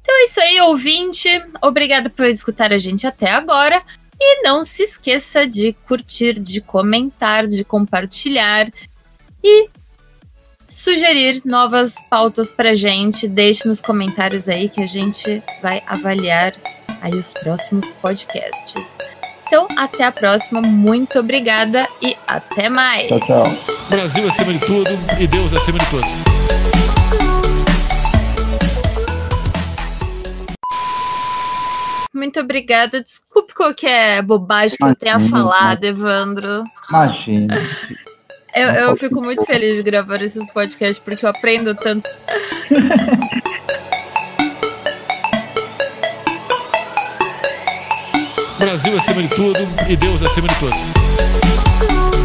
Então 0.00 0.14
é 0.16 0.26
isso 0.26 0.40
aí, 0.40 0.60
ouvinte. 0.60 1.28
Obrigada 1.60 2.08
por 2.08 2.26
escutar 2.26 2.72
a 2.72 2.78
gente 2.78 3.04
até 3.04 3.32
agora. 3.32 3.82
E 4.20 4.44
não 4.44 4.62
se 4.62 4.84
esqueça 4.84 5.44
de 5.44 5.72
curtir, 5.88 6.34
de 6.38 6.60
comentar, 6.60 7.48
de 7.48 7.64
compartilhar 7.64 8.70
e 9.42 9.68
sugerir 10.68 11.42
novas 11.44 11.94
pautas 12.08 12.52
pra 12.52 12.74
gente. 12.74 13.28
Deixe 13.28 13.66
nos 13.66 13.80
comentários 13.80 14.48
aí 14.48 14.68
que 14.68 14.82
a 14.82 14.86
gente 14.86 15.42
vai 15.62 15.82
avaliar 15.86 16.54
aí 17.00 17.14
os 17.14 17.32
próximos 17.32 17.90
podcasts. 17.90 18.98
Então, 19.46 19.68
até 19.76 20.04
a 20.04 20.12
próxima. 20.12 20.60
Muito 20.60 21.18
obrigada 21.18 21.86
e 22.02 22.16
até 22.26 22.68
mais. 22.68 23.08
Tchau, 23.08 23.20
tchau. 23.20 23.44
Brasil 23.88 24.26
acima 24.26 24.52
de 24.52 24.60
tudo 24.66 24.90
e 25.20 25.26
Deus 25.26 25.52
acima 25.52 25.78
de 25.78 25.86
todos. 25.90 26.08
Muito 32.12 32.40
obrigada. 32.40 33.02
Desculpe 33.02 33.54
qualquer 33.54 34.22
bobagem 34.22 34.76
que 34.76 34.82
Imagina, 34.82 34.96
eu 35.00 35.18
tenha 35.18 35.30
falado, 35.30 35.84
Evandro. 35.84 36.64
Imagina. 36.88 37.62
Eu, 38.56 38.68
eu 38.70 38.96
fico 38.96 39.20
muito 39.20 39.44
feliz 39.44 39.76
de 39.76 39.82
gravar 39.82 40.22
esses 40.22 40.50
podcasts 40.50 40.98
porque 40.98 41.26
eu 41.26 41.28
aprendo 41.28 41.74
tanto. 41.74 42.08
Brasil 48.58 48.96
acima 48.96 49.22
de 49.22 49.28
tudo 49.28 49.58
e 49.86 49.96
Deus 49.96 50.22
acima 50.22 50.48
de 50.48 50.54
todos. 50.58 52.15